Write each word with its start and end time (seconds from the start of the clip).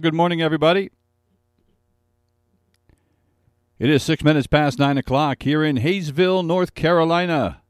Good 0.00 0.14
morning, 0.14 0.40
everybody. 0.40 0.90
It 3.80 3.90
is 3.90 4.04
six 4.04 4.22
minutes 4.22 4.46
past 4.46 4.78
nine 4.78 4.96
o'clock 4.96 5.42
here 5.42 5.64
in 5.64 5.78
Hayesville, 5.78 6.46
North 6.46 6.74
Carolina. 6.74 7.62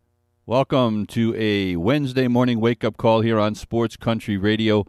Welcome 0.44 1.06
to 1.06 1.34
a 1.38 1.76
Wednesday 1.76 2.28
morning 2.28 2.60
wake 2.60 2.84
up 2.84 2.98
call 2.98 3.22
here 3.22 3.38
on 3.38 3.54
Sports 3.54 3.96
Country 3.96 4.36
Radio, 4.36 4.84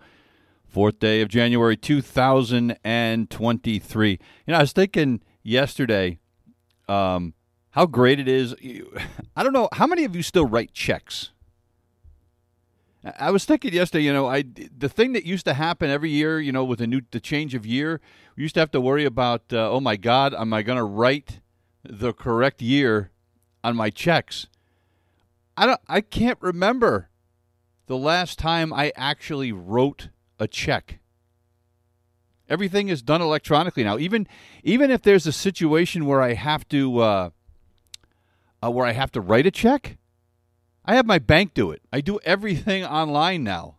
fourth 0.65 0.99
day 0.99 1.21
of 1.21 1.29
January 1.29 1.77
2023. 1.77 4.11
You 4.11 4.17
know, 4.47 4.57
I 4.57 4.61
was 4.61 4.73
thinking 4.73 5.21
yesterday 5.41 6.19
um, 6.89 7.35
how 7.69 7.85
great 7.85 8.19
it 8.19 8.27
is. 8.27 8.53
I 9.37 9.43
don't 9.43 9.53
know, 9.53 9.69
how 9.71 9.87
many 9.87 10.03
of 10.03 10.13
you 10.13 10.23
still 10.23 10.45
write 10.45 10.73
checks? 10.73 11.31
I 13.03 13.31
was 13.31 13.45
thinking 13.45 13.73
yesterday, 13.73 14.03
you 14.03 14.13
know, 14.13 14.27
I 14.27 14.43
the 14.77 14.89
thing 14.89 15.13
that 15.13 15.25
used 15.25 15.45
to 15.45 15.53
happen 15.53 15.89
every 15.89 16.09
year, 16.09 16.39
you 16.39 16.51
know, 16.51 16.65
with 16.65 16.81
a 16.81 16.87
new 16.87 17.01
the 17.11 17.21
change 17.21 17.55
of 17.55 17.65
year, 17.65 18.01
we 18.35 18.43
used 18.43 18.55
to 18.55 18.59
have 18.59 18.71
to 18.71 18.81
worry 18.81 19.05
about, 19.05 19.43
uh, 19.53 19.71
oh 19.71 19.79
my 19.79 19.95
God, 19.95 20.33
am 20.33 20.53
I 20.53 20.63
going 20.63 20.77
to 20.77 20.83
write 20.83 21.39
the 21.83 22.11
correct 22.11 22.61
year 22.61 23.11
on 23.63 23.75
my 23.75 23.89
checks? 23.89 24.47
I 25.55 25.65
don't, 25.65 25.81
I 25.87 26.01
can't 26.01 26.37
remember 26.41 27.09
the 27.87 27.97
last 27.97 28.37
time 28.37 28.73
I 28.73 28.91
actually 28.95 29.51
wrote 29.51 30.09
a 30.37 30.47
check. 30.47 30.99
Everything 32.49 32.89
is 32.89 33.01
done 33.01 33.21
electronically 33.21 33.83
now. 33.83 33.97
Even 33.97 34.27
even 34.63 34.91
if 34.91 35.03
there's 35.03 35.27
a 35.27 35.31
situation 35.31 36.05
where 36.05 36.21
I 36.21 36.33
have 36.33 36.67
to 36.69 36.99
uh, 36.99 37.29
uh, 38.61 38.71
where 38.71 38.85
I 38.85 38.91
have 38.91 39.11
to 39.13 39.21
write 39.21 39.45
a 39.45 39.51
check, 39.51 39.98
I 40.89 40.95
have 40.95 41.05
my 41.05 41.19
bank 41.19 41.53
do 41.53 41.69
it. 41.69 41.83
I 41.93 42.01
do 42.01 42.19
everything 42.23 42.83
online 42.83 43.43
now. 43.43 43.75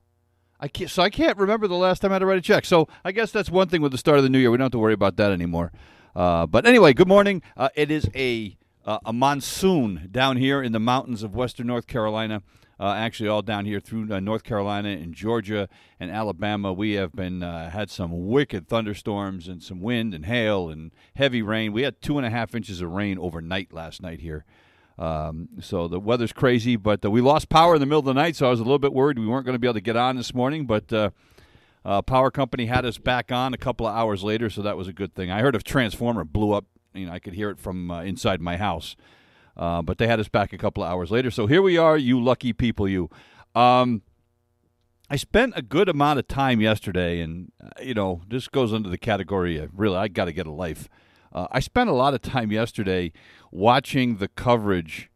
I 0.60 0.68
can't, 0.68 0.88
so 0.88 1.02
I 1.02 1.10
can't 1.10 1.36
remember 1.38 1.66
the 1.66 1.74
last 1.74 1.98
time 1.98 2.12
I 2.12 2.14
had 2.14 2.18
to 2.20 2.26
write 2.26 2.38
a 2.38 2.40
check. 2.40 2.64
So 2.64 2.86
I 3.04 3.10
guess 3.10 3.32
that's 3.32 3.50
one 3.50 3.66
thing 3.66 3.82
with 3.82 3.90
the 3.90 3.98
start 3.98 4.18
of 4.18 4.22
the 4.22 4.30
new 4.30 4.38
year. 4.38 4.48
We 4.48 4.58
don't 4.58 4.66
have 4.66 4.72
to 4.72 4.78
worry 4.78 4.92
about 4.92 5.16
that 5.16 5.32
anymore. 5.32 5.72
Uh, 6.14 6.46
but 6.46 6.66
anyway, 6.66 6.92
good 6.92 7.08
morning. 7.08 7.42
Uh, 7.56 7.68
it 7.74 7.90
is 7.90 8.08
a 8.14 8.56
uh, 8.86 8.98
a 9.04 9.12
monsoon 9.12 10.08
down 10.12 10.36
here 10.36 10.62
in 10.62 10.70
the 10.70 10.78
mountains 10.78 11.24
of 11.24 11.34
western 11.34 11.66
North 11.66 11.88
Carolina. 11.88 12.44
Uh, 12.78 12.94
actually, 12.94 13.28
all 13.28 13.42
down 13.42 13.64
here 13.66 13.80
through 13.80 14.12
uh, 14.12 14.20
North 14.20 14.44
Carolina 14.44 14.90
and 14.90 15.12
Georgia 15.12 15.68
and 15.98 16.12
Alabama, 16.12 16.72
we 16.72 16.92
have 16.92 17.10
been 17.10 17.42
uh, 17.42 17.70
had 17.70 17.90
some 17.90 18.28
wicked 18.28 18.68
thunderstorms 18.68 19.48
and 19.48 19.64
some 19.64 19.80
wind 19.80 20.14
and 20.14 20.26
hail 20.26 20.70
and 20.70 20.92
heavy 21.16 21.42
rain. 21.42 21.72
We 21.72 21.82
had 21.82 22.00
two 22.00 22.18
and 22.18 22.26
a 22.26 22.30
half 22.30 22.54
inches 22.54 22.80
of 22.80 22.92
rain 22.92 23.18
overnight 23.18 23.72
last 23.72 24.00
night 24.00 24.20
here. 24.20 24.44
Um, 25.00 25.48
so 25.60 25.88
the 25.88 25.98
weather's 25.98 26.32
crazy, 26.32 26.76
but 26.76 27.02
uh, 27.02 27.10
we 27.10 27.22
lost 27.22 27.48
power 27.48 27.74
in 27.74 27.80
the 27.80 27.86
middle 27.86 28.00
of 28.00 28.04
the 28.04 28.12
night, 28.12 28.36
so 28.36 28.46
I 28.46 28.50
was 28.50 28.60
a 28.60 28.64
little 28.64 28.78
bit 28.78 28.92
worried 28.92 29.18
we 29.18 29.26
weren't 29.26 29.46
going 29.46 29.54
to 29.54 29.58
be 29.58 29.66
able 29.66 29.74
to 29.74 29.80
get 29.80 29.96
on 29.96 30.16
this 30.16 30.34
morning. 30.34 30.66
But 30.66 30.92
uh, 30.92 31.10
uh, 31.86 32.02
power 32.02 32.30
company 32.30 32.66
had 32.66 32.84
us 32.84 32.98
back 32.98 33.32
on 33.32 33.54
a 33.54 33.56
couple 33.56 33.86
of 33.86 33.96
hours 33.96 34.22
later, 34.22 34.50
so 34.50 34.60
that 34.60 34.76
was 34.76 34.88
a 34.88 34.92
good 34.92 35.14
thing. 35.14 35.30
I 35.30 35.40
heard 35.40 35.56
a 35.56 35.60
transformer 35.60 36.22
blew 36.24 36.52
up. 36.52 36.66
You 36.92 37.06
know, 37.06 37.12
I 37.12 37.18
could 37.18 37.32
hear 37.32 37.48
it 37.48 37.58
from 37.58 37.90
uh, 37.90 38.02
inside 38.02 38.42
my 38.42 38.58
house, 38.58 38.94
uh, 39.56 39.80
but 39.80 39.96
they 39.96 40.06
had 40.06 40.20
us 40.20 40.28
back 40.28 40.52
a 40.52 40.58
couple 40.58 40.82
of 40.82 40.90
hours 40.90 41.10
later. 41.10 41.30
So 41.30 41.46
here 41.46 41.62
we 41.62 41.78
are, 41.78 41.96
you 41.96 42.22
lucky 42.22 42.52
people, 42.52 42.86
you. 42.86 43.08
Um, 43.54 44.02
I 45.08 45.16
spent 45.16 45.54
a 45.56 45.62
good 45.62 45.88
amount 45.88 46.18
of 46.18 46.28
time 46.28 46.60
yesterday, 46.60 47.20
and 47.20 47.52
uh, 47.64 47.82
you 47.82 47.94
know, 47.94 48.20
this 48.28 48.48
goes 48.48 48.74
under 48.74 48.90
the 48.90 48.98
category 48.98 49.56
of 49.56 49.70
really 49.72 49.96
I 49.96 50.08
got 50.08 50.26
to 50.26 50.32
get 50.32 50.46
a 50.46 50.52
life. 50.52 50.90
Uh, 51.32 51.46
I 51.50 51.60
spent 51.60 51.88
a 51.88 51.94
lot 51.94 52.14
of 52.14 52.22
time 52.22 52.50
yesterday 52.50 53.12
watching 53.50 54.16
the 54.16 54.28
coverage 54.28 55.10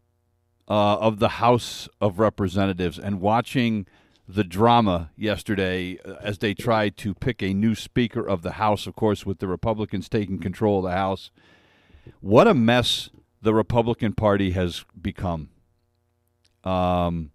uh, 0.69 0.97
of 0.99 1.19
the 1.19 1.29
House 1.29 1.89
of 2.01 2.19
Representatives 2.19 2.99
and 2.99 3.21
watching 3.21 3.87
the 4.27 4.45
drama 4.45 5.11
yesterday 5.17 5.99
uh, 6.05 6.15
as 6.21 6.39
they 6.39 6.55
tried 6.55 6.97
to 6.99 7.15
pick 7.15 7.43
a 7.43 7.53
new 7.53 7.75
Speaker 7.75 8.27
of 8.27 8.43
the 8.43 8.53
House, 8.53 8.87
of 8.87 8.95
course, 8.95 9.27
with 9.27 9.39
the 9.39 9.49
Republicans 9.49 10.09
taking 10.09 10.39
control 10.39 10.79
of 10.79 10.85
the 10.85 10.97
House. 10.97 11.31
What 12.21 12.47
a 12.47 12.55
mess 12.55 13.11
the 13.43 13.55
Republican 13.55 14.15
Party 14.15 14.53
has 14.53 14.85
become. 15.01 15.51
Um, 16.63 17.33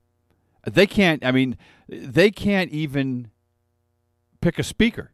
they 0.66 0.88
can't, 0.88 1.24
I 1.24 1.32
mean, 1.32 1.58
they 1.88 2.32
can't 2.32 2.72
even 2.72 3.30
pick 4.42 4.58
a 4.58 4.64
speaker. 4.64 5.12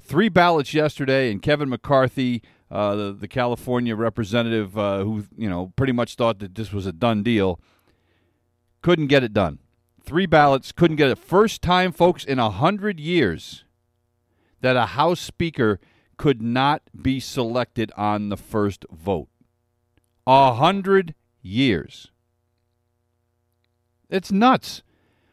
Three 0.00 0.28
ballots 0.28 0.74
yesterday, 0.74 1.30
and 1.30 1.40
Kevin 1.40 1.68
McCarthy 1.68 2.42
uh, 2.70 2.94
the, 2.94 3.12
the 3.12 3.28
California 3.28 3.94
representative 3.94 4.76
uh, 4.78 5.04
who 5.04 5.26
you 5.36 5.48
know 5.48 5.72
pretty 5.76 5.92
much 5.92 6.14
thought 6.14 6.38
that 6.40 6.54
this 6.54 6.72
was 6.72 6.86
a 6.86 6.92
done 6.92 7.22
deal, 7.22 7.60
couldn't 8.82 9.08
get 9.08 9.24
it 9.24 9.32
done. 9.32 9.58
Three 10.02 10.26
ballots, 10.26 10.72
couldn't 10.72 10.96
get 10.96 11.10
it. 11.10 11.18
First 11.18 11.62
time, 11.62 11.92
folks, 11.92 12.24
in 12.24 12.38
a 12.38 12.50
hundred 12.50 13.00
years 13.00 13.64
that 14.60 14.76
a 14.76 14.86
House 14.86 15.20
Speaker 15.20 15.80
could 16.16 16.42
not 16.42 16.82
be 17.00 17.20
selected 17.20 17.92
on 17.96 18.28
the 18.28 18.36
first 18.36 18.84
vote. 18.90 19.28
A 20.26 20.54
hundred 20.54 21.14
years. 21.42 22.10
It's 24.08 24.30
nuts. 24.30 24.82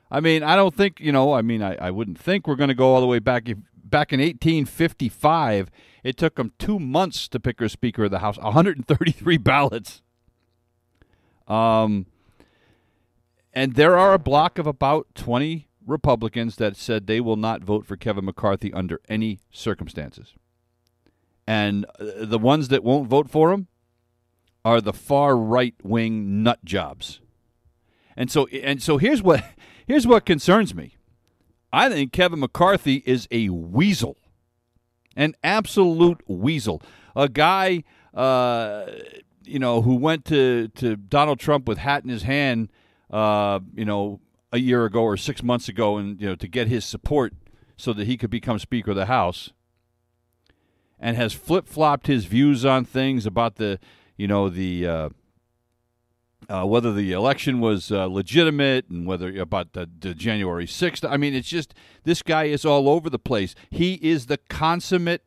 I 0.09 0.19
mean, 0.19 0.43
I 0.43 0.55
don't 0.55 0.75
think, 0.75 0.99
you 0.99 1.11
know, 1.11 1.33
I 1.33 1.41
mean, 1.41 1.63
I, 1.63 1.75
I 1.75 1.91
wouldn't 1.91 2.19
think 2.19 2.47
we're 2.47 2.55
going 2.55 2.67
to 2.67 2.75
go 2.75 2.93
all 2.93 2.99
the 2.99 3.07
way 3.07 3.19
back. 3.19 3.47
If, 3.47 3.57
back 3.83 4.11
in 4.11 4.19
1855, 4.19 5.69
it 6.03 6.17
took 6.17 6.35
them 6.35 6.53
two 6.57 6.79
months 6.79 7.28
to 7.29 7.39
pick 7.39 7.62
a 7.62 7.69
Speaker 7.69 8.06
of 8.06 8.12
the 8.12 8.19
House, 8.19 8.38
133 8.38 9.38
ballots. 9.39 10.01
Um, 11.47 12.06
and 13.53 13.75
there 13.75 13.97
are 13.97 14.13
a 14.13 14.19
block 14.19 14.57
of 14.57 14.67
about 14.67 15.07
20 15.16 15.67
Republicans 15.85 16.56
that 16.57 16.75
said 16.75 17.07
they 17.07 17.19
will 17.19 17.35
not 17.35 17.63
vote 17.63 17.85
for 17.85 17.97
Kevin 17.97 18.25
McCarthy 18.25 18.72
under 18.73 19.00
any 19.09 19.40
circumstances. 19.51 20.34
And 21.47 21.85
uh, 22.00 22.25
the 22.25 22.40
ones 22.40 22.69
that 22.69 22.84
won't 22.84 23.09
vote 23.09 23.29
for 23.29 23.51
him 23.51 23.67
are 24.63 24.79
the 24.79 24.94
far 24.94 25.35
right 25.35 25.75
wing 25.84 26.44
nut 26.44 26.63
jobs. 26.63 27.19
And 28.16 28.29
so 28.31 28.47
and 28.47 28.81
so 28.81 28.97
here's 28.97 29.22
what 29.22 29.44
here's 29.88 30.06
what 30.07 30.25
concerns 30.25 30.75
me. 30.75 30.95
I 31.73 31.90
think 31.90 32.11
Kevin 32.11 32.40
McCarthy 32.40 33.01
is 33.06 33.28
a 33.31 33.50
weasel, 33.50 34.17
an 35.16 35.35
absolute 35.44 36.22
weasel, 36.27 36.81
a 37.16 37.27
guy, 37.27 37.83
uh, 38.13 38.85
you 39.44 39.59
know, 39.59 39.81
who 39.81 39.95
went 39.95 40.25
to, 40.25 40.69
to 40.69 40.95
Donald 40.95 41.39
Trump 41.39 41.67
with 41.67 41.77
hat 41.77 42.03
in 42.03 42.09
his 42.09 42.23
hand, 42.23 42.69
uh, 43.09 43.59
you 43.75 43.85
know, 43.85 44.19
a 44.52 44.59
year 44.59 44.85
ago 44.85 45.02
or 45.02 45.17
six 45.17 45.41
months 45.41 45.69
ago, 45.69 45.97
and 45.97 46.19
you 46.22 46.28
know, 46.28 46.35
to 46.35 46.47
get 46.47 46.67
his 46.67 46.85
support 46.85 47.34
so 47.78 47.93
that 47.93 48.05
he 48.05 48.17
could 48.17 48.29
become 48.29 48.59
Speaker 48.59 48.91
of 48.91 48.97
the 48.97 49.05
House, 49.05 49.52
and 50.99 51.17
has 51.17 51.34
flip 51.34 51.67
flopped 51.67 52.08
his 52.08 52.25
views 52.25 52.66
on 52.66 52.85
things 52.85 53.25
about 53.25 53.55
the, 53.55 53.79
you 54.17 54.28
know, 54.28 54.49
the. 54.49 54.87
Uh, 54.87 55.09
uh, 56.49 56.66
whether 56.66 56.93
the 56.93 57.11
election 57.11 57.59
was 57.59 57.91
uh, 57.91 58.05
legitimate 58.05 58.90
and 58.90 59.05
whether 59.05 59.40
about 59.40 59.73
the, 59.73 59.90
the, 59.99 60.14
January 60.14 60.66
6th. 60.66 61.09
I 61.09 61.17
mean, 61.17 61.34
it's 61.34 61.47
just 61.47 61.73
this 62.03 62.22
guy 62.22 62.46
is 62.46 62.66
all 62.66 62.90
over 62.90 63.09
the 63.09 63.20
place. 63.20 63.55
He 63.70 63.93
is 63.96 64.26
the 64.26 64.38
consummate 64.38 65.23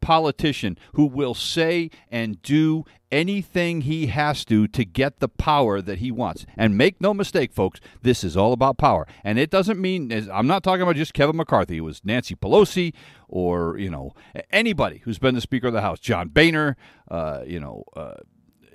politician 0.00 0.78
who 0.94 1.06
will 1.06 1.34
say 1.34 1.90
and 2.10 2.40
do 2.42 2.84
anything 3.10 3.82
he 3.82 4.06
has 4.06 4.44
to 4.44 4.68
to 4.68 4.84
get 4.84 5.20
the 5.20 5.28
power 5.28 5.80
that 5.80 5.98
he 5.98 6.10
wants. 6.10 6.46
And 6.56 6.76
make 6.76 7.00
no 7.00 7.12
mistake, 7.12 7.52
folks, 7.52 7.80
this 8.02 8.22
is 8.22 8.36
all 8.36 8.52
about 8.52 8.78
power. 8.78 9.06
And 9.24 9.38
it 9.38 9.50
doesn't 9.50 9.80
mean 9.80 10.12
I'm 10.32 10.46
not 10.46 10.62
talking 10.62 10.82
about 10.82 10.96
just 10.96 11.14
Kevin 11.14 11.36
McCarthy. 11.36 11.78
It 11.78 11.82
was 11.82 12.00
Nancy 12.04 12.34
Pelosi 12.34 12.92
or 13.28 13.78
you 13.78 13.90
know 13.90 14.14
anybody 14.50 14.98
who's 15.04 15.18
been 15.18 15.34
the 15.34 15.40
Speaker 15.40 15.68
of 15.68 15.72
the 15.72 15.82
House, 15.82 16.00
John 16.00 16.28
Boehner, 16.28 16.76
uh, 17.10 17.42
you 17.46 17.60
know 17.60 17.84
uh, 17.96 18.14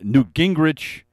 Newt 0.01 0.33
Gingrich. 0.33 1.03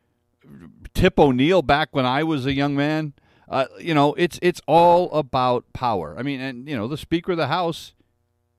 Tip 0.95 1.19
O'Neill 1.19 1.63
back 1.63 1.91
when 1.93 2.07
I 2.07 2.23
was 2.23 2.47
a 2.47 2.53
young 2.53 2.75
man. 2.77 3.15
Uh, 3.49 3.67
you 3.81 3.95
know, 3.95 4.15
it's 4.15 4.39
it's 4.43 4.61
all 4.67 5.11
about 5.13 5.65
power. 5.73 6.15
I 6.19 6.23
mean, 6.23 6.41
and 6.41 6.69
you 6.69 6.77
know, 6.77 6.87
the 6.87 6.97
Speaker 6.97 7.33
of 7.33 7.39
the 7.39 7.49
House 7.49 7.95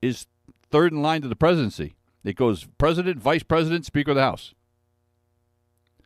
is 0.01 0.27
third 0.69 0.91
in 0.91 1.01
line 1.01 1.21
to 1.21 1.27
the 1.27 1.35
presidency. 1.35 1.95
It 2.23 2.35
goes 2.35 2.67
president, 2.77 3.19
vice 3.19 3.43
president, 3.43 3.85
speaker 3.85 4.11
of 4.11 4.15
the 4.15 4.23
House. 4.23 4.53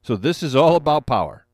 So 0.02 0.16
this 0.16 0.44
is 0.44 0.56
all 0.56 0.76
about 0.76 1.06
power. 1.06 1.46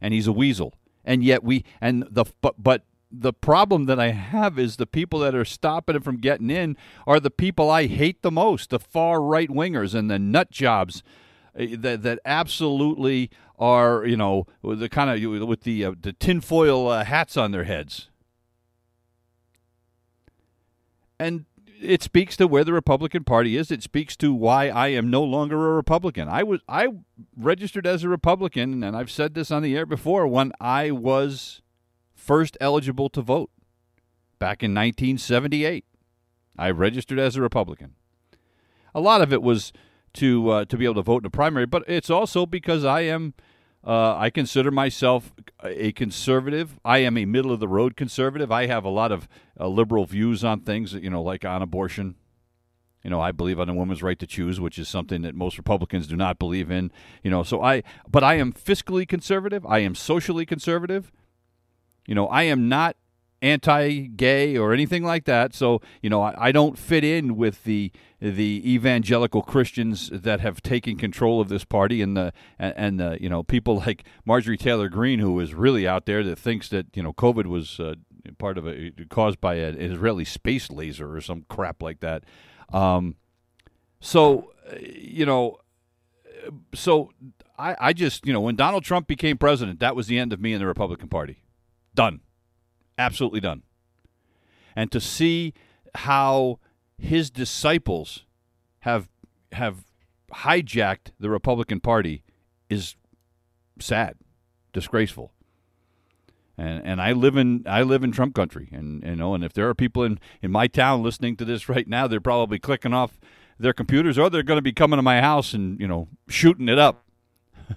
And 0.00 0.14
he's 0.14 0.26
a 0.26 0.32
weasel. 0.32 0.74
And 1.04 1.22
yet 1.22 1.42
we 1.44 1.64
and 1.80 2.06
the 2.10 2.24
but 2.40 2.62
but 2.62 2.84
the 3.10 3.32
problem 3.32 3.86
that 3.86 3.98
I 3.98 4.10
have 4.10 4.58
is 4.58 4.76
the 4.76 4.86
people 4.86 5.20
that 5.20 5.34
are 5.34 5.44
stopping 5.44 5.96
it 5.96 6.04
from 6.04 6.18
getting 6.18 6.50
in 6.50 6.76
are 7.06 7.20
the 7.20 7.30
people 7.30 7.70
I 7.70 7.86
hate 7.86 8.22
the 8.22 8.30
most, 8.30 8.70
the 8.70 8.78
far 8.78 9.22
right 9.22 9.48
wingers 9.48 9.94
and 9.94 10.10
the 10.10 10.18
nut 10.18 10.50
jobs 10.50 11.02
that 11.58 12.02
that 12.02 12.20
absolutely 12.24 13.30
are 13.58 14.06
you 14.06 14.16
know 14.16 14.46
the 14.62 14.88
kind 14.88 15.10
of 15.10 15.48
with 15.48 15.62
the 15.62 15.84
uh, 15.84 15.92
the 16.00 16.12
tinfoil 16.12 16.88
uh, 16.88 17.04
hats 17.04 17.36
on 17.36 17.50
their 17.50 17.64
heads. 17.64 18.08
And 21.20 21.46
it 21.80 22.02
speaks 22.02 22.36
to 22.36 22.46
where 22.46 22.64
the 22.64 22.72
Republican 22.72 23.24
Party 23.24 23.56
is. 23.56 23.70
It 23.70 23.82
speaks 23.82 24.16
to 24.16 24.32
why 24.32 24.68
I 24.68 24.88
am 24.88 25.10
no 25.10 25.22
longer 25.22 25.72
a 25.72 25.74
Republican. 25.74 26.28
I 26.28 26.42
was 26.42 26.60
I 26.68 26.88
registered 27.36 27.86
as 27.86 28.04
a 28.04 28.08
Republican, 28.08 28.82
and 28.84 28.96
I've 28.96 29.10
said 29.10 29.34
this 29.34 29.50
on 29.50 29.62
the 29.62 29.76
air 29.76 29.86
before 29.86 30.26
when 30.26 30.52
I 30.60 30.90
was 30.90 31.60
first 32.14 32.56
eligible 32.60 33.08
to 33.10 33.22
vote 33.22 33.50
back 34.38 34.62
in 34.62 34.72
1978. 34.72 35.84
I 36.56 36.70
registered 36.70 37.18
as 37.18 37.36
a 37.36 37.40
Republican. 37.40 37.94
A 38.94 39.00
lot 39.00 39.20
of 39.20 39.32
it 39.32 39.42
was 39.42 39.72
to 40.18 40.50
uh, 40.50 40.64
to 40.66 40.76
be 40.76 40.84
able 40.84 40.96
to 40.96 41.02
vote 41.02 41.22
in 41.22 41.26
a 41.26 41.30
primary, 41.30 41.66
but 41.66 41.84
it's 41.88 42.10
also 42.10 42.46
because 42.46 42.84
I 42.84 43.02
am 43.02 43.34
uh, 43.84 44.16
I 44.16 44.30
consider 44.30 44.70
myself 44.70 45.32
a 45.64 45.92
conservative. 45.92 46.78
I 46.84 46.98
am 46.98 47.16
a 47.16 47.24
middle 47.24 47.52
of 47.52 47.60
the 47.60 47.68
road 47.68 47.96
conservative. 47.96 48.50
I 48.50 48.66
have 48.66 48.84
a 48.84 48.90
lot 48.90 49.12
of 49.12 49.28
uh, 49.58 49.68
liberal 49.68 50.04
views 50.04 50.44
on 50.44 50.60
things, 50.60 50.92
you 50.92 51.10
know, 51.10 51.22
like 51.22 51.44
on 51.44 51.62
abortion. 51.62 52.16
You 53.04 53.10
know, 53.10 53.20
I 53.20 53.30
believe 53.30 53.60
on 53.60 53.68
a 53.68 53.74
woman's 53.74 54.02
right 54.02 54.18
to 54.18 54.26
choose, 54.26 54.60
which 54.60 54.78
is 54.78 54.88
something 54.88 55.22
that 55.22 55.34
most 55.34 55.56
Republicans 55.56 56.08
do 56.08 56.16
not 56.16 56.38
believe 56.38 56.70
in. 56.70 56.90
You 57.22 57.30
know, 57.30 57.44
so 57.44 57.62
I, 57.62 57.84
but 58.10 58.24
I 58.24 58.34
am 58.34 58.52
fiscally 58.52 59.06
conservative. 59.08 59.64
I 59.64 59.78
am 59.78 59.94
socially 59.94 60.44
conservative. 60.44 61.12
You 62.06 62.16
know, 62.16 62.26
I 62.26 62.42
am 62.42 62.68
not 62.68 62.96
anti-gay 63.40 64.56
or 64.56 64.72
anything 64.72 65.04
like 65.04 65.24
that. 65.24 65.54
So 65.54 65.80
you 66.02 66.10
know, 66.10 66.22
I, 66.22 66.48
I, 66.48 66.52
don't 66.52 66.78
fit 66.78 67.04
in 67.04 67.36
with 67.36 67.64
the 67.64 67.92
the 68.20 68.62
evangelical 68.64 69.42
Christians 69.42 70.10
that 70.12 70.40
have 70.40 70.60
taken 70.60 70.96
control 70.96 71.40
of 71.40 71.48
this 71.48 71.64
party 71.64 72.02
and 72.02 72.16
the 72.16 72.32
and, 72.58 72.74
and 72.76 73.00
the 73.00 73.18
you 73.20 73.28
know 73.28 73.42
people 73.42 73.76
like 73.86 74.04
Marjorie 74.24 74.56
Taylor 74.56 74.88
Greene, 74.88 75.20
who 75.20 75.38
is 75.40 75.54
really 75.54 75.86
out 75.86 76.06
there 76.06 76.22
that 76.24 76.38
thinks 76.38 76.68
that 76.70 76.86
you 76.94 77.02
know 77.02 77.12
COVID 77.12 77.46
was 77.46 77.78
uh, 77.78 77.94
part 78.38 78.58
of 78.58 78.66
a 78.66 78.92
caused 79.08 79.40
by 79.40 79.54
an 79.54 79.80
Israeli 79.80 80.24
space 80.24 80.70
laser 80.70 81.14
or 81.14 81.20
some 81.20 81.44
crap 81.48 81.82
like 81.82 82.00
that. 82.00 82.24
Um, 82.72 83.16
so 84.00 84.52
you 84.80 85.24
know, 85.24 85.58
so 86.74 87.12
I, 87.56 87.76
I 87.78 87.92
just 87.92 88.26
you 88.26 88.32
know 88.32 88.40
when 88.40 88.56
Donald 88.56 88.82
Trump 88.82 89.06
became 89.06 89.38
president, 89.38 89.78
that 89.78 89.94
was 89.94 90.08
the 90.08 90.18
end 90.18 90.32
of 90.32 90.40
me 90.40 90.52
in 90.52 90.58
the 90.58 90.66
Republican 90.66 91.08
Party. 91.08 91.44
Done 91.94 92.20
absolutely 92.98 93.40
done. 93.40 93.62
And 94.76 94.92
to 94.92 95.00
see 95.00 95.54
how 95.94 96.58
his 96.98 97.30
disciples 97.30 98.24
have 98.80 99.08
have 99.52 99.84
hijacked 100.32 101.12
the 101.18 101.30
Republican 101.30 101.80
Party 101.80 102.22
is 102.68 102.96
sad, 103.80 104.16
disgraceful. 104.72 105.32
And 106.56 106.84
and 106.84 107.00
I 107.00 107.12
live 107.12 107.36
in 107.36 107.64
I 107.66 107.82
live 107.82 108.02
in 108.02 108.10
Trump 108.10 108.34
country, 108.34 108.68
and 108.72 109.02
you 109.04 109.16
know, 109.16 109.34
and 109.34 109.44
if 109.44 109.52
there 109.52 109.68
are 109.68 109.74
people 109.74 110.02
in 110.02 110.18
in 110.42 110.50
my 110.50 110.66
town 110.66 111.02
listening 111.02 111.36
to 111.36 111.44
this 111.44 111.68
right 111.68 111.86
now, 111.86 112.08
they're 112.08 112.20
probably 112.20 112.58
clicking 112.58 112.92
off 112.92 113.20
their 113.60 113.72
computers, 113.72 114.18
or 114.18 114.28
they're 114.28 114.42
going 114.42 114.58
to 114.58 114.62
be 114.62 114.72
coming 114.72 114.98
to 114.98 115.02
my 115.02 115.20
house 115.20 115.54
and 115.54 115.80
you 115.80 115.86
know 115.86 116.08
shooting 116.28 116.68
it 116.68 116.78
up. 116.78 117.04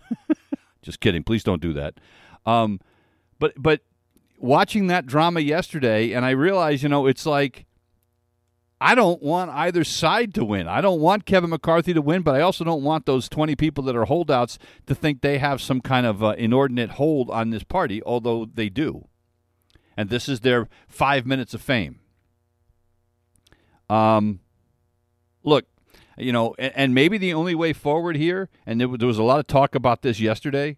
Just 0.81 0.99
kidding. 0.99 1.23
Please 1.23 1.43
don't 1.43 1.61
do 1.61 1.73
that. 1.73 1.95
Um, 2.43 2.79
but 3.37 3.53
but 3.55 3.81
watching 4.41 4.87
that 4.87 5.05
drama 5.05 5.39
yesterday, 5.39 6.11
and 6.11 6.25
I 6.25 6.31
realized, 6.31 6.83
you 6.83 6.89
know, 6.89 7.07
it's 7.07 7.25
like 7.25 7.65
I 8.79 8.95
don't 8.95 9.21
want 9.21 9.51
either 9.51 9.83
side 9.83 10.33
to 10.33 10.43
win. 10.43 10.67
I 10.67 10.81
don't 10.81 10.99
want 10.99 11.25
Kevin 11.25 11.51
McCarthy 11.51 11.93
to 11.93 12.01
win, 12.01 12.23
but 12.23 12.35
I 12.35 12.41
also 12.41 12.63
don't 12.63 12.83
want 12.83 13.05
those 13.05 13.29
20 13.29 13.55
people 13.55 13.83
that 13.83 13.95
are 13.95 14.05
holdouts 14.05 14.57
to 14.87 14.95
think 14.95 15.21
they 15.21 15.37
have 15.37 15.61
some 15.61 15.81
kind 15.81 16.07
of 16.07 16.23
uh, 16.23 16.33
inordinate 16.37 16.91
hold 16.91 17.29
on 17.29 17.51
this 17.51 17.63
party, 17.63 18.01
although 18.03 18.45
they 18.45 18.69
do. 18.69 19.07
And 19.95 20.09
this 20.09 20.27
is 20.27 20.39
their 20.39 20.67
five 20.87 21.27
minutes 21.27 21.53
of 21.53 21.61
fame. 21.61 21.99
Um, 23.87 24.39
look, 25.43 25.65
you 26.17 26.31
know, 26.31 26.55
and, 26.57 26.73
and 26.75 26.95
maybe 26.95 27.19
the 27.19 27.35
only 27.35 27.53
way 27.53 27.73
forward 27.73 28.15
here, 28.15 28.49
and 28.65 28.81
there, 28.81 28.87
there 28.87 29.07
was 29.07 29.19
a 29.19 29.23
lot 29.23 29.39
of 29.39 29.45
talk 29.45 29.75
about 29.75 30.01
this 30.01 30.19
yesterday 30.19 30.77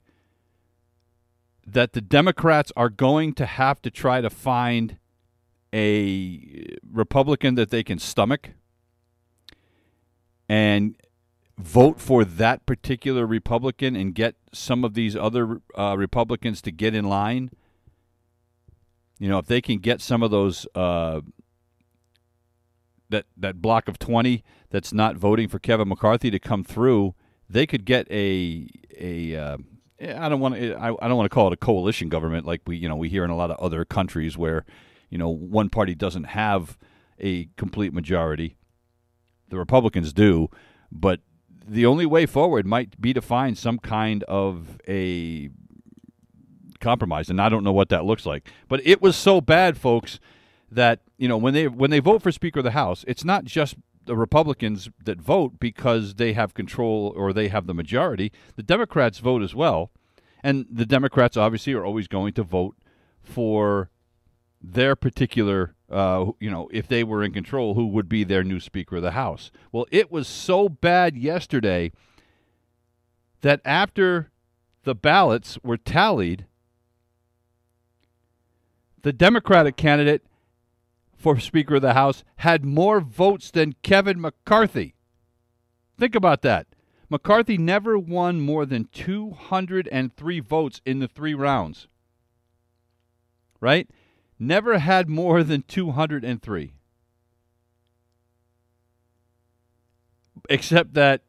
that 1.65 1.93
the 1.93 2.01
Democrats 2.01 2.71
are 2.75 2.89
going 2.89 3.33
to 3.33 3.45
have 3.45 3.81
to 3.81 3.91
try 3.91 4.21
to 4.21 4.29
find 4.29 4.97
a 5.73 6.77
Republican 6.91 7.55
that 7.55 7.69
they 7.71 7.83
can 7.83 7.97
stomach 7.97 8.51
and 10.47 10.95
vote 11.57 11.99
for 11.99 12.25
that 12.25 12.65
particular 12.65 13.25
Republican 13.25 13.95
and 13.95 14.13
get 14.13 14.35
some 14.51 14.83
of 14.83 14.93
these 14.93 15.15
other 15.15 15.61
uh, 15.77 15.95
Republicans 15.97 16.61
to 16.61 16.71
get 16.71 16.93
in 16.93 17.05
line. 17.05 17.49
You 19.19 19.29
know, 19.29 19.37
if 19.37 19.45
they 19.45 19.61
can 19.61 19.79
get 19.79 20.01
some 20.01 20.21
of 20.21 20.31
those 20.31 20.67
uh, 20.75 21.21
that 23.09 23.25
that 23.37 23.61
block 23.61 23.87
of 23.87 23.97
twenty 23.97 24.43
that's 24.69 24.91
not 24.91 25.15
voting 25.15 25.47
for 25.47 25.59
Kevin 25.59 25.87
McCarthy 25.87 26.29
to 26.29 26.39
come 26.39 26.63
through, 26.63 27.15
they 27.49 27.65
could 27.65 27.85
get 27.85 28.09
a 28.11 28.67
a 28.99 29.35
uh, 29.35 29.57
I 30.11 30.29
don't 30.29 30.39
want 30.39 30.55
to. 30.55 30.75
I, 30.77 30.87
don't 31.07 31.17
want 31.17 31.29
to 31.29 31.33
call 31.33 31.47
it 31.47 31.53
a 31.53 31.57
coalition 31.57 32.09
government 32.09 32.45
like 32.45 32.61
we 32.65 32.77
you 32.77 32.89
know 32.89 32.95
we 32.95 33.09
hear 33.09 33.23
in 33.23 33.29
a 33.29 33.35
lot 33.35 33.51
of 33.51 33.57
other 33.57 33.85
countries 33.85 34.37
where 34.37 34.65
you 35.09 35.17
know 35.17 35.29
one 35.29 35.69
party 35.69 35.95
doesn't 35.95 36.25
have 36.25 36.77
a 37.19 37.49
complete 37.57 37.93
majority. 37.93 38.57
The 39.49 39.57
Republicans 39.57 40.13
do, 40.13 40.49
but 40.91 41.21
the 41.65 41.85
only 41.85 42.05
way 42.05 42.25
forward 42.25 42.65
might 42.65 42.99
be 42.99 43.13
to 43.13 43.21
find 43.21 43.57
some 43.57 43.79
kind 43.79 44.23
of 44.23 44.79
a 44.87 45.49
compromise, 46.81 47.29
and 47.29 47.41
I 47.41 47.49
don't 47.49 47.63
know 47.63 47.71
what 47.71 47.89
that 47.89 48.05
looks 48.05 48.25
like. 48.25 48.49
But 48.67 48.85
it 48.85 49.01
was 49.01 49.15
so 49.15 49.41
bad, 49.41 49.77
folks, 49.77 50.19
that 50.71 51.01
you 51.17 51.27
know 51.27 51.37
when 51.37 51.53
they 51.53 51.67
when 51.67 51.91
they 51.91 51.99
vote 51.99 52.21
for 52.21 52.31
Speaker 52.31 52.59
of 52.59 52.65
the 52.65 52.71
House, 52.71 53.05
it's 53.07 53.23
not 53.23 53.45
just 53.45 53.75
the 54.05 54.15
Republicans 54.15 54.89
that 55.03 55.19
vote 55.19 55.59
because 55.59 56.15
they 56.15 56.33
have 56.33 56.53
control 56.53 57.13
or 57.15 57.33
they 57.33 57.47
have 57.47 57.67
the 57.67 57.73
majority. 57.73 58.31
The 58.55 58.63
Democrats 58.63 59.19
vote 59.19 59.41
as 59.41 59.55
well. 59.55 59.91
And 60.43 60.65
the 60.69 60.85
Democrats 60.85 61.37
obviously 61.37 61.73
are 61.73 61.85
always 61.85 62.07
going 62.07 62.33
to 62.33 62.43
vote 62.43 62.75
for 63.21 63.89
their 64.61 64.95
particular, 64.95 65.75
uh, 65.89 66.31
you 66.39 66.49
know, 66.49 66.69
if 66.71 66.87
they 66.87 67.03
were 67.03 67.23
in 67.23 67.31
control, 67.31 67.75
who 67.75 67.87
would 67.87 68.09
be 68.09 68.23
their 68.23 68.43
new 68.43 68.59
Speaker 68.59 68.97
of 68.97 69.01
the 69.01 69.11
House. 69.11 69.51
Well, 69.71 69.85
it 69.91 70.11
was 70.11 70.27
so 70.27 70.69
bad 70.69 71.17
yesterday 71.17 71.91
that 73.41 73.61
after 73.65 74.31
the 74.83 74.95
ballots 74.95 75.57
were 75.63 75.77
tallied, 75.77 76.45
the 79.01 79.13
Democratic 79.13 79.75
candidate 79.75 80.23
for 81.23 81.39
Speaker 81.39 81.75
of 81.75 81.81
the 81.81 81.93
House 81.93 82.25
had 82.37 82.65
more 82.65 82.99
votes 82.99 83.49
than 83.49 83.75
Kevin 83.81 84.19
McCarthy. 84.19 84.93
Think 85.97 86.15
about 86.15 86.41
that. 86.41 86.67
McCarthy 87.09 87.57
never 87.57 87.97
won 87.97 88.41
more 88.41 88.65
than 88.65 88.89
203 88.91 90.39
votes 90.41 90.81
in 90.85 90.99
the 90.99 91.07
three 91.07 91.33
rounds. 91.33 91.87
Right? 93.61 93.89
Never 94.37 94.79
had 94.79 95.07
more 95.07 95.43
than 95.43 95.61
203. 95.61 96.73
Except 100.49 100.93
that 100.93 101.21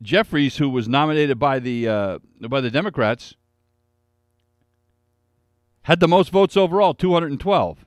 Jeffries, 0.00 0.58
who 0.58 0.70
was 0.70 0.88
nominated 0.88 1.40
by 1.40 1.58
the 1.58 1.88
uh, 1.88 2.18
by 2.40 2.60
the 2.60 2.70
Democrats, 2.70 3.34
had 5.82 5.98
the 5.98 6.06
most 6.06 6.30
votes 6.30 6.56
overall, 6.56 6.94
212. 6.94 7.84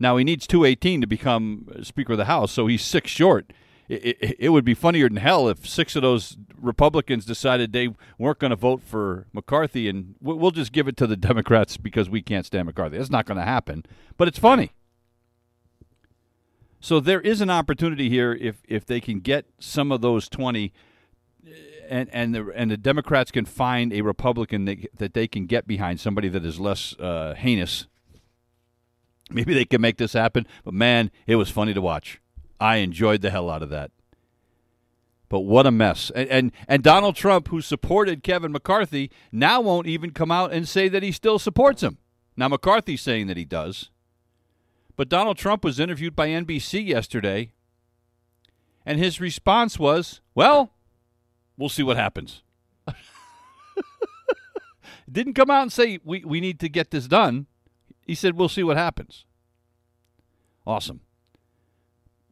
Now 0.00 0.16
he 0.16 0.24
needs 0.24 0.46
218 0.46 1.02
to 1.02 1.06
become 1.06 1.68
Speaker 1.82 2.12
of 2.12 2.18
the 2.18 2.24
House, 2.24 2.50
so 2.50 2.66
he's 2.66 2.82
six 2.82 3.10
short. 3.10 3.52
It, 3.86 4.16
it, 4.20 4.36
it 4.38 4.48
would 4.48 4.64
be 4.64 4.72
funnier 4.72 5.08
than 5.08 5.18
hell 5.18 5.48
if 5.48 5.68
six 5.68 5.94
of 5.94 6.02
those 6.02 6.38
Republicans 6.58 7.26
decided 7.26 7.72
they 7.72 7.90
weren't 8.18 8.38
going 8.38 8.50
to 8.50 8.56
vote 8.56 8.82
for 8.82 9.26
McCarthy, 9.32 9.88
and 9.88 10.14
we'll 10.20 10.52
just 10.52 10.72
give 10.72 10.88
it 10.88 10.96
to 10.96 11.06
the 11.06 11.16
Democrats 11.16 11.76
because 11.76 12.08
we 12.08 12.22
can't 12.22 12.46
stand 12.46 12.66
McCarthy. 12.66 12.96
That's 12.96 13.10
not 13.10 13.26
going 13.26 13.38
to 13.38 13.44
happen, 13.44 13.84
but 14.16 14.26
it's 14.26 14.38
funny. 14.38 14.72
So 16.80 16.98
there 16.98 17.20
is 17.20 17.42
an 17.42 17.50
opportunity 17.50 18.08
here 18.08 18.32
if 18.32 18.62
if 18.66 18.86
they 18.86 19.00
can 19.00 19.20
get 19.20 19.44
some 19.58 19.92
of 19.92 20.00
those 20.00 20.30
20 20.30 20.72
and 21.90 22.08
and 22.10 22.34
the 22.34 22.50
and 22.54 22.70
the 22.70 22.78
Democrats 22.78 23.30
can 23.30 23.44
find 23.44 23.92
a 23.92 24.00
Republican 24.00 24.64
that, 24.64 24.78
that 24.96 25.12
they 25.12 25.28
can 25.28 25.44
get 25.44 25.66
behind 25.66 26.00
somebody 26.00 26.28
that 26.30 26.42
is 26.42 26.58
less 26.58 26.98
uh, 26.98 27.34
heinous 27.34 27.86
Maybe 29.30 29.54
they 29.54 29.64
can 29.64 29.80
make 29.80 29.96
this 29.96 30.12
happen, 30.12 30.46
but 30.64 30.74
man, 30.74 31.10
it 31.26 31.36
was 31.36 31.50
funny 31.50 31.74
to 31.74 31.80
watch. 31.80 32.20
I 32.58 32.76
enjoyed 32.76 33.22
the 33.22 33.30
hell 33.30 33.48
out 33.48 33.62
of 33.62 33.70
that. 33.70 33.90
But 35.28 35.40
what 35.40 35.66
a 35.66 35.70
mess. 35.70 36.10
And, 36.14 36.28
and 36.28 36.52
and 36.66 36.82
Donald 36.82 37.14
Trump, 37.14 37.48
who 37.48 37.60
supported 37.60 38.24
Kevin 38.24 38.50
McCarthy, 38.50 39.10
now 39.30 39.60
won't 39.60 39.86
even 39.86 40.10
come 40.10 40.32
out 40.32 40.52
and 40.52 40.68
say 40.68 40.88
that 40.88 41.04
he 41.04 41.12
still 41.12 41.38
supports 41.38 41.82
him. 41.82 41.98
Now 42.36 42.48
McCarthy's 42.48 43.00
saying 43.00 43.28
that 43.28 43.36
he 43.36 43.44
does. 43.44 43.90
But 44.96 45.08
Donald 45.08 45.38
Trump 45.38 45.64
was 45.64 45.78
interviewed 45.78 46.16
by 46.16 46.28
NBC 46.28 46.84
yesterday, 46.86 47.52
and 48.84 48.98
his 48.98 49.20
response 49.20 49.78
was, 49.78 50.20
Well, 50.34 50.72
we'll 51.56 51.68
see 51.68 51.84
what 51.84 51.96
happens. 51.96 52.42
Didn't 55.10 55.34
come 55.34 55.50
out 55.50 55.62
and 55.62 55.72
say, 55.72 55.98
we, 56.04 56.24
we 56.24 56.40
need 56.40 56.60
to 56.60 56.68
get 56.68 56.90
this 56.90 57.08
done. 57.08 57.46
He 58.06 58.14
said, 58.14 58.36
We'll 58.36 58.48
see 58.48 58.62
what 58.62 58.76
happens. 58.76 59.24
Awesome. 60.66 61.00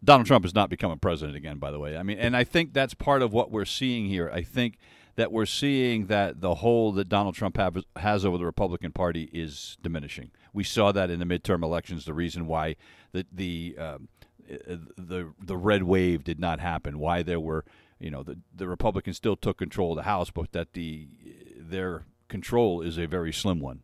Donald 0.02 0.26
Trump 0.26 0.44
is 0.44 0.54
not 0.54 0.70
becoming 0.70 0.98
president 0.98 1.36
again, 1.36 1.58
by 1.58 1.70
the 1.70 1.78
way. 1.78 1.96
I 1.96 2.02
mean, 2.02 2.18
and 2.18 2.36
I 2.36 2.44
think 2.44 2.72
that's 2.72 2.94
part 2.94 3.20
of 3.20 3.32
what 3.32 3.50
we're 3.50 3.64
seeing 3.64 4.06
here. 4.06 4.30
I 4.32 4.42
think 4.42 4.78
that 5.16 5.32
we're 5.32 5.46
seeing 5.46 6.06
that 6.06 6.40
the 6.40 6.56
hold 6.56 6.94
that 6.94 7.08
Donald 7.08 7.34
Trump 7.34 7.56
have, 7.56 7.82
has 7.96 8.24
over 8.24 8.38
the 8.38 8.44
Republican 8.44 8.92
Party 8.92 9.28
is 9.32 9.76
diminishing. 9.82 10.30
We 10.52 10.62
saw 10.62 10.92
that 10.92 11.10
in 11.10 11.18
the 11.18 11.24
midterm 11.24 11.64
elections. 11.64 12.04
The 12.04 12.14
reason 12.14 12.46
why 12.46 12.76
the 13.10 13.26
the 13.32 13.76
um, 13.78 14.08
the 14.48 15.32
the 15.40 15.56
red 15.56 15.82
wave 15.82 16.22
did 16.22 16.38
not 16.38 16.60
happen. 16.60 17.00
Why 17.00 17.22
there 17.22 17.40
were, 17.40 17.64
you 17.98 18.10
know, 18.10 18.22
the 18.22 18.38
the 18.54 18.68
Republicans 18.68 19.16
still 19.16 19.36
took 19.36 19.58
control 19.58 19.92
of 19.92 19.96
the 19.96 20.02
House, 20.04 20.30
but 20.30 20.52
that 20.52 20.74
the 20.74 21.08
their 21.56 22.06
control 22.28 22.80
is 22.80 22.96
a 22.96 23.06
very 23.06 23.32
slim 23.32 23.58
one. 23.58 23.82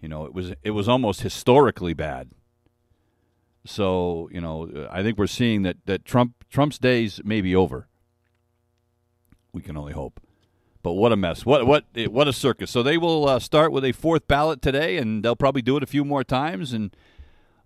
You 0.00 0.08
know, 0.08 0.24
it 0.24 0.32
was 0.32 0.52
it 0.62 0.70
was 0.70 0.88
almost 0.88 1.22
historically 1.22 1.94
bad 1.94 2.30
so 3.68 4.28
you 4.32 4.40
know, 4.40 4.88
I 4.90 5.02
think 5.02 5.18
we're 5.18 5.26
seeing 5.26 5.62
that 5.62 5.76
that 5.84 6.04
Trump 6.04 6.44
Trump's 6.50 6.78
days 6.78 7.20
may 7.22 7.40
be 7.40 7.54
over. 7.54 7.88
We 9.52 9.62
can 9.62 9.76
only 9.76 9.92
hope. 9.92 10.20
But 10.82 10.92
what 10.92 11.12
a 11.12 11.16
mess! 11.16 11.44
What 11.44 11.66
what 11.66 11.84
what 12.06 12.28
a 12.28 12.32
circus! 12.32 12.70
So 12.70 12.82
they 12.82 12.96
will 12.96 13.28
uh, 13.28 13.38
start 13.38 13.72
with 13.72 13.84
a 13.84 13.92
fourth 13.92 14.26
ballot 14.26 14.62
today, 14.62 14.96
and 14.96 15.22
they'll 15.22 15.36
probably 15.36 15.60
do 15.60 15.76
it 15.76 15.82
a 15.82 15.86
few 15.86 16.04
more 16.04 16.24
times, 16.24 16.72
and 16.72 16.96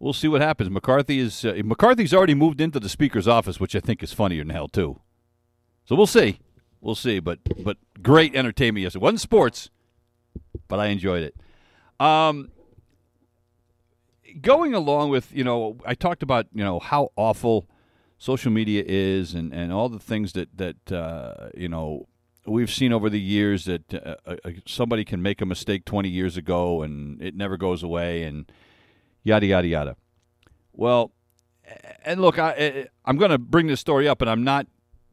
we'll 0.00 0.12
see 0.12 0.28
what 0.28 0.40
happens. 0.40 0.70
McCarthy 0.70 1.20
is 1.20 1.44
uh, 1.44 1.60
McCarthy's 1.64 2.12
already 2.12 2.34
moved 2.34 2.60
into 2.60 2.80
the 2.80 2.88
speaker's 2.88 3.28
office, 3.28 3.60
which 3.60 3.76
I 3.76 3.80
think 3.80 4.02
is 4.02 4.12
funnier 4.12 4.42
than 4.42 4.50
hell 4.50 4.68
too. 4.68 5.00
So 5.84 5.94
we'll 5.94 6.06
see, 6.06 6.40
we'll 6.80 6.96
see. 6.96 7.20
But 7.20 7.38
but 7.62 7.76
great 8.02 8.34
entertainment 8.34 8.82
yesterday. 8.82 9.02
It 9.02 9.04
wasn't 9.04 9.20
sports, 9.20 9.70
but 10.66 10.80
I 10.80 10.86
enjoyed 10.86 11.22
it. 11.22 11.36
Um, 12.02 12.50
going 14.40 14.75
along 14.75 15.11
with 15.11 15.32
you 15.32 15.44
know, 15.44 15.78
I 15.87 15.94
talked 15.94 16.23
about 16.23 16.47
you 16.52 16.64
know 16.64 16.80
how 16.80 17.12
awful 17.14 17.68
social 18.18 18.50
media 18.50 18.82
is, 18.85 19.35
and, 19.35 19.52
and 19.54 19.73
all 19.73 19.88
the 19.88 20.00
things 20.00 20.32
that 20.32 20.49
that 20.56 20.90
uh, 20.92 21.50
you 21.56 21.68
know 21.68 22.09
we've 22.44 22.73
seen 22.73 22.92
over 22.92 23.09
the 23.09 23.21
years 23.21 23.66
that 23.66 23.94
uh, 23.94 24.16
uh, 24.26 24.37
uh 24.44 24.50
somebody 24.66 25.04
can 25.04 25.23
make 25.23 25.40
a 25.40 25.47
mistake 25.47 25.85
20 25.85 26.09
years 26.09 26.37
ago 26.37 26.82
and 26.82 27.23
it 27.23 27.37
never 27.37 27.56
goes 27.56 27.85
away, 27.85 28.25
and 28.25 28.50
yada 29.23 29.47
yada 29.47 29.68
yada. 29.68 29.97
Well, 30.73 31.12
and 32.04 32.21
look, 32.21 32.37
I 32.37 32.88
I'm 33.04 33.16
going 33.16 33.30
to 33.30 33.38
bring 33.38 33.68
this 33.68 33.78
story 33.78 34.09
up, 34.09 34.21
and 34.21 34.28
I'm 34.28 34.42
not 34.42 34.66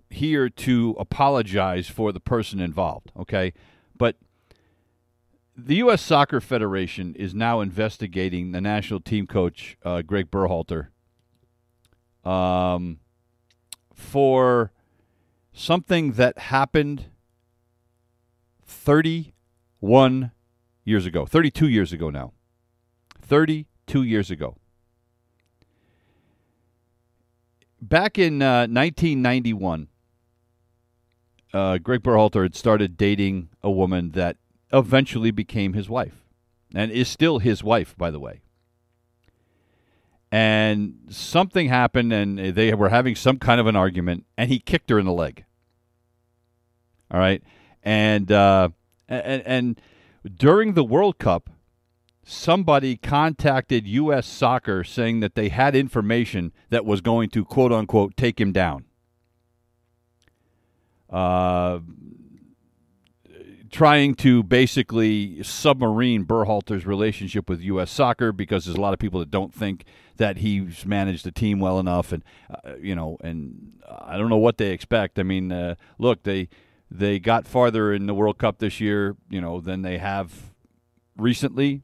here 0.09 0.49
to 0.49 0.95
apologize 0.97 1.87
for 1.87 2.11
the 2.11 2.19
person 2.19 2.59
involved. 2.59 3.11
Okay, 3.15 3.53
the 5.65 5.75
U.S. 5.75 6.01
Soccer 6.01 6.41
Federation 6.41 7.15
is 7.15 7.33
now 7.33 7.61
investigating 7.61 8.51
the 8.51 8.61
national 8.61 8.99
team 8.99 9.27
coach 9.27 9.77
uh, 9.83 10.01
Greg 10.01 10.31
Berhalter 10.31 10.87
um, 12.23 12.99
for 13.93 14.71
something 15.53 16.13
that 16.13 16.37
happened 16.37 17.05
31 18.65 20.31
years 20.83 21.05
ago, 21.05 21.25
32 21.25 21.67
years 21.67 21.93
ago 21.93 22.09
now. 22.09 22.33
32 23.21 24.03
years 24.03 24.31
ago. 24.31 24.55
Back 27.81 28.17
in 28.17 28.41
uh, 28.41 28.67
1991, 28.67 29.87
uh, 31.53 31.77
Greg 31.77 32.01
Berhalter 32.01 32.43
had 32.43 32.55
started 32.55 32.97
dating 32.97 33.49
a 33.63 33.71
woman 33.71 34.11
that 34.11 34.37
eventually 34.71 35.31
became 35.31 35.73
his 35.73 35.89
wife 35.89 36.25
and 36.73 36.91
is 36.91 37.07
still 37.07 37.39
his 37.39 37.63
wife, 37.63 37.95
by 37.97 38.11
the 38.11 38.19
way. 38.19 38.41
And 40.31 41.07
something 41.09 41.69
happened, 41.69 42.13
and 42.13 42.37
they 42.37 42.73
were 42.75 42.89
having 42.89 43.15
some 43.15 43.39
kind 43.39 43.59
of 43.59 43.65
an 43.65 43.75
argument, 43.75 44.25
and 44.37 44.49
he 44.49 44.59
kicked 44.59 44.89
her 44.91 44.99
in 44.99 45.05
the 45.05 45.11
leg. 45.11 45.43
All 47.09 47.19
right, 47.19 47.41
and 47.83 48.31
uh, 48.31 48.69
and 49.07 49.41
and 49.43 49.81
during 50.35 50.73
the 50.73 50.83
World 50.83 51.17
Cup, 51.17 51.49
somebody 52.23 52.95
contacted 52.95 53.87
U.S. 53.87 54.27
Soccer 54.27 54.83
saying 54.83 55.19
that 55.21 55.33
they 55.33 55.49
had 55.49 55.75
information 55.75 56.51
that 56.69 56.85
was 56.85 57.01
going 57.01 57.29
to 57.29 57.43
quote 57.43 57.71
unquote 57.71 58.15
take 58.15 58.39
him 58.39 58.51
down. 58.51 58.85
Uh, 61.09 61.79
trying 63.71 64.15
to 64.15 64.43
basically 64.43 65.41
submarine 65.43 66.25
Berhalter's 66.25 66.85
relationship 66.85 67.49
with 67.49 67.61
U.S. 67.61 67.91
Soccer 67.91 68.31
because 68.31 68.65
there's 68.65 68.77
a 68.77 68.81
lot 68.81 68.93
of 68.93 68.99
people 68.99 69.19
that 69.19 69.31
don't 69.31 69.53
think 69.53 69.85
that 70.17 70.37
he's 70.37 70.85
managed 70.85 71.25
the 71.25 71.31
team 71.31 71.59
well 71.59 71.79
enough, 71.79 72.11
and 72.11 72.23
uh, 72.49 72.75
you 72.81 72.95
know, 72.95 73.17
and 73.21 73.81
I 73.89 74.17
don't 74.17 74.29
know 74.29 74.37
what 74.37 74.57
they 74.57 74.71
expect. 74.71 75.17
I 75.19 75.23
mean, 75.23 75.51
uh, 75.51 75.75
look, 75.97 76.23
they 76.23 76.49
they 76.91 77.19
got 77.19 77.47
farther 77.47 77.93
in 77.93 78.05
the 78.05 78.13
World 78.13 78.37
Cup 78.37 78.59
this 78.59 78.79
year, 78.79 79.15
you 79.29 79.41
know, 79.41 79.61
than 79.61 79.81
they 79.81 79.97
have 79.97 80.51
recently 81.15 81.83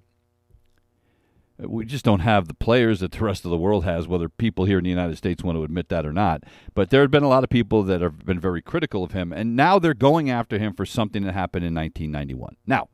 we 1.57 1.85
just 1.85 2.03
don't 2.03 2.19
have 2.19 2.47
the 2.47 2.53
players 2.53 2.99
that 2.99 3.13
the 3.13 3.23
rest 3.23 3.45
of 3.45 3.51
the 3.51 3.57
world 3.57 3.85
has, 3.85 4.07
whether 4.07 4.27
people 4.27 4.65
here 4.65 4.77
in 4.77 4.83
the 4.83 4.89
United 4.89 5.17
States 5.17 5.43
want 5.43 5.57
to 5.57 5.63
admit 5.63 5.87
that 5.89 6.05
or 6.05 6.11
not. 6.11 6.43
But 6.73 6.89
there 6.89 7.01
have 7.01 7.11
been 7.11 7.23
a 7.23 7.29
lot 7.29 7.43
of 7.43 7.49
people 7.49 7.83
that 7.83 8.01
have 8.01 8.25
been 8.25 8.39
very 8.39 8.61
critical 8.61 9.03
of 9.03 9.13
him, 9.13 9.31
and 9.31 9.55
now 9.55 9.79
they're 9.79 9.93
going 9.93 10.29
after 10.29 10.57
him 10.57 10.73
for 10.73 10.85
something 10.85 11.23
that 11.23 11.33
happened 11.33 11.63
in 11.63 11.73
1991. 11.73 12.57
Now, 12.67 12.89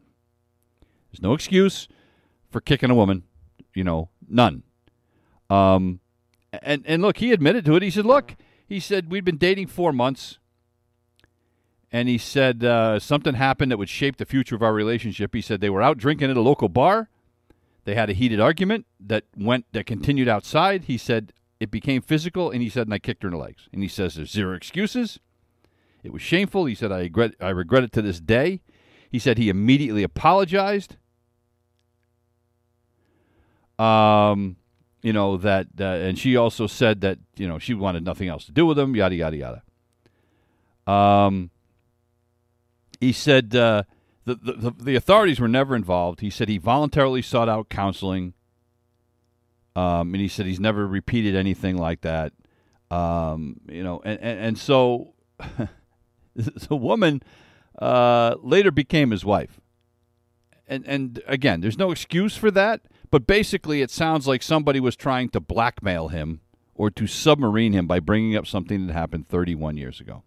there's 1.11 1.21
no 1.21 1.33
excuse 1.33 1.87
for 2.51 2.61
kicking 2.61 2.91
a 2.91 2.95
woman, 2.95 3.23
you 3.73 3.83
know, 3.83 4.09
none. 4.27 4.63
Um, 5.49 5.99
and 6.61 6.83
and 6.85 7.01
look, 7.01 7.17
he 7.17 7.31
admitted 7.31 7.65
to 7.65 7.75
it. 7.75 7.83
He 7.83 7.89
said, 7.89 8.05
"Look," 8.05 8.35
he 8.67 8.79
said, 8.79 9.11
"we'd 9.11 9.25
been 9.25 9.37
dating 9.37 9.67
four 9.67 9.91
months." 9.91 10.37
And 11.93 12.07
he 12.07 12.17
said 12.17 12.63
uh, 12.63 12.99
something 12.99 13.33
happened 13.33 13.71
that 13.71 13.77
would 13.77 13.89
shape 13.89 14.15
the 14.15 14.25
future 14.25 14.55
of 14.55 14.63
our 14.63 14.73
relationship. 14.73 15.35
He 15.35 15.41
said 15.41 15.59
they 15.59 15.69
were 15.69 15.81
out 15.81 15.97
drinking 15.97 16.29
at 16.29 16.37
a 16.37 16.41
local 16.41 16.69
bar 16.69 17.09
they 17.83 17.95
had 17.95 18.09
a 18.09 18.13
heated 18.13 18.39
argument 18.39 18.85
that 18.99 19.25
went 19.35 19.65
that 19.71 19.85
continued 19.85 20.27
outside. 20.27 20.85
He 20.85 20.97
said 20.97 21.33
it 21.59 21.71
became 21.71 22.01
physical, 22.01 22.51
and 22.51 22.61
he 22.61 22.69
said, 22.69 22.87
and 22.87 22.93
I 22.93 22.99
kicked 22.99 23.23
her 23.23 23.29
in 23.29 23.33
the 23.33 23.39
legs. 23.39 23.67
And 23.73 23.81
he 23.81 23.87
says 23.87 24.15
there's 24.15 24.31
zero 24.31 24.55
excuses. 24.55 25.19
It 26.03 26.13
was 26.13 26.21
shameful. 26.21 26.65
He 26.65 26.75
said 26.75 26.91
I 26.91 26.99
regret 26.99 27.35
I 27.39 27.49
regret 27.49 27.83
it 27.83 27.91
to 27.93 28.01
this 28.01 28.19
day. 28.19 28.61
He 29.09 29.19
said 29.19 29.37
he 29.37 29.49
immediately 29.49 30.03
apologized. 30.03 30.97
Um, 33.77 34.57
you 35.01 35.11
know 35.13 35.37
that, 35.37 35.67
uh, 35.79 35.83
and 35.83 36.17
she 36.17 36.37
also 36.37 36.67
said 36.67 37.01
that 37.01 37.17
you 37.35 37.47
know 37.47 37.57
she 37.57 37.73
wanted 37.73 38.05
nothing 38.05 38.27
else 38.27 38.45
to 38.45 38.51
do 38.51 38.65
with 38.65 38.77
him. 38.77 38.95
Yada 38.95 39.15
yada 39.15 39.37
yada. 40.87 40.91
Um, 40.91 41.49
he 42.99 43.11
said. 43.11 43.55
Uh, 43.55 43.83
the, 44.25 44.35
the, 44.35 44.73
the 44.77 44.95
authorities 44.95 45.39
were 45.39 45.47
never 45.47 45.75
involved. 45.75 46.21
He 46.21 46.29
said 46.29 46.47
he 46.47 46.57
voluntarily 46.57 47.21
sought 47.21 47.49
out 47.49 47.69
counseling, 47.69 48.33
um, 49.75 50.13
and 50.13 50.21
he 50.21 50.27
said 50.27 50.45
he's 50.45 50.59
never 50.59 50.85
repeated 50.85 51.35
anything 51.35 51.77
like 51.77 52.01
that. 52.01 52.33
Um, 52.91 53.61
you 53.69 53.83
know, 53.83 54.01
and, 54.03 54.19
and, 54.19 54.39
and 54.39 54.57
so 54.57 55.13
the 56.35 56.75
woman 56.75 57.23
uh, 57.79 58.35
later 58.41 58.71
became 58.71 59.11
his 59.11 59.25
wife. 59.25 59.59
And, 60.67 60.85
and 60.85 61.21
again, 61.25 61.61
there's 61.61 61.77
no 61.77 61.91
excuse 61.91 62.37
for 62.37 62.51
that, 62.51 62.81
but 63.09 63.27
basically, 63.27 63.81
it 63.81 63.91
sounds 63.91 64.27
like 64.27 64.41
somebody 64.43 64.79
was 64.79 64.95
trying 64.95 65.29
to 65.29 65.39
blackmail 65.39 66.09
him 66.09 66.41
or 66.75 66.89
to 66.91 67.07
submarine 67.07 67.73
him 67.73 67.87
by 67.87 67.99
bringing 67.99 68.35
up 68.35 68.47
something 68.47 68.87
that 68.87 68.93
happened 68.93 69.27
31 69.27 69.77
years 69.77 69.99
ago. 69.99 70.23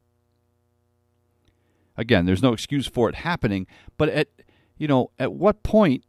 Again, 1.96 2.26
there's 2.26 2.42
no 2.42 2.52
excuse 2.52 2.86
for 2.86 3.08
it 3.08 3.16
happening, 3.16 3.66
but 3.96 4.08
at 4.08 4.28
you 4.76 4.88
know, 4.88 5.10
at 5.18 5.32
what 5.32 5.62
point 5.62 6.04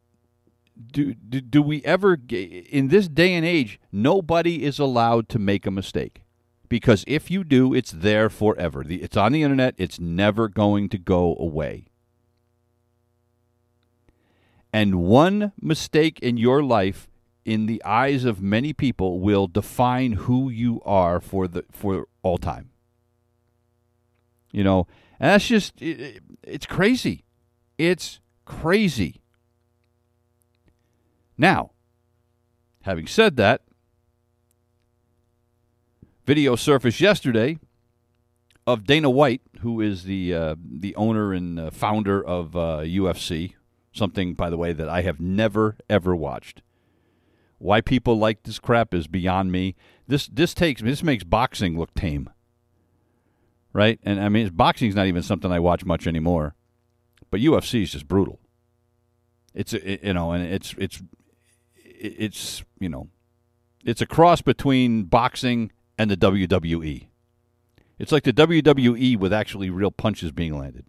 do, 0.92 1.14
do, 1.14 1.40
do 1.40 1.62
we 1.62 1.84
ever 1.84 2.18
in 2.30 2.88
this 2.88 3.08
day 3.08 3.34
and 3.34 3.46
age 3.46 3.80
nobody 3.92 4.64
is 4.64 4.80
allowed 4.80 5.30
to 5.30 5.40
make 5.40 5.66
a 5.66 5.72
mistake? 5.72 6.24
Because 6.68 7.04
if 7.08 7.30
you 7.30 7.44
do 7.44 7.74
it's 7.74 7.92
there 7.92 8.30
forever. 8.30 8.84
It's 8.88 9.16
on 9.16 9.32
the 9.32 9.44
internet. 9.44 9.76
It's 9.78 10.00
never 10.00 10.48
going 10.48 10.90
to 10.90 10.98
go 10.98 11.36
away. 11.40 11.88
And 14.74 14.96
one 15.04 15.54
mistake 15.62 16.20
in 16.20 16.38
your 16.38 16.64
life 16.64 17.08
in 17.46 17.68
the 17.68 17.82
eyes 17.86 18.26
of 18.26 18.42
many 18.42 18.74
people, 18.74 19.20
will 19.20 19.48
define 19.48 20.14
who 20.14 20.50
you 20.50 20.82
are 20.84 21.22
for 21.22 21.48
the 21.48 21.64
for 21.72 22.08
all 22.24 22.40
time. 22.40 22.72
You 24.52 24.64
know, 24.64 24.88
and 25.20 25.32
that's 25.32 25.48
just 25.48 25.82
it, 25.82 26.22
it's 26.44 26.66
crazy. 26.66 27.24
It's 27.78 28.20
crazy. 28.46 29.22
Now, 31.38 31.72
having 32.84 33.08
said 33.08 33.36
that, 33.38 33.62
video 36.26 36.56
surfaced 36.56 37.02
yesterday 37.02 37.60
of 38.68 38.86
Dana 38.86 39.10
White, 39.10 39.42
who 39.62 39.82
is 39.82 40.04
the 40.04 40.34
uh, 40.34 40.56
the 40.60 40.96
owner 40.96 41.34
and 41.34 41.60
uh, 41.60 41.72
founder 41.72 42.24
of 42.24 42.56
uh, 42.56 42.80
UFC. 42.84 43.54
Something, 43.92 44.34
by 44.34 44.50
the 44.50 44.58
way, 44.58 44.74
that 44.74 44.90
I 44.90 45.02
have 45.04 45.20
never 45.20 45.78
ever 45.90 46.16
watched. 46.16 46.62
Why 47.58 47.80
people 47.80 48.18
like 48.18 48.44
this 48.44 48.60
crap 48.60 48.94
is 48.94 49.08
beyond 49.08 49.52
me. 49.52 49.76
This 50.08 50.28
this 50.28 50.54
takes 50.54 50.82
this 50.82 51.04
makes 51.04 51.24
boxing 51.24 51.78
look 51.78 51.94
tame, 51.94 52.30
right? 53.76 54.00
And 54.04 54.22
I 54.22 54.30
mean, 54.30 54.48
boxing's 54.52 54.96
not 54.96 55.08
even 55.08 55.22
something 55.22 55.52
I 55.52 55.60
watch 55.60 55.84
much 55.84 56.08
anymore, 56.08 56.56
but 57.30 57.42
UFC 57.42 57.84
is 57.84 57.92
just 57.92 58.08
brutal. 58.08 58.40
It's 59.54 59.74
it, 59.74 60.02
you 60.02 60.14
know, 60.14 60.32
and 60.32 60.46
it's 60.46 60.74
it's 60.78 61.04
it's 61.84 62.64
you 62.80 62.88
know, 62.88 63.10
it's 63.84 64.00
a 64.00 64.06
cross 64.06 64.42
between 64.42 65.04
boxing 65.04 65.74
and 65.98 66.10
the 66.10 66.16
WWE. 66.16 67.08
It's 68.00 68.14
like 68.14 68.24
the 68.24 68.32
WWE 68.32 69.18
with 69.20 69.34
actually 69.34 69.70
real 69.70 69.92
punches 69.92 70.32
being 70.32 70.58
landed. 70.58 70.86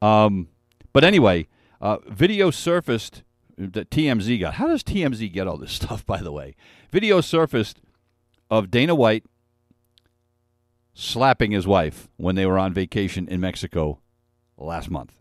Um, 0.00 0.48
but 0.92 1.02
anyway, 1.02 1.48
uh, 1.80 1.96
video 2.08 2.52
surfaced 2.52 3.24
that 3.58 3.90
TMZ 3.90 4.38
got. 4.38 4.54
How 4.54 4.68
does 4.68 4.84
TMZ 4.84 5.32
get 5.32 5.48
all 5.48 5.56
this 5.56 5.72
stuff, 5.80 6.06
by 6.06 6.18
the 6.18 6.30
way? 6.30 6.54
Video 6.92 7.20
surfaced 7.20 7.80
of 8.48 8.70
Dana 8.70 8.94
White 8.94 9.24
slapping 10.98 11.50
his 11.50 11.66
wife 11.66 12.08
when 12.16 12.34
they 12.36 12.46
were 12.46 12.58
on 12.58 12.72
vacation 12.72 13.28
in 13.28 13.38
Mexico 13.38 14.00
last 14.56 14.90
month. 14.90 15.12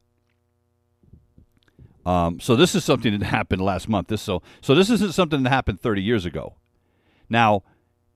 Um, 2.06 2.40
so 2.40 2.56
this 2.56 2.74
is 2.76 2.86
something 2.86 3.20
that 3.20 3.26
happened 3.26 3.62
last 3.62 3.90
month. 3.90 4.08
This 4.08 4.22
so 4.22 4.42
so 4.62 4.74
this 4.74 4.90
isn't 4.90 5.14
something 5.14 5.44
that 5.44 5.50
happened 5.50 5.82
30 5.82 6.02
years 6.02 6.26
ago. 6.26 6.56
Now, 7.30 7.64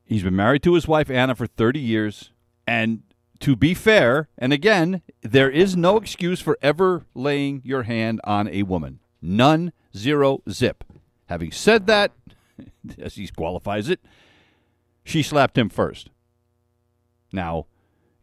he's 0.05 0.23
been 0.23 0.35
married 0.35 0.63
to 0.63 0.73
his 0.73 0.87
wife 0.87 1.09
Anna 1.09 1.35
for 1.35 1.47
30 1.47 1.79
years, 1.79 2.31
and 2.65 3.01
to 3.39 3.55
be 3.55 3.73
fair, 3.73 4.29
and 4.37 4.53
again, 4.53 5.01
there 5.21 5.49
is 5.49 5.75
no 5.75 5.97
excuse 5.97 6.39
for 6.39 6.57
ever 6.61 7.05
laying 7.13 7.61
your 7.65 7.83
hand 7.83 8.21
on 8.23 8.47
a 8.47 8.63
woman. 8.63 8.99
None, 9.21 9.73
zero, 9.97 10.43
zip. 10.49 10.83
Having 11.25 11.51
said 11.51 11.87
that, 11.87 12.11
as 12.97 13.15
he 13.15 13.27
qualifies 13.27 13.89
it, 13.89 13.99
she 15.03 15.23
slapped 15.23 15.57
him 15.57 15.67
first. 15.67 16.09
Now, 17.31 17.67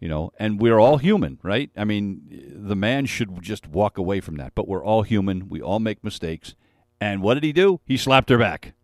you 0.01 0.09
know, 0.09 0.33
and 0.39 0.61
we're 0.61 0.79
all 0.79 0.99
human, 0.99 1.39
right? 1.43 1.71
I 1.77 1.85
mean, 1.85 2.53
the 2.55 2.77
man 2.77 3.07
should 3.07 3.43
just 3.43 3.67
walk 3.67 3.97
away 3.97 4.21
from 4.21 4.37
that, 4.37 4.55
but 4.55 4.69
we're 4.69 4.85
all 4.85 5.03
human. 5.03 5.49
We 5.49 5.63
all 5.63 5.81
make 5.81 6.05
mistakes. 6.05 6.55
And 7.01 7.23
what 7.23 7.35
did 7.35 7.45
he 7.45 7.53
do? 7.53 7.81
He 7.85 7.97
slapped 7.97 8.29
her 8.31 8.39
back. 8.39 8.75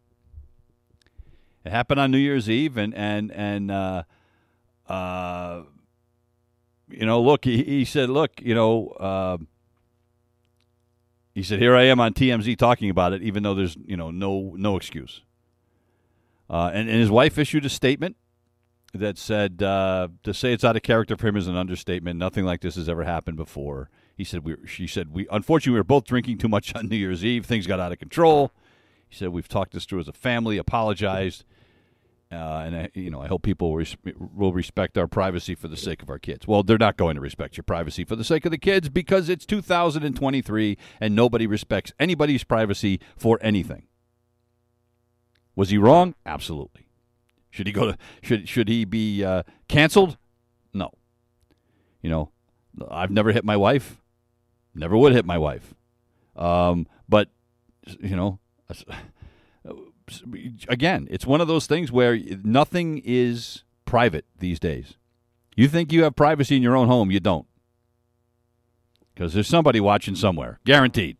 It 1.64 1.70
happened 1.70 2.00
on 2.00 2.10
New 2.10 2.18
Year's 2.18 2.50
Eve, 2.50 2.76
and 2.76 2.94
and 2.94 3.30
and 3.30 3.70
uh, 3.70 4.02
uh, 4.88 5.62
you 6.88 7.06
know, 7.06 7.20
look, 7.20 7.44
he, 7.44 7.62
he 7.62 7.84
said, 7.84 8.10
look, 8.10 8.40
you 8.42 8.54
know, 8.54 8.88
uh, 8.88 9.38
he 11.34 11.42
said, 11.42 11.60
here 11.60 11.76
I 11.76 11.84
am 11.84 12.00
on 12.00 12.12
TMZ 12.14 12.58
talking 12.58 12.90
about 12.90 13.12
it, 13.12 13.22
even 13.22 13.42
though 13.42 13.54
there's 13.54 13.76
you 13.86 13.96
know 13.96 14.10
no 14.10 14.54
no 14.56 14.76
excuse. 14.76 15.22
Uh, 16.50 16.70
and, 16.74 16.88
and 16.88 17.00
his 17.00 17.10
wife 17.10 17.38
issued 17.38 17.64
a 17.64 17.70
statement 17.70 18.16
that 18.94 19.18
said 19.18 19.62
uh, 19.62 20.08
to 20.22 20.34
say 20.34 20.52
it's 20.52 20.64
out 20.64 20.76
of 20.76 20.82
character 20.82 21.16
for 21.16 21.26
him 21.26 21.36
is 21.36 21.48
an 21.48 21.56
understatement. 21.56 22.18
Nothing 22.18 22.44
like 22.44 22.60
this 22.60 22.76
has 22.76 22.88
ever 22.88 23.04
happened 23.04 23.36
before. 23.36 23.90
He 24.16 24.24
said 24.24 24.44
we. 24.44 24.56
She 24.66 24.86
said 24.86 25.12
we. 25.12 25.26
Unfortunately, 25.30 25.74
we 25.74 25.80
were 25.80 25.84
both 25.84 26.04
drinking 26.04 26.38
too 26.38 26.48
much 26.48 26.74
on 26.76 26.88
New 26.88 26.96
Year's 26.96 27.24
Eve. 27.24 27.46
Things 27.46 27.66
got 27.66 27.80
out 27.80 27.92
of 27.92 27.98
control. 27.98 28.52
He 29.08 29.16
said 29.16 29.30
we've 29.30 29.48
talked 29.48 29.72
this 29.72 29.84
through 29.84 30.00
as 30.00 30.08
a 30.08 30.12
family. 30.12 30.58
Apologized. 30.58 31.44
Uh, 32.30 32.62
and 32.64 32.76
I, 32.76 32.90
you 32.94 33.10
know, 33.10 33.20
I 33.20 33.26
hope 33.26 33.42
people 33.42 33.76
res- 33.76 33.94
will 34.18 34.54
respect 34.54 34.96
our 34.96 35.06
privacy 35.06 35.54
for 35.54 35.68
the 35.68 35.76
sake 35.76 36.02
of 36.02 36.08
our 36.08 36.18
kids. 36.18 36.46
Well, 36.46 36.62
they're 36.62 36.78
not 36.78 36.96
going 36.96 37.14
to 37.16 37.20
respect 37.20 37.58
your 37.58 37.64
privacy 37.64 38.04
for 38.04 38.16
the 38.16 38.24
sake 38.24 38.46
of 38.46 38.50
the 38.50 38.56
kids 38.56 38.88
because 38.88 39.28
it's 39.28 39.44
2023 39.44 40.78
and 40.98 41.14
nobody 41.14 41.46
respects 41.46 41.92
anybody's 42.00 42.42
privacy 42.42 43.00
for 43.18 43.38
anything. 43.42 43.82
Was 45.54 45.68
he 45.68 45.76
wrong? 45.76 46.14
Absolutely. 46.24 46.86
Should 47.52 47.66
he 47.66 47.72
go 47.72 47.92
to 47.92 47.98
should 48.22 48.48
should 48.48 48.68
he 48.68 48.84
be 48.84 49.22
uh, 49.22 49.44
canceled? 49.68 50.16
No. 50.72 50.90
You 52.00 52.10
know, 52.10 52.32
I've 52.90 53.10
never 53.10 53.30
hit 53.30 53.44
my 53.44 53.56
wife. 53.56 54.00
Never 54.74 54.96
would 54.96 55.12
hit 55.12 55.26
my 55.26 55.36
wife. 55.36 55.74
Um, 56.34 56.88
but 57.08 57.28
you 58.00 58.16
know, 58.16 58.40
again, 60.66 61.06
it's 61.10 61.26
one 61.26 61.42
of 61.42 61.46
those 61.46 61.66
things 61.66 61.92
where 61.92 62.18
nothing 62.42 63.02
is 63.04 63.64
private 63.84 64.24
these 64.38 64.58
days. 64.58 64.94
You 65.54 65.68
think 65.68 65.92
you 65.92 66.04
have 66.04 66.16
privacy 66.16 66.56
in 66.56 66.62
your 66.62 66.74
own 66.74 66.88
home, 66.88 67.10
you 67.10 67.20
don't. 67.20 67.46
Because 69.14 69.34
there's 69.34 69.46
somebody 69.46 69.78
watching 69.78 70.16
somewhere. 70.16 70.58
Guaranteed. 70.64 71.18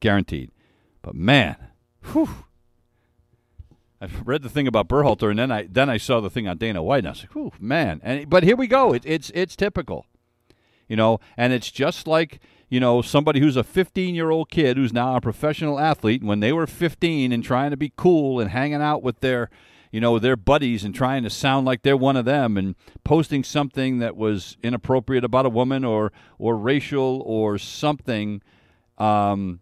Guaranteed. 0.00 0.52
But 1.02 1.14
man, 1.14 1.56
whew. 2.12 2.46
I 4.00 4.08
read 4.24 4.42
the 4.42 4.48
thing 4.48 4.66
about 4.66 4.88
Berhalter, 4.88 5.30
and 5.30 5.38
then 5.38 5.52
I 5.52 5.68
then 5.70 5.90
I 5.90 5.98
saw 5.98 6.20
the 6.20 6.30
thing 6.30 6.48
on 6.48 6.56
Dana 6.56 6.82
White, 6.82 7.00
and 7.00 7.08
I 7.08 7.10
was 7.10 7.22
like, 7.22 7.34
"Whew, 7.34 7.52
man!" 7.60 8.00
And 8.02 8.28
but 8.30 8.44
here 8.44 8.56
we 8.56 8.66
go. 8.66 8.92
It, 8.94 9.02
it's 9.04 9.30
it's 9.34 9.56
typical, 9.56 10.06
you 10.88 10.96
know, 10.96 11.20
and 11.36 11.52
it's 11.52 11.70
just 11.70 12.06
like 12.06 12.40
you 12.70 12.78
know, 12.78 13.02
somebody 13.02 13.40
who's 13.40 13.56
a 13.56 13.64
15 13.64 14.14
year 14.14 14.30
old 14.30 14.48
kid 14.48 14.76
who's 14.76 14.92
now 14.92 15.16
a 15.16 15.20
professional 15.20 15.78
athlete, 15.78 16.22
when 16.22 16.40
they 16.40 16.52
were 16.52 16.66
15 16.66 17.32
and 17.32 17.44
trying 17.44 17.72
to 17.72 17.76
be 17.76 17.92
cool 17.96 18.40
and 18.40 18.50
hanging 18.50 18.80
out 18.80 19.02
with 19.02 19.18
their, 19.20 19.50
you 19.90 20.00
know, 20.00 20.20
their 20.20 20.36
buddies 20.36 20.84
and 20.84 20.94
trying 20.94 21.24
to 21.24 21.30
sound 21.30 21.66
like 21.66 21.82
they're 21.82 21.96
one 21.96 22.16
of 22.16 22.24
them 22.24 22.56
and 22.56 22.76
posting 23.02 23.42
something 23.42 23.98
that 23.98 24.16
was 24.16 24.56
inappropriate 24.62 25.24
about 25.24 25.46
a 25.46 25.50
woman 25.50 25.84
or 25.84 26.12
or 26.38 26.56
racial 26.56 27.22
or 27.26 27.58
something 27.58 28.40
um, 28.98 29.58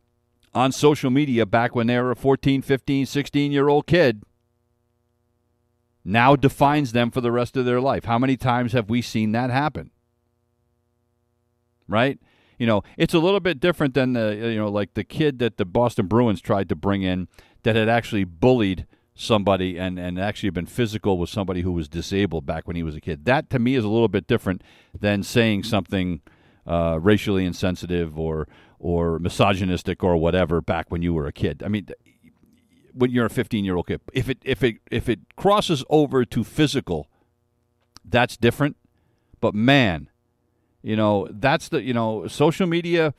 on 0.54 0.70
social 0.70 1.10
media 1.10 1.46
back 1.46 1.74
when 1.74 1.86
they 1.86 1.98
were 1.98 2.10
a 2.10 2.16
14, 2.16 2.60
15, 2.60 3.06
16 3.06 3.52
year 3.52 3.68
old 3.68 3.86
kid 3.86 4.22
now 6.08 6.36
defines 6.36 6.92
them 6.92 7.10
for 7.10 7.20
the 7.20 7.32
rest 7.32 7.56
of 7.56 7.64
their 7.64 7.80
life. 7.80 8.04
How 8.04 8.18
many 8.18 8.36
times 8.36 8.72
have 8.72 8.88
we 8.88 9.02
seen 9.02 9.32
that 9.32 9.50
happen? 9.50 9.90
Right? 11.86 12.18
you 12.58 12.66
know, 12.66 12.82
it's 12.96 13.14
a 13.14 13.18
little 13.18 13.40
bit 13.40 13.60
different 13.60 13.94
than 13.94 14.12
the 14.12 14.34
you 14.34 14.56
know 14.56 14.68
like 14.68 14.94
the 14.94 15.04
kid 15.04 15.38
that 15.38 15.56
the 15.56 15.64
Boston 15.64 16.06
Bruins 16.06 16.40
tried 16.40 16.68
to 16.68 16.76
bring 16.76 17.02
in 17.02 17.28
that 17.62 17.76
had 17.76 17.88
actually 17.88 18.24
bullied 18.24 18.86
somebody 19.14 19.78
and 19.78 19.98
and 19.98 20.18
actually 20.18 20.50
been 20.50 20.66
physical 20.66 21.18
with 21.18 21.30
somebody 21.30 21.62
who 21.62 21.72
was 21.72 21.88
disabled 21.88 22.44
back 22.44 22.66
when 22.66 22.76
he 22.76 22.82
was 22.82 22.96
a 22.96 23.00
kid. 23.00 23.24
That 23.24 23.48
to 23.50 23.58
me 23.58 23.76
is 23.76 23.84
a 23.84 23.88
little 23.88 24.08
bit 24.08 24.26
different 24.26 24.62
than 24.98 25.22
saying 25.22 25.64
something 25.64 26.20
uh, 26.66 26.98
racially 27.00 27.44
insensitive 27.44 28.18
or 28.18 28.48
or 28.80 29.18
misogynistic 29.18 30.02
or 30.02 30.16
whatever 30.16 30.60
back 30.60 30.90
when 30.90 31.02
you 31.02 31.14
were 31.14 31.26
a 31.26 31.32
kid. 31.32 31.62
I 31.64 31.68
mean, 31.68 31.88
when 32.92 33.10
you're 33.10 33.26
a 33.26 33.30
15 33.30 33.64
year 33.64 33.76
old 33.76 33.86
kid, 33.86 34.00
if 34.12 34.28
it 34.28 34.38
if 34.44 34.62
it 34.62 34.76
if 34.90 35.08
it 35.08 35.20
crosses 35.36 35.84
over 35.88 36.24
to 36.24 36.44
physical, 36.44 37.08
that's 38.04 38.36
different. 38.36 38.76
But 39.40 39.54
man, 39.54 40.08
you 40.82 40.96
know, 40.96 41.28
that's 41.30 41.68
the, 41.68 41.82
you 41.82 41.94
know, 41.94 42.26
social 42.26 42.66
media 42.66 43.14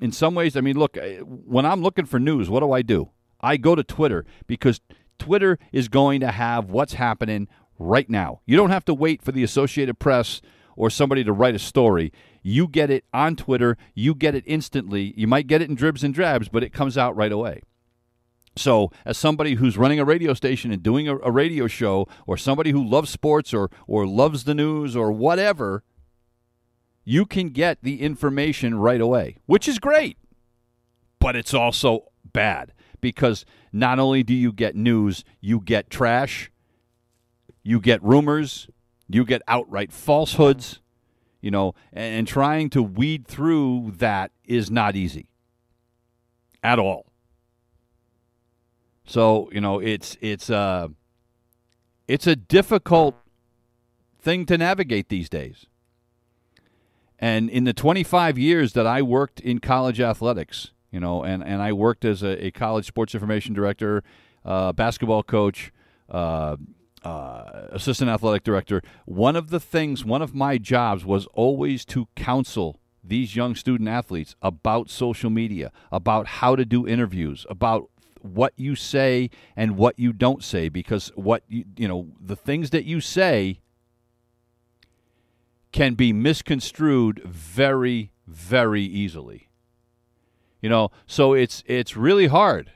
in 0.00 0.12
some 0.12 0.34
ways, 0.34 0.56
I 0.56 0.60
mean, 0.60 0.78
look, 0.78 0.96
when 1.22 1.66
I'm 1.66 1.82
looking 1.82 2.06
for 2.06 2.18
news, 2.18 2.48
what 2.48 2.60
do 2.60 2.72
I 2.72 2.82
do? 2.82 3.10
I 3.40 3.56
go 3.56 3.74
to 3.74 3.82
Twitter 3.82 4.24
because 4.46 4.80
Twitter 5.18 5.58
is 5.72 5.88
going 5.88 6.20
to 6.20 6.30
have 6.30 6.70
what's 6.70 6.94
happening 6.94 7.48
right 7.78 8.08
now. 8.08 8.40
You 8.46 8.56
don't 8.56 8.70
have 8.70 8.84
to 8.86 8.94
wait 8.94 9.22
for 9.22 9.32
the 9.32 9.42
Associated 9.42 9.98
Press 9.98 10.40
or 10.76 10.90
somebody 10.90 11.24
to 11.24 11.32
write 11.32 11.54
a 11.54 11.58
story. 11.58 12.12
You 12.42 12.68
get 12.68 12.90
it 12.90 13.04
on 13.12 13.36
Twitter, 13.36 13.76
you 13.94 14.14
get 14.14 14.34
it 14.34 14.44
instantly. 14.46 15.12
You 15.16 15.26
might 15.26 15.46
get 15.46 15.60
it 15.60 15.68
in 15.68 15.74
dribs 15.74 16.04
and 16.04 16.14
drabs, 16.14 16.48
but 16.48 16.62
it 16.62 16.72
comes 16.72 16.96
out 16.96 17.16
right 17.16 17.32
away. 17.32 17.62
So, 18.58 18.90
as 19.04 19.16
somebody 19.16 19.54
who's 19.54 19.78
running 19.78 20.00
a 20.00 20.04
radio 20.04 20.34
station 20.34 20.72
and 20.72 20.82
doing 20.82 21.08
a, 21.08 21.16
a 21.18 21.30
radio 21.30 21.66
show, 21.66 22.06
or 22.26 22.36
somebody 22.36 22.70
who 22.70 22.84
loves 22.84 23.10
sports 23.10 23.54
or, 23.54 23.70
or 23.86 24.06
loves 24.06 24.44
the 24.44 24.54
news 24.54 24.96
or 24.96 25.12
whatever, 25.12 25.84
you 27.04 27.24
can 27.24 27.48
get 27.48 27.82
the 27.82 28.02
information 28.02 28.78
right 28.78 29.00
away, 29.00 29.38
which 29.46 29.66
is 29.66 29.78
great. 29.78 30.18
But 31.18 31.36
it's 31.36 31.54
also 31.54 32.04
bad 32.32 32.72
because 33.00 33.44
not 33.72 33.98
only 33.98 34.22
do 34.22 34.34
you 34.34 34.52
get 34.52 34.76
news, 34.76 35.24
you 35.40 35.60
get 35.60 35.90
trash, 35.90 36.50
you 37.62 37.80
get 37.80 38.02
rumors, 38.02 38.68
you 39.08 39.24
get 39.24 39.42
outright 39.48 39.92
falsehoods, 39.92 40.80
you 41.40 41.50
know, 41.50 41.74
and, 41.92 42.14
and 42.14 42.28
trying 42.28 42.70
to 42.70 42.82
weed 42.82 43.26
through 43.26 43.92
that 43.96 44.32
is 44.44 44.70
not 44.70 44.96
easy 44.96 45.28
at 46.62 46.78
all. 46.78 47.07
So 49.08 49.48
you 49.52 49.62
know, 49.62 49.78
it's 49.78 50.18
it's 50.20 50.50
uh, 50.50 50.88
it's 52.06 52.26
a 52.26 52.36
difficult 52.36 53.16
thing 54.20 54.44
to 54.46 54.58
navigate 54.58 55.08
these 55.08 55.30
days. 55.30 55.66
And 57.18 57.48
in 57.48 57.64
the 57.64 57.72
25 57.72 58.38
years 58.38 58.74
that 58.74 58.86
I 58.86 59.00
worked 59.02 59.40
in 59.40 59.60
college 59.60 59.98
athletics, 59.98 60.72
you 60.92 61.00
know, 61.00 61.24
and, 61.24 61.42
and 61.42 61.62
I 61.62 61.72
worked 61.72 62.04
as 62.04 62.22
a, 62.22 62.46
a 62.46 62.50
college 62.50 62.86
sports 62.86 63.14
information 63.14 63.54
director, 63.54 64.04
uh, 64.44 64.72
basketball 64.72 65.22
coach, 65.24 65.72
uh, 66.10 66.56
uh, 67.02 67.68
assistant 67.70 68.10
athletic 68.10 68.44
director. 68.44 68.82
One 69.06 69.34
of 69.34 69.50
the 69.50 69.58
things, 69.58 70.04
one 70.04 70.22
of 70.22 70.34
my 70.34 70.58
jobs 70.58 71.04
was 71.04 71.26
always 71.32 71.84
to 71.86 72.06
counsel 72.14 72.78
these 73.02 73.34
young 73.34 73.54
student 73.54 73.88
athletes 73.88 74.36
about 74.42 74.90
social 74.90 75.30
media, 75.30 75.72
about 75.90 76.26
how 76.26 76.54
to 76.54 76.64
do 76.64 76.86
interviews, 76.86 77.46
about 77.48 77.90
what 78.22 78.52
you 78.56 78.74
say 78.74 79.30
and 79.56 79.76
what 79.76 79.98
you 79.98 80.12
don't 80.12 80.42
say 80.42 80.68
because 80.68 81.10
what 81.14 81.42
you 81.48 81.64
you 81.76 81.88
know 81.88 82.08
the 82.20 82.36
things 82.36 82.70
that 82.70 82.84
you 82.84 83.00
say 83.00 83.60
can 85.72 85.94
be 85.94 86.12
misconstrued 86.12 87.22
very 87.24 88.12
very 88.26 88.82
easily. 88.82 89.48
You 90.60 90.68
know 90.68 90.90
so 91.06 91.34
it's 91.34 91.62
it's 91.66 91.96
really 91.96 92.26
hard. 92.26 92.72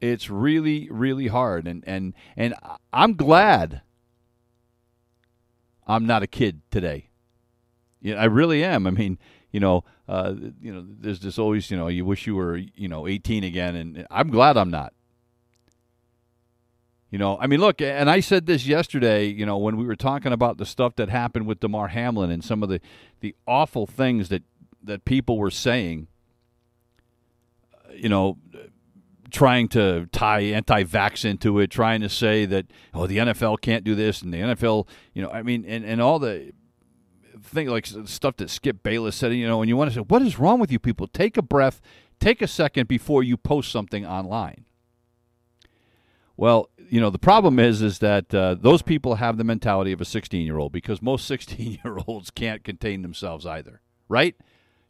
It's 0.00 0.28
really 0.30 0.88
really 0.90 1.28
hard. 1.28 1.66
And 1.66 1.84
and 1.86 2.14
and 2.36 2.54
i'm 2.92 3.14
glad 3.14 3.82
i'm 5.86 6.06
not 6.06 6.22
a 6.22 6.26
kid 6.26 6.62
today. 6.70 7.10
Yeah 8.00 8.14
i 8.14 8.24
really 8.24 8.64
am. 8.64 8.86
I 8.86 8.90
mean 8.90 9.18
you 9.54 9.60
know 9.60 9.84
uh, 10.08 10.34
you 10.60 10.74
know 10.74 10.84
there's 11.00 11.20
this 11.20 11.38
always 11.38 11.70
you 11.70 11.76
know 11.76 11.86
you 11.86 12.04
wish 12.04 12.26
you 12.26 12.34
were 12.34 12.56
you 12.56 12.88
know 12.88 13.06
18 13.06 13.44
again 13.44 13.76
and 13.76 14.06
i'm 14.10 14.28
glad 14.28 14.56
i'm 14.56 14.70
not. 14.70 14.92
You 17.10 17.18
know, 17.18 17.38
I 17.38 17.46
mean, 17.46 17.60
look, 17.60 17.80
and 17.80 18.10
I 18.10 18.18
said 18.18 18.46
this 18.46 18.66
yesterday, 18.66 19.26
you 19.26 19.46
know, 19.46 19.56
when 19.56 19.76
we 19.76 19.84
were 19.84 19.94
talking 19.94 20.32
about 20.32 20.58
the 20.58 20.66
stuff 20.66 20.96
that 20.96 21.08
happened 21.08 21.46
with 21.46 21.60
Damar 21.60 21.86
Hamlin 21.86 22.28
and 22.28 22.42
some 22.42 22.60
of 22.64 22.68
the, 22.68 22.80
the 23.20 23.36
awful 23.46 23.86
things 23.86 24.30
that, 24.30 24.42
that 24.82 25.04
people 25.04 25.38
were 25.38 25.52
saying, 25.52 26.08
you 27.94 28.08
know, 28.08 28.38
trying 29.30 29.68
to 29.68 30.06
tie 30.06 30.40
anti-vax 30.40 31.24
into 31.24 31.60
it, 31.60 31.70
trying 31.70 32.00
to 32.00 32.08
say 32.08 32.46
that 32.46 32.66
oh 32.92 33.06
the 33.06 33.18
NFL 33.18 33.60
can't 33.60 33.84
do 33.84 33.94
this 33.94 34.20
and 34.20 34.34
the 34.34 34.38
NFL, 34.38 34.88
you 35.12 35.22
know, 35.22 35.30
I 35.30 35.44
mean, 35.44 35.64
and, 35.68 35.84
and 35.84 36.02
all 36.02 36.18
the 36.18 36.52
thing 37.44 37.68
like 37.68 37.86
stuff 37.86 38.36
that 38.36 38.50
Skip 38.50 38.82
Bayless 38.82 39.16
said, 39.16 39.34
you 39.34 39.46
know, 39.46 39.62
and 39.62 39.68
you 39.68 39.76
want 39.76 39.90
to 39.90 39.94
say 39.94 40.00
what 40.00 40.22
is 40.22 40.38
wrong 40.38 40.58
with 40.60 40.72
you 40.72 40.78
people? 40.78 41.06
Take 41.06 41.36
a 41.36 41.42
breath, 41.42 41.80
take 42.20 42.42
a 42.42 42.48
second 42.48 42.88
before 42.88 43.22
you 43.22 43.36
post 43.36 43.70
something 43.70 44.06
online. 44.06 44.64
Well, 46.36 46.70
you 46.90 47.00
know 47.00 47.10
the 47.10 47.18
problem 47.18 47.58
is 47.58 47.80
is 47.80 48.00
that 48.00 48.34
uh, 48.34 48.54
those 48.54 48.82
people 48.82 49.16
have 49.16 49.36
the 49.36 49.44
mentality 49.44 49.92
of 49.92 50.00
a 50.00 50.04
16 50.04 50.44
year 50.44 50.58
old 50.58 50.72
because 50.72 51.00
most 51.00 51.26
16 51.28 51.80
year 51.84 51.98
olds 52.06 52.30
can't 52.30 52.64
contain 52.64 53.02
themselves 53.02 53.46
either, 53.46 53.80
right? 54.08 54.36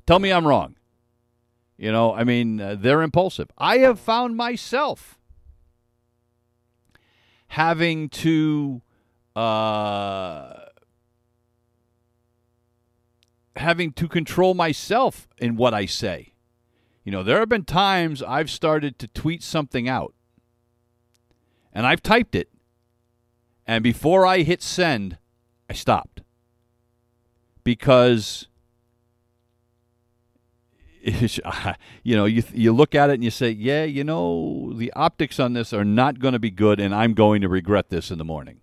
Tell 0.06 0.18
me 0.18 0.32
I'm 0.32 0.46
wrong. 0.46 0.76
You 1.76 1.90
know, 1.90 2.14
I 2.14 2.22
mean, 2.24 2.60
uh, 2.60 2.76
they're 2.78 3.02
impulsive. 3.02 3.50
I 3.58 3.78
have 3.78 3.98
found 3.98 4.36
myself 4.36 5.18
having 7.48 8.08
to 8.08 8.82
uh, 9.34 10.63
having 13.56 13.92
to 13.92 14.08
control 14.08 14.54
myself 14.54 15.28
in 15.38 15.56
what 15.56 15.74
I 15.74 15.86
say. 15.86 16.34
You 17.04 17.12
know, 17.12 17.22
there 17.22 17.38
have 17.38 17.48
been 17.48 17.64
times 17.64 18.22
I've 18.22 18.50
started 18.50 18.98
to 18.98 19.08
tweet 19.08 19.42
something 19.42 19.88
out 19.88 20.14
and 21.72 21.86
I've 21.86 22.02
typed 22.02 22.34
it. 22.34 22.48
And 23.66 23.82
before 23.82 24.26
I 24.26 24.42
hit 24.42 24.62
send, 24.62 25.18
I 25.68 25.74
stopped. 25.74 26.22
Because 27.62 28.46
you 32.02 32.16
know, 32.16 32.24
you 32.24 32.42
you 32.52 32.72
look 32.72 32.94
at 32.94 33.10
it 33.10 33.14
and 33.14 33.24
you 33.24 33.30
say, 33.30 33.50
"Yeah, 33.50 33.84
you 33.84 34.04
know, 34.04 34.72
the 34.74 34.92
optics 34.94 35.38
on 35.38 35.52
this 35.52 35.72
are 35.72 35.84
not 35.84 36.18
going 36.18 36.32
to 36.32 36.38
be 36.38 36.50
good 36.50 36.80
and 36.80 36.94
I'm 36.94 37.12
going 37.12 37.42
to 37.42 37.48
regret 37.48 37.90
this 37.90 38.10
in 38.10 38.18
the 38.18 38.24
morning." 38.24 38.60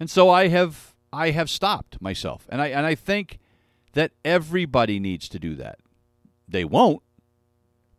And 0.00 0.10
so 0.10 0.30
I 0.30 0.48
have 0.48 0.89
I 1.12 1.30
have 1.30 1.50
stopped 1.50 2.00
myself. 2.00 2.46
And 2.48 2.60
I 2.60 2.68
and 2.68 2.86
I 2.86 2.94
think 2.94 3.38
that 3.92 4.12
everybody 4.24 5.00
needs 5.00 5.28
to 5.30 5.38
do 5.38 5.54
that. 5.56 5.78
They 6.48 6.64
won't, 6.64 7.02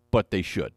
but 0.10 0.32
they 0.32 0.42
should. 0.42 0.74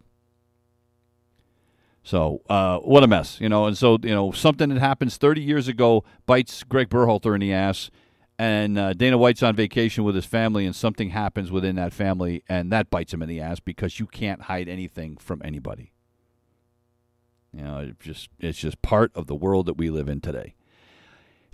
So 2.02 2.42
uh, 2.50 2.78
what 2.80 3.02
a 3.02 3.06
mess, 3.06 3.40
you 3.40 3.48
know. 3.48 3.66
And 3.66 3.78
so 3.78 3.98
you 4.02 4.14
know 4.14 4.30
something 4.32 4.68
that 4.68 4.78
happens 4.78 5.16
30 5.16 5.40
years 5.40 5.68
ago 5.68 6.04
bites 6.26 6.62
Greg 6.62 6.90
Berhalter 6.90 7.34
in 7.34 7.40
the 7.40 7.52
ass, 7.52 7.90
and 8.38 8.78
uh, 8.78 8.92
Dana 8.92 9.16
White's 9.16 9.42
on 9.42 9.56
vacation 9.56 10.04
with 10.04 10.14
his 10.14 10.26
family, 10.26 10.66
and 10.66 10.76
something 10.76 11.10
happens 11.10 11.50
within 11.50 11.76
that 11.76 11.92
family, 11.92 12.42
and 12.48 12.70
that 12.72 12.90
bites 12.90 13.14
him 13.14 13.22
in 13.22 13.28
the 13.28 13.40
ass 13.40 13.58
because 13.58 13.98
you 13.98 14.06
can't 14.06 14.42
hide 14.42 14.68
anything 14.68 15.16
from 15.16 15.40
anybody. 15.44 15.92
You 17.52 17.62
know, 17.62 17.78
it 17.78 18.00
just 18.00 18.28
it's 18.38 18.58
just 18.58 18.82
part 18.82 19.10
of 19.14 19.26
the 19.26 19.34
world 19.34 19.66
that 19.66 19.78
we 19.78 19.88
live 19.88 20.08
in 20.08 20.20
today. 20.20 20.54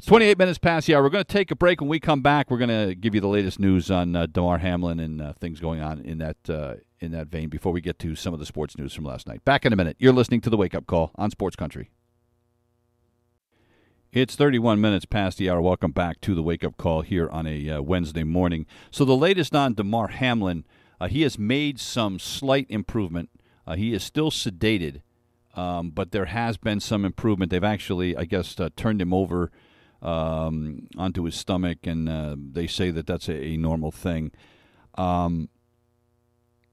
It's 0.00 0.06
28 0.06 0.38
minutes 0.38 0.56
past 0.56 0.86
the 0.86 0.94
hour. 0.94 1.02
We're 1.02 1.10
going 1.10 1.24
to 1.24 1.30
take 1.30 1.50
a 1.50 1.54
break. 1.54 1.82
When 1.82 1.90
we 1.90 2.00
come 2.00 2.22
back, 2.22 2.50
we're 2.50 2.56
going 2.56 2.88
to 2.88 2.94
give 2.94 3.14
you 3.14 3.20
the 3.20 3.28
latest 3.28 3.60
news 3.60 3.90
on 3.90 4.16
uh, 4.16 4.24
Damar 4.24 4.56
Hamlin 4.56 4.98
and 4.98 5.20
uh, 5.20 5.34
things 5.34 5.60
going 5.60 5.82
on 5.82 6.00
in 6.00 6.16
that 6.16 6.38
uh, 6.48 6.76
in 7.00 7.12
that 7.12 7.26
vein 7.26 7.50
before 7.50 7.70
we 7.70 7.82
get 7.82 7.98
to 7.98 8.16
some 8.16 8.32
of 8.32 8.40
the 8.40 8.46
sports 8.46 8.78
news 8.78 8.94
from 8.94 9.04
last 9.04 9.26
night. 9.26 9.44
Back 9.44 9.66
in 9.66 9.74
a 9.74 9.76
minute. 9.76 9.96
You're 9.98 10.14
listening 10.14 10.40
to 10.40 10.48
the 10.48 10.56
Wake 10.56 10.74
Up 10.74 10.86
Call 10.86 11.10
on 11.16 11.30
Sports 11.30 11.54
Country. 11.54 11.90
It's 14.10 14.36
31 14.36 14.80
minutes 14.80 15.04
past 15.04 15.36
the 15.36 15.50
hour. 15.50 15.60
Welcome 15.60 15.92
back 15.92 16.22
to 16.22 16.34
the 16.34 16.42
Wake 16.42 16.64
Up 16.64 16.78
Call 16.78 17.02
here 17.02 17.28
on 17.28 17.46
a 17.46 17.68
uh, 17.68 17.82
Wednesday 17.82 18.24
morning. 18.24 18.64
So 18.90 19.04
the 19.04 19.14
latest 19.14 19.54
on 19.54 19.74
Damar 19.74 20.08
Hamlin, 20.08 20.64
uh, 20.98 21.08
he 21.08 21.20
has 21.20 21.38
made 21.38 21.78
some 21.78 22.18
slight 22.18 22.64
improvement. 22.70 23.28
Uh, 23.66 23.76
he 23.76 23.92
is 23.92 24.02
still 24.02 24.30
sedated, 24.30 25.02
um, 25.54 25.90
but 25.90 26.10
there 26.12 26.24
has 26.24 26.56
been 26.56 26.80
some 26.80 27.04
improvement. 27.04 27.50
They've 27.50 27.62
actually, 27.62 28.16
I 28.16 28.24
guess, 28.24 28.56
turned 28.76 29.02
him 29.02 29.12
over 29.12 29.50
um, 30.02 30.88
onto 30.96 31.24
his 31.24 31.34
stomach, 31.34 31.86
and 31.86 32.08
uh, 32.08 32.36
they 32.38 32.66
say 32.66 32.90
that 32.90 33.06
that's 33.06 33.28
a, 33.28 33.34
a 33.34 33.56
normal 33.56 33.90
thing. 33.90 34.32
Um, 34.94 35.48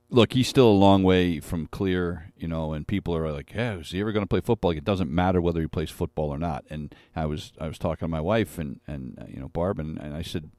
look, 0.10 0.34
he's 0.34 0.48
still 0.48 0.68
a 0.68 0.72
long 0.72 1.04
way 1.04 1.40
from 1.40 1.68
clear, 1.68 2.32
you 2.38 2.48
know, 2.48 2.74
and 2.74 2.88
people 2.88 3.16
are 3.16 3.32
like, 3.32 3.54
"Yeah, 3.54 3.78
is 3.78 3.92
he 3.92 4.00
ever 4.00 4.12
going 4.12 4.24
to 4.24 4.28
play 4.28 4.42
football?" 4.42 4.72
Like, 4.72 4.78
it 4.78 4.86
doesn't 4.86 5.12
matter 5.12 5.42
whether 5.42 5.62
he 5.62 5.68
plays 5.68 5.90
football 5.90 6.30
or 6.30 6.38
not. 6.38 6.66
And 6.70 6.94
I 7.16 7.26
was 7.26 7.54
I 7.60 7.68
was 7.68 7.78
talking 7.78 8.06
to 8.06 8.08
my 8.08 8.22
wife 8.22 8.58
and 8.58 8.80
and 8.88 9.18
uh, 9.20 9.26
you 9.28 9.40
know 9.40 9.50
Barb, 9.50 9.80
and, 9.80 9.98
and 10.00 10.16
I 10.16 10.22
said, 10.22 10.52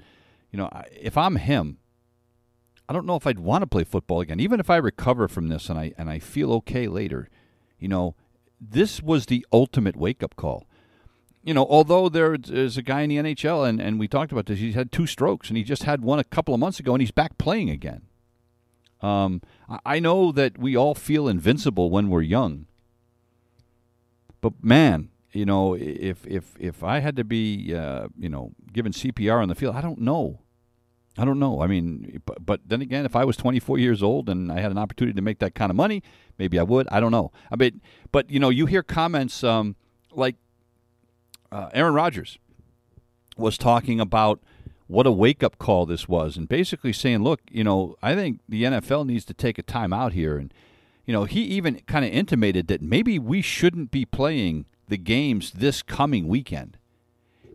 you 0.51 0.59
know, 0.59 0.69
if 0.93 1.17
I'm 1.17 1.37
him, 1.37 1.79
I 2.89 2.93
don't 2.93 3.07
know 3.07 3.17
if 3.17 3.27
I'd 3.27 3.41
want 3.41 3.63
to 3.63 3.67
play 3.67 3.85
football 3.85 4.21
again, 4.21 4.41
even 4.41 4.61
if 4.61 4.71
I 4.71 4.77
recover 4.77 5.29
from 5.29 5.49
this 5.49 5.69
and 5.69 5.79
I 5.79 5.93
and 5.99 6.11
I 6.11 6.19
feel 6.19 6.53
okay 6.55 6.87
later. 6.87 7.29
You 7.79 7.89
know, 7.89 8.17
this 8.61 9.01
was 9.01 9.27
the 9.27 9.47
ultimate 9.53 9.95
wake 9.95 10.23
up 10.23 10.35
call 10.35 10.67
you 11.49 11.55
know, 11.55 11.67
although 11.71 12.11
there 12.11 12.37
is 12.47 12.77
a 12.77 12.83
guy 12.83 13.01
in 13.01 13.09
the 13.09 13.17
NHL, 13.17 13.67
and, 13.67 13.81
and 13.81 13.99
we 13.99 14.07
talked 14.07 14.33
about 14.33 14.45
this, 14.45 14.59
he's 14.59 14.75
had 14.75 14.93
two 14.93 15.07
strokes, 15.07 15.49
and 15.49 15.57
he 15.57 15.65
just 15.65 15.85
had 15.85 16.03
one 16.03 16.19
a 16.19 16.25
couple 16.25 16.53
of 16.53 16.61
months 16.61 16.79
ago, 16.79 16.93
and 16.93 17.01
he's 17.01 17.11
back 17.11 17.39
playing 17.39 17.71
again. 17.71 18.03
Um, 19.01 19.41
I 19.87 19.99
know 19.99 20.31
that 20.31 20.59
we 20.59 20.77
all 20.77 20.95
feel 20.95 21.27
invincible 21.27 21.89
when 21.89 22.11
we're 22.11 22.21
young, 22.21 22.67
but 24.43 24.53
man, 24.63 25.09
you 25.33 25.47
know, 25.47 25.73
if 25.73 26.27
if 26.27 26.55
if 26.61 26.85
I 26.85 26.99
had 26.99 27.17
to 27.17 27.25
be, 27.25 27.75
uh, 27.75 28.09
you 28.19 28.29
know, 28.29 28.53
given 28.71 28.93
CPR 28.93 29.41
on 29.41 29.49
the 29.49 29.55
field, 29.55 29.75
I 29.75 29.81
don't 29.81 30.01
know. 30.01 30.41
I 31.17 31.25
don't 31.25 31.39
know. 31.39 31.63
I 31.63 31.67
mean, 31.67 32.21
but, 32.27 32.45
but 32.45 32.61
then 32.67 32.83
again, 32.83 33.07
if 33.07 33.17
I 33.17 33.25
was 33.25 33.39
24 33.39 33.79
years 33.79 34.03
old 34.03 34.29
and 34.29 34.53
I 34.53 34.61
had 34.61 34.71
an 34.71 34.79
opportunity 34.79 35.17
to 35.17 35.23
make 35.23 35.39
that 35.39 35.55
kind 35.55 35.71
of 35.71 35.77
money, 35.77 36.03
maybe 36.39 36.59
I 36.59 36.63
would. 36.63 36.87
I 36.91 37.01
don't 37.01 37.11
know. 37.11 37.33
I 37.51 37.57
mean, 37.57 37.81
but 38.13 38.31
you 38.31 38.39
know, 38.39 38.51
you 38.51 38.67
hear 38.67 38.83
comments 38.83 39.43
um, 39.43 39.77
like 40.13 40.37
uh, 41.51 41.69
Aaron 41.73 41.95
Rodgers 41.95 42.39
was 43.37 43.57
talking 43.57 44.01
about 44.01 44.41
what 44.87 45.07
a 45.07 45.13
wake 45.13 45.43
up 45.43 45.59
call 45.59 45.87
this 45.87 46.09
was, 46.09 46.37
and 46.37 46.49
basically 46.49 46.93
saying, 46.93 47.23
"Look, 47.23 47.41
you 47.51 47.65
know, 47.65 47.97
I 48.03 48.15
think 48.15 48.41
the 48.49 48.65
NFL 48.65 49.07
needs 49.07 49.25
to 49.27 49.35
take 49.35 49.59
a 49.59 49.63
time 49.63 49.93
out 49.93 50.13
here." 50.13 50.39
And 50.39 50.53
you 51.05 51.13
know, 51.13 51.25
he 51.25 51.41
even 51.43 51.81
kind 51.87 52.05
of 52.05 52.11
intimated 52.11 52.69
that 52.69 52.83
maybe 52.83 53.19
we 53.19 53.41
shouldn't 53.41 53.91
be 53.91 54.05
playing 54.05 54.67
the 54.89 54.99
games 54.99 55.53
this 55.53 55.83
coming 55.83 56.29
weekend. 56.29 56.79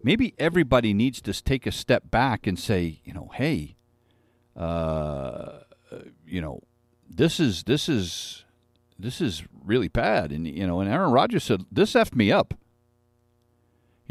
Maybe 0.04 0.34
everybody 0.38 0.94
needs 0.94 1.22
to 1.22 1.34
take 1.34 1.66
a 1.66 1.72
step 1.72 2.12
back 2.12 2.46
and 2.46 2.60
say, 2.60 3.00
you 3.06 3.14
know, 3.14 3.30
hey, 3.34 3.76
uh, 4.56 5.60
you 6.26 6.42
know, 6.42 6.62
this 7.10 7.40
is 7.40 7.64
this 7.64 7.88
is 7.88 8.44
this 8.98 9.22
is 9.22 9.44
really 9.64 9.88
bad. 9.88 10.32
And 10.32 10.48
you 10.48 10.68
know, 10.68 10.80
and 10.80 10.90
Aaron 10.90 11.12
Rodgers 11.12 11.44
said 11.44 11.66
this 11.72 11.94
effed 11.94 12.16
me 12.16 12.32
up. 12.32 12.54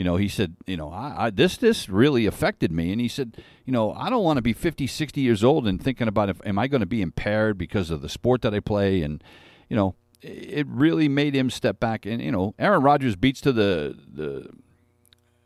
You 0.03 0.05
know, 0.05 0.17
he 0.17 0.27
said, 0.27 0.57
you 0.67 0.77
know, 0.77 0.91
I, 0.91 1.27
I, 1.27 1.31
this 1.31 1.57
this 1.57 1.88
really 1.88 2.27
affected 2.27 2.73
me, 2.73 2.91
and 2.91 3.01
he 3.01 3.07
said, 3.07 3.37
you 3.65 3.73
know, 3.73 3.93
I 3.93 4.11
don't 4.11 4.25
want 4.25 4.37
to 4.37 4.43
be 4.43 4.53
50, 4.53 4.88
60 4.88 5.21
years 5.21 5.45
old 5.45 5.65
and 5.69 5.81
thinking 5.81 6.09
about 6.09 6.29
if 6.29 6.45
am 6.45 6.59
I 6.59 6.67
going 6.67 6.81
to 6.81 6.87
be 6.87 7.01
impaired 7.01 7.57
because 7.57 7.88
of 7.88 8.03
the 8.03 8.09
sport 8.09 8.43
that 8.43 8.53
I 8.53 8.59
play, 8.59 9.03
and 9.03 9.23
you 9.69 9.77
know, 9.77 9.95
it 10.21 10.67
really 10.67 11.09
made 11.09 11.37
him 11.37 11.51
step 11.51 11.79
back. 11.79 12.05
And 12.05 12.21
you 12.21 12.33
know, 12.33 12.53
Aaron 12.59 12.83
Rodgers 12.83 13.15
beats 13.15 13.41
to 13.43 13.53
the 13.53 13.97
the 14.12 14.51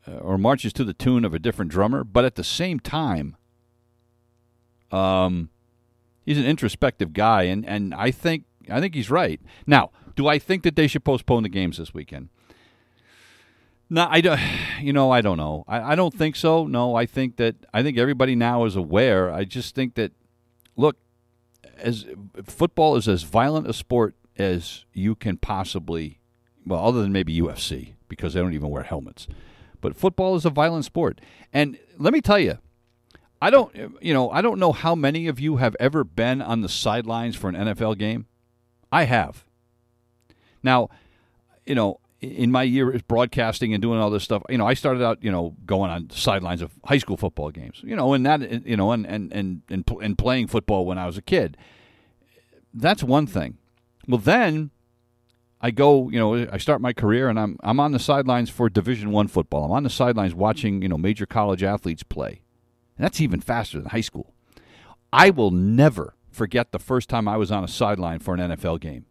uh, 0.08 0.20
or 0.20 0.38
marches 0.38 0.72
to 0.72 0.84
the 0.84 0.94
tune 0.94 1.26
of 1.26 1.34
a 1.34 1.38
different 1.38 1.70
drummer, 1.70 2.02
but 2.02 2.24
at 2.24 2.36
the 2.36 2.42
same 2.42 2.80
time, 2.80 3.36
um, 4.90 5.50
he's 6.24 6.38
an 6.38 6.46
introspective 6.46 7.12
guy, 7.12 7.42
and 7.42 7.66
and 7.66 7.92
I 7.92 8.10
think 8.10 8.44
I 8.70 8.80
think 8.80 8.94
he's 8.94 9.10
right. 9.10 9.38
Now, 9.66 9.90
do 10.14 10.26
I 10.26 10.38
think 10.38 10.62
that 10.62 10.76
they 10.76 10.86
should 10.86 11.04
postpone 11.04 11.42
the 11.42 11.50
games 11.50 11.76
this 11.76 11.92
weekend? 11.92 12.30
No, 13.88 14.06
I 14.10 14.20
don't. 14.20 14.40
You 14.78 14.92
know, 14.92 15.10
I 15.10 15.22
don't 15.22 15.38
know. 15.38 15.64
I, 15.66 15.92
I 15.92 15.94
don't 15.94 16.12
think 16.12 16.36
so. 16.36 16.66
No, 16.66 16.94
I 16.94 17.06
think 17.06 17.36
that 17.36 17.56
I 17.72 17.82
think 17.82 17.96
everybody 17.96 18.34
now 18.34 18.66
is 18.66 18.76
aware. 18.76 19.32
I 19.32 19.44
just 19.44 19.74
think 19.74 19.94
that 19.94 20.12
look, 20.76 20.98
as 21.78 22.04
football 22.44 22.96
is 22.96 23.08
as 23.08 23.22
violent 23.22 23.66
a 23.66 23.72
sport 23.72 24.14
as 24.36 24.84
you 24.92 25.14
can 25.14 25.38
possibly, 25.38 26.20
well, 26.66 26.84
other 26.84 27.00
than 27.00 27.10
maybe 27.10 27.40
UFC 27.40 27.94
because 28.06 28.34
they 28.34 28.40
don't 28.40 28.52
even 28.52 28.68
wear 28.68 28.82
helmets. 28.82 29.26
But 29.80 29.96
football 29.96 30.36
is 30.36 30.44
a 30.44 30.50
violent 30.50 30.84
sport, 30.84 31.22
and 31.54 31.78
let 31.98 32.12
me 32.12 32.20
tell 32.20 32.38
you, 32.38 32.58
I 33.40 33.48
don't, 33.48 33.74
you 34.02 34.12
know, 34.12 34.30
I 34.30 34.42
don't 34.42 34.58
know 34.58 34.72
how 34.72 34.94
many 34.94 35.26
of 35.26 35.40
you 35.40 35.56
have 35.56 35.74
ever 35.80 36.04
been 36.04 36.42
on 36.42 36.60
the 36.60 36.68
sidelines 36.68 37.34
for 37.34 37.48
an 37.48 37.54
NFL 37.54 37.96
game. 37.96 38.26
I 38.92 39.04
have. 39.04 39.44
Now, 40.62 40.90
you 41.64 41.74
know, 41.74 41.98
in 42.32 42.50
my 42.50 42.62
year 42.62 42.98
broadcasting 43.08 43.72
and 43.72 43.82
doing 43.82 43.98
all 43.98 44.10
this 44.10 44.24
stuff, 44.24 44.42
you 44.48 44.58
know, 44.58 44.66
I 44.66 44.74
started 44.74 45.02
out, 45.02 45.22
you 45.22 45.30
know, 45.30 45.54
going 45.64 45.90
on 45.90 46.08
the 46.08 46.16
sidelines 46.16 46.62
of 46.62 46.72
high 46.84 46.98
school 46.98 47.16
football 47.16 47.50
games, 47.50 47.80
you 47.82 47.96
know, 47.96 48.12
and 48.12 48.24
that, 48.26 48.66
you 48.66 48.76
know, 48.76 48.92
and 48.92 49.06
and 49.06 49.32
and 49.32 49.62
and, 49.68 49.84
and 50.02 50.18
playing 50.18 50.48
football 50.48 50.84
when 50.86 50.98
I 50.98 51.06
was 51.06 51.16
a 51.16 51.22
kid. 51.22 51.56
That's 52.72 53.02
one 53.02 53.26
thing. 53.26 53.58
Well, 54.06 54.18
then 54.18 54.70
I 55.60 55.70
go, 55.70 56.10
you 56.10 56.18
know, 56.18 56.46
I 56.52 56.58
start 56.58 56.80
my 56.80 56.92
career, 56.92 57.28
and 57.28 57.38
I'm 57.38 57.58
I'm 57.62 57.80
on 57.80 57.92
the 57.92 57.98
sidelines 57.98 58.50
for 58.50 58.68
Division 58.68 59.10
One 59.10 59.28
football. 59.28 59.64
I'm 59.64 59.72
on 59.72 59.82
the 59.84 59.90
sidelines 59.90 60.34
watching, 60.34 60.82
you 60.82 60.88
know, 60.88 60.98
major 60.98 61.26
college 61.26 61.62
athletes 61.62 62.02
play, 62.02 62.42
and 62.96 63.04
that's 63.04 63.20
even 63.20 63.40
faster 63.40 63.78
than 63.78 63.90
high 63.90 64.00
school. 64.00 64.34
I 65.12 65.30
will 65.30 65.50
never 65.50 66.14
forget 66.30 66.72
the 66.72 66.78
first 66.78 67.08
time 67.08 67.26
I 67.26 67.36
was 67.36 67.50
on 67.50 67.64
a 67.64 67.68
sideline 67.68 68.18
for 68.18 68.34
an 68.34 68.40
NFL 68.40 68.80
game 68.80 69.06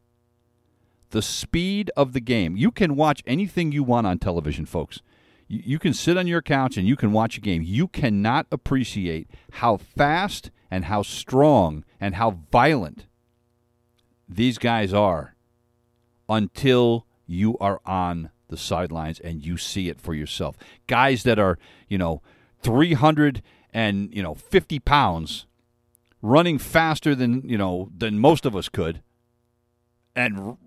the 1.15 1.21
speed 1.21 1.89
of 1.95 2.12
the 2.12 2.19
game. 2.19 2.58
You 2.58 2.71
can 2.71 2.97
watch 2.97 3.23
anything 3.25 3.71
you 3.71 3.84
want 3.84 4.06
on 4.06 4.19
television, 4.19 4.65
folks. 4.65 5.01
You, 5.47 5.62
you 5.63 5.80
can 5.80 5.93
sit 5.93 6.17
on 6.17 6.28
your 6.28 6.41
couch 6.41 6.75
and 6.75 6.86
you 6.86 6.97
can 6.97 7.13
watch 7.13 7.38
a 7.38 7.41
game. 7.41 7.62
You 7.62 7.88
cannot 7.88 8.47
appreciate 8.51 9.30
how 9.54 9.78
fast 9.78 10.51
and 10.69 10.84
how 10.84 11.04
strong 11.04 11.86
and 12.01 12.15
how 12.15 12.39
violent 12.51 13.06
these 14.28 14.58
guys 14.58 14.93
are 14.93 15.36
until 16.28 17.06
you 17.25 17.58
are 17.60 17.80
on 17.86 18.30
the 18.49 18.58
sidelines 18.58 19.21
and 19.21 19.45
you 19.45 19.56
see 19.56 19.88
it 19.88 20.01
for 20.01 20.13
yourself. 20.13 20.58
Guys 20.86 21.23
that 21.23 21.39
are, 21.39 21.58
you 21.88 21.97
know, 21.97 22.21
300 22.62 23.41
and, 23.73 24.13
you 24.13 24.21
know, 24.21 24.34
50 24.36 24.80
pounds 24.80 25.45
running 26.21 26.58
faster 26.58 27.15
than, 27.15 27.47
you 27.47 27.58
know, 27.58 27.89
than 27.97 28.19
most 28.19 28.45
of 28.45 28.54
us 28.54 28.67
could 28.67 29.01
and 30.15 30.58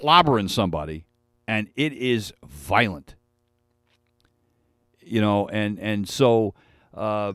clobbering 0.00 0.50
somebody, 0.50 1.06
and 1.46 1.68
it 1.76 1.92
is 1.92 2.32
violent. 2.46 3.14
You 5.00 5.20
know, 5.20 5.48
and 5.48 5.78
and 5.78 6.08
so, 6.08 6.54
uh, 6.94 7.34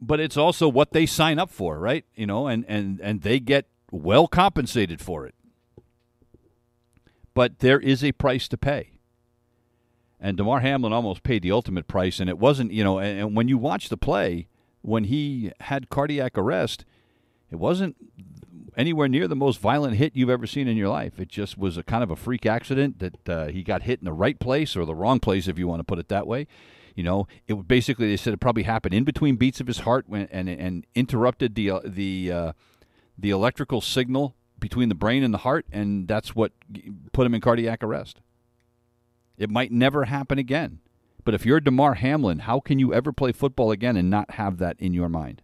but 0.00 0.20
it's 0.20 0.36
also 0.36 0.68
what 0.68 0.92
they 0.92 1.06
sign 1.06 1.38
up 1.38 1.50
for, 1.50 1.78
right? 1.78 2.04
You 2.14 2.26
know, 2.26 2.46
and 2.46 2.64
and 2.68 3.00
and 3.00 3.22
they 3.22 3.40
get 3.40 3.66
well 3.90 4.26
compensated 4.26 5.00
for 5.00 5.26
it. 5.26 5.34
But 7.32 7.58
there 7.60 7.80
is 7.80 8.04
a 8.04 8.12
price 8.12 8.46
to 8.48 8.56
pay. 8.56 8.90
And 10.20 10.36
Damar 10.36 10.60
Hamlin 10.60 10.92
almost 10.92 11.22
paid 11.22 11.42
the 11.42 11.50
ultimate 11.50 11.88
price, 11.88 12.20
and 12.20 12.30
it 12.30 12.38
wasn't, 12.38 12.72
you 12.72 12.84
know, 12.84 12.98
and, 12.98 13.20
and 13.20 13.36
when 13.36 13.48
you 13.48 13.58
watch 13.58 13.88
the 13.88 13.96
play, 13.96 14.46
when 14.80 15.04
he 15.04 15.50
had 15.60 15.90
cardiac 15.90 16.38
arrest, 16.38 16.84
it 17.50 17.56
wasn't 17.56 17.96
anywhere 18.76 19.08
near 19.08 19.28
the 19.28 19.36
most 19.36 19.60
violent 19.60 19.96
hit 19.96 20.14
you've 20.14 20.30
ever 20.30 20.46
seen 20.46 20.68
in 20.68 20.76
your 20.76 20.88
life. 20.88 21.18
It 21.18 21.28
just 21.28 21.56
was 21.58 21.76
a 21.76 21.82
kind 21.82 22.02
of 22.02 22.10
a 22.10 22.16
freak 22.16 22.46
accident 22.46 22.98
that 22.98 23.28
uh, 23.28 23.46
he 23.46 23.62
got 23.62 23.82
hit 23.82 24.00
in 24.00 24.04
the 24.04 24.12
right 24.12 24.38
place 24.38 24.76
or 24.76 24.84
the 24.84 24.94
wrong 24.94 25.20
place, 25.20 25.48
if 25.48 25.58
you 25.58 25.66
want 25.66 25.80
to 25.80 25.84
put 25.84 25.98
it 25.98 26.08
that 26.08 26.26
way. 26.26 26.46
You 26.94 27.02
know, 27.02 27.26
it 27.48 27.66
basically 27.66 28.08
they 28.08 28.16
said 28.16 28.34
it 28.34 28.40
probably 28.40 28.62
happened 28.62 28.94
in 28.94 29.04
between 29.04 29.36
beats 29.36 29.60
of 29.60 29.66
his 29.66 29.80
heart 29.80 30.04
when, 30.06 30.28
and 30.30 30.48
and 30.48 30.86
interrupted 30.94 31.54
the 31.54 31.70
uh, 31.70 31.80
the 31.84 32.30
uh, 32.30 32.52
the 33.18 33.30
electrical 33.30 33.80
signal 33.80 34.36
between 34.60 34.88
the 34.88 34.94
brain 34.94 35.24
and 35.24 35.34
the 35.34 35.38
heart, 35.38 35.66
and 35.72 36.06
that's 36.06 36.36
what 36.36 36.52
put 37.12 37.26
him 37.26 37.34
in 37.34 37.40
cardiac 37.40 37.82
arrest. 37.82 38.20
It 39.36 39.50
might 39.50 39.72
never 39.72 40.04
happen 40.04 40.38
again. 40.38 40.78
But 41.24 41.34
if 41.34 41.44
you're 41.44 41.60
Damar 41.60 41.94
Hamlin, 41.94 42.40
how 42.40 42.60
can 42.60 42.78
you 42.78 42.92
ever 42.94 43.12
play 43.12 43.32
football 43.32 43.70
again 43.70 43.96
and 43.96 44.10
not 44.10 44.32
have 44.32 44.58
that 44.58 44.76
in 44.78 44.94
your 44.94 45.08
mind? 45.08 45.42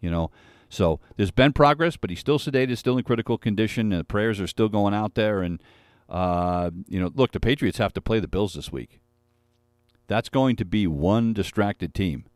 You 0.00 0.10
know, 0.10 0.30
so 0.68 1.00
there's 1.16 1.30
been 1.30 1.52
progress, 1.52 1.96
but 1.96 2.10
he's 2.10 2.20
still 2.20 2.38
sedated, 2.38 2.76
still 2.78 2.98
in 2.98 3.04
critical 3.04 3.38
condition. 3.38 3.92
And 3.92 4.00
the 4.00 4.04
prayers 4.04 4.40
are 4.40 4.46
still 4.46 4.68
going 4.68 4.94
out 4.94 5.14
there. 5.14 5.42
And 5.42 5.62
uh, 6.08 6.70
you 6.88 7.00
know, 7.00 7.10
look, 7.14 7.32
the 7.32 7.40
Patriots 7.40 7.78
have 7.78 7.92
to 7.94 8.00
play 8.00 8.20
the 8.20 8.28
Bills 8.28 8.54
this 8.54 8.72
week. 8.72 9.00
That's 10.08 10.28
going 10.28 10.56
to 10.56 10.64
be 10.64 10.86
one 10.86 11.32
distracted 11.32 11.94
team. 11.94 12.26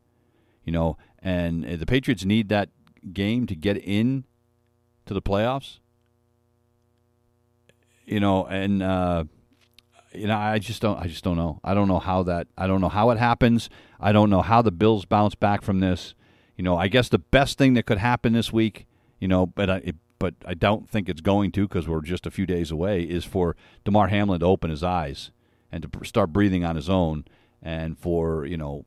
You 0.64 0.72
know, 0.72 0.96
and 1.20 1.64
the 1.64 1.86
Patriots 1.86 2.24
need 2.24 2.48
that 2.48 2.70
game 3.12 3.46
to 3.46 3.56
get 3.56 3.76
in 3.78 4.24
to 5.06 5.14
the 5.14 5.22
playoffs. 5.22 5.78
You 8.06 8.20
know, 8.20 8.44
and 8.46 8.82
uh, 8.82 9.24
you 10.12 10.26
know, 10.26 10.36
I 10.36 10.58
just 10.58 10.82
don't. 10.82 10.98
I 10.98 11.06
just 11.06 11.24
don't 11.24 11.36
know. 11.36 11.60
I 11.62 11.74
don't 11.74 11.88
know 11.88 11.98
how 11.98 12.22
that. 12.24 12.48
I 12.58 12.66
don't 12.66 12.80
know 12.80 12.88
how 12.88 13.10
it 13.10 13.18
happens. 13.18 13.70
I 14.00 14.12
don't 14.12 14.30
know 14.30 14.42
how 14.42 14.62
the 14.62 14.72
Bills 14.72 15.04
bounce 15.04 15.34
back 15.34 15.62
from 15.62 15.80
this. 15.80 16.14
You 16.60 16.64
know, 16.64 16.76
I 16.76 16.88
guess 16.88 17.08
the 17.08 17.18
best 17.18 17.56
thing 17.56 17.72
that 17.72 17.86
could 17.86 17.96
happen 17.96 18.34
this 18.34 18.52
week, 18.52 18.86
you 19.18 19.26
know, 19.26 19.46
but 19.46 19.70
I, 19.70 19.94
but 20.18 20.34
I 20.44 20.52
don't 20.52 20.86
think 20.86 21.08
it's 21.08 21.22
going 21.22 21.52
to 21.52 21.66
because 21.66 21.88
we're 21.88 22.02
just 22.02 22.26
a 22.26 22.30
few 22.30 22.44
days 22.44 22.70
away, 22.70 23.00
is 23.02 23.24
for 23.24 23.56
Damar 23.82 24.08
Hamlin 24.08 24.40
to 24.40 24.46
open 24.46 24.68
his 24.68 24.82
eyes 24.82 25.30
and 25.72 25.82
to 25.82 26.04
start 26.04 26.34
breathing 26.34 26.62
on 26.62 26.76
his 26.76 26.90
own, 26.90 27.24
and 27.62 27.98
for 27.98 28.44
you 28.44 28.58
know 28.58 28.84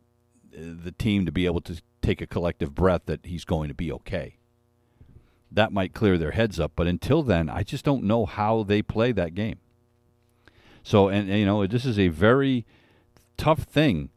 the 0.52 0.92
team 0.92 1.26
to 1.26 1.32
be 1.32 1.48
able 1.48 1.62
to 1.62 1.82
take 2.04 2.22
a 2.22 2.28
collective 2.28 2.76
breath 2.76 3.08
that 3.08 3.22
he's 3.26 3.44
going 3.44 3.70
to 3.70 3.74
be 3.74 3.92
okay. 3.92 4.38
That 5.52 5.74
might 5.74 5.96
clear 5.96 6.20
their 6.20 6.34
heads 6.34 6.60
up, 6.60 6.74
but 6.76 6.86
until 6.86 7.24
then, 7.24 7.50
I 7.50 7.64
just 7.64 7.84
don't 7.84 8.04
know 8.04 8.28
how 8.28 8.62
they 8.62 8.84
play 8.84 9.12
that 9.14 9.34
game. 9.34 9.58
So, 10.84 11.08
and, 11.08 11.28
and 11.28 11.40
you 11.40 11.46
know, 11.48 11.66
this 11.66 11.86
is 11.86 11.98
a 11.98 12.10
very 12.10 12.68
tough 13.36 13.64
thing 13.64 14.12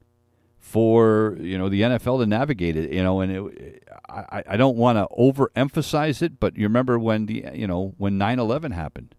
for 0.66 1.36
you 1.40 1.56
know 1.56 1.68
the 1.68 1.82
NFL 1.82 2.18
to 2.18 2.26
navigate 2.26 2.76
it. 2.76 2.92
You 2.92 3.04
know, 3.04 3.20
and 3.20 3.30
it, 3.32 3.88
I 4.08 4.42
I 4.48 4.56
don't 4.56 4.76
want 4.76 4.98
to 4.98 5.06
overemphasize 5.16 6.22
it, 6.22 6.40
but 6.40 6.56
you 6.56 6.64
remember 6.64 6.98
when 6.98 7.26
the 7.26 7.46
you 7.54 7.68
know 7.68 7.94
when 7.98 8.18
9/11 8.18 8.72
happened, 8.72 9.14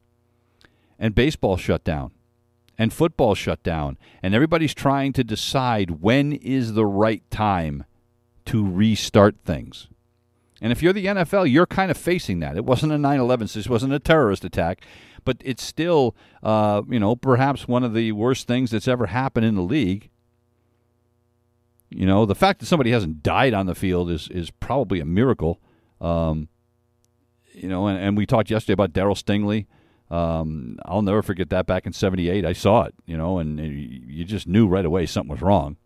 and 0.99 1.15
baseball 1.15 1.55
shut 1.55 1.85
down, 1.85 2.11
and 2.77 2.91
football 2.91 3.33
shut 3.33 3.63
down, 3.63 3.97
and 4.21 4.35
everybody's 4.35 4.73
trying 4.73 5.13
to 5.13 5.23
decide 5.23 6.01
when 6.01 6.33
is 6.33 6.73
the 6.73 6.85
right 6.85 7.23
time 7.31 7.85
to 8.45 8.69
restart 8.69 9.37
things. 9.45 9.87
And 10.59 10.73
if 10.73 10.83
you're 10.83 10.93
the 10.93 11.05
NFL, 11.05 11.49
you're 11.49 11.65
kind 11.65 11.91
of 11.91 11.97
facing 11.97 12.39
that. 12.41 12.57
It 12.57 12.65
wasn't 12.65 12.91
a 12.91 12.97
9 12.97 13.19
11, 13.19 13.47
this 13.53 13.69
wasn't 13.69 13.93
a 13.93 13.99
terrorist 13.99 14.43
attack, 14.43 14.83
but 15.23 15.37
it's 15.45 15.63
still, 15.63 16.13
uh, 16.43 16.81
you 16.89 16.99
know, 16.99 17.15
perhaps 17.15 17.67
one 17.67 17.83
of 17.83 17.93
the 17.93 18.11
worst 18.11 18.47
things 18.47 18.71
that's 18.71 18.87
ever 18.87 19.05
happened 19.05 19.45
in 19.45 19.55
the 19.55 19.61
league. 19.61 20.09
You 21.89 22.05
know, 22.05 22.25
the 22.25 22.35
fact 22.35 22.59
that 22.59 22.65
somebody 22.65 22.91
hasn't 22.91 23.23
died 23.23 23.53
on 23.53 23.65
the 23.65 23.75
field 23.75 24.11
is 24.11 24.27
is 24.29 24.51
probably 24.51 24.99
a 24.99 25.05
miracle. 25.05 25.59
Um, 26.01 26.49
you 27.53 27.69
know, 27.69 27.87
and, 27.87 27.97
and 27.97 28.17
we 28.17 28.25
talked 28.25 28.51
yesterday 28.51 28.73
about 28.73 28.93
Darryl 28.93 29.17
Stingley. 29.17 29.65
Um, 30.13 30.77
I'll 30.85 31.01
never 31.01 31.21
forget 31.21 31.49
that 31.49 31.65
back 31.65 31.85
in 31.85 31.93
'78. 31.93 32.45
I 32.45 32.53
saw 32.53 32.83
it, 32.83 32.93
you 33.05 33.17
know, 33.17 33.39
and 33.39 33.59
you 33.59 34.25
just 34.25 34.47
knew 34.47 34.67
right 34.67 34.85
away 34.85 35.05
something 35.05 35.31
was 35.31 35.41
wrong. 35.41 35.77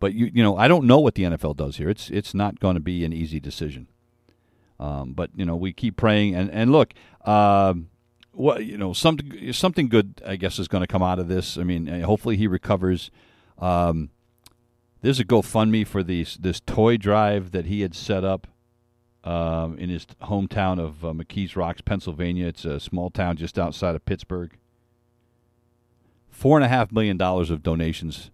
But 0.00 0.14
you, 0.14 0.30
you 0.32 0.42
know, 0.42 0.56
I 0.56 0.68
don't 0.68 0.86
know 0.86 0.98
what 0.98 1.14
the 1.14 1.22
NFL 1.24 1.56
does 1.56 1.76
here. 1.76 1.88
It's 1.88 2.10
it's 2.10 2.34
not 2.34 2.60
going 2.60 2.74
to 2.74 2.80
be 2.80 3.04
an 3.04 3.12
easy 3.12 3.40
decision. 3.40 3.88
Um, 4.78 5.12
but 5.12 5.30
you 5.34 5.44
know, 5.44 5.56
we 5.56 5.72
keep 5.72 5.96
praying 5.96 6.34
and 6.34 6.50
and 6.50 6.70
look. 6.70 6.94
Uh, 7.24 7.74
what 8.34 8.64
you 8.64 8.76
know 8.76 8.92
something 8.92 9.52
something 9.52 9.88
good 9.88 10.20
I 10.26 10.36
guess 10.36 10.58
is 10.58 10.68
going 10.68 10.82
to 10.82 10.86
come 10.86 11.02
out 11.02 11.18
of 11.18 11.28
this. 11.28 11.56
I 11.56 11.62
mean, 11.62 11.88
uh, 11.88 12.06
hopefully 12.06 12.36
he 12.36 12.46
recovers. 12.46 13.10
Um, 13.58 14.10
there's 15.02 15.20
a 15.20 15.24
GoFundMe 15.24 15.86
for 15.86 16.02
these 16.02 16.36
this 16.40 16.60
toy 16.60 16.96
drive 16.96 17.50
that 17.52 17.66
he 17.66 17.82
had 17.82 17.94
set 17.94 18.24
up 18.24 18.46
um, 19.22 19.78
in 19.78 19.90
his 19.90 20.06
hometown 20.22 20.80
of 20.80 21.04
uh, 21.04 21.08
McKees 21.08 21.56
Rocks, 21.56 21.80
Pennsylvania. 21.80 22.46
It's 22.46 22.64
a 22.64 22.80
small 22.80 23.10
town 23.10 23.36
just 23.36 23.58
outside 23.58 23.94
of 23.94 24.04
Pittsburgh. 24.04 24.56
Four 26.30 26.56
and 26.56 26.64
a 26.64 26.68
half 26.68 26.90
million 26.90 27.16
dollars 27.16 27.50
of 27.50 27.62
donations 27.62 28.30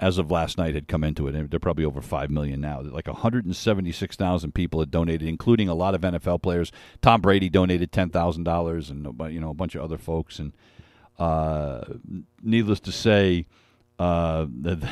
as 0.00 0.18
of 0.18 0.30
last 0.30 0.58
night, 0.58 0.74
had 0.74 0.88
come 0.88 1.04
into 1.04 1.26
it, 1.26 1.34
and 1.34 1.50
they're 1.50 1.58
probably 1.58 1.84
over 1.84 2.00
five 2.00 2.30
million 2.30 2.60
now. 2.60 2.80
Like 2.82 3.06
176,000 3.06 4.54
people 4.54 4.80
had 4.80 4.90
donated, 4.90 5.28
including 5.28 5.68
a 5.68 5.74
lot 5.74 5.94
of 5.94 6.02
NFL 6.02 6.42
players. 6.42 6.70
Tom 7.02 7.20
Brady 7.20 7.48
donated 7.48 7.92
ten 7.92 8.10
thousand 8.10 8.44
dollars, 8.44 8.90
and 8.90 9.06
you 9.30 9.40
know 9.40 9.50
a 9.50 9.54
bunch 9.54 9.74
of 9.74 9.82
other 9.82 9.98
folks. 9.98 10.38
And 10.38 10.52
uh, 11.18 11.84
needless 12.42 12.80
to 12.80 12.92
say, 12.92 13.46
uh, 13.98 14.46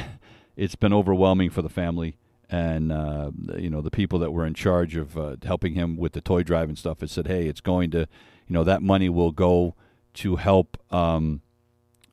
it's 0.56 0.74
been 0.74 0.92
overwhelming 0.92 1.50
for 1.50 1.62
the 1.62 1.68
family 1.68 2.16
and 2.48 2.92
uh, 2.92 3.30
you 3.56 3.70
know 3.70 3.80
the 3.80 3.90
people 3.90 4.18
that 4.20 4.30
were 4.30 4.46
in 4.46 4.54
charge 4.54 4.96
of 4.96 5.18
uh, 5.18 5.36
helping 5.44 5.74
him 5.74 5.96
with 5.96 6.12
the 6.12 6.20
toy 6.20 6.42
drive 6.42 6.68
and 6.68 6.78
stuff 6.78 7.00
had 7.00 7.10
said, 7.10 7.26
"Hey, 7.26 7.46
it's 7.46 7.60
going 7.60 7.90
to, 7.90 8.00
you 8.00 8.54
know, 8.54 8.64
that 8.64 8.82
money 8.82 9.08
will 9.08 9.32
go 9.32 9.74
to 10.14 10.36
help 10.36 10.76
um, 10.90 11.42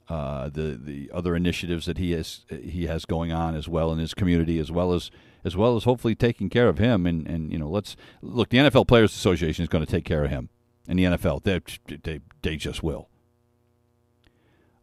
uh, 0.09 0.49
the 0.49 0.79
the 0.81 1.09
other 1.13 1.35
initiatives 1.35 1.85
that 1.85 1.97
he 1.97 2.11
has 2.11 2.45
he 2.49 2.85
has 2.87 3.05
going 3.05 3.31
on 3.31 3.55
as 3.55 3.67
well 3.67 3.91
in 3.91 3.99
his 3.99 4.13
community, 4.13 4.59
as 4.59 4.71
well 4.71 4.93
as 4.93 5.11
as 5.45 5.55
well 5.55 5.75
as 5.75 5.83
hopefully 5.83 6.15
taking 6.15 6.49
care 6.49 6.67
of 6.67 6.77
him. 6.77 7.05
And 7.05 7.27
and 7.27 7.51
you 7.51 7.57
know, 7.57 7.69
let's 7.69 7.95
look. 8.21 8.49
The 8.49 8.57
NFL 8.57 8.87
Players 8.87 9.13
Association 9.13 9.63
is 9.63 9.69
going 9.69 9.85
to 9.85 9.91
take 9.91 10.05
care 10.05 10.23
of 10.23 10.29
him, 10.29 10.49
and 10.87 10.99
the 10.99 11.03
NFL 11.05 11.43
they 11.43 11.61
they, 12.03 12.19
they 12.41 12.57
just 12.57 12.83
will. 12.83 13.09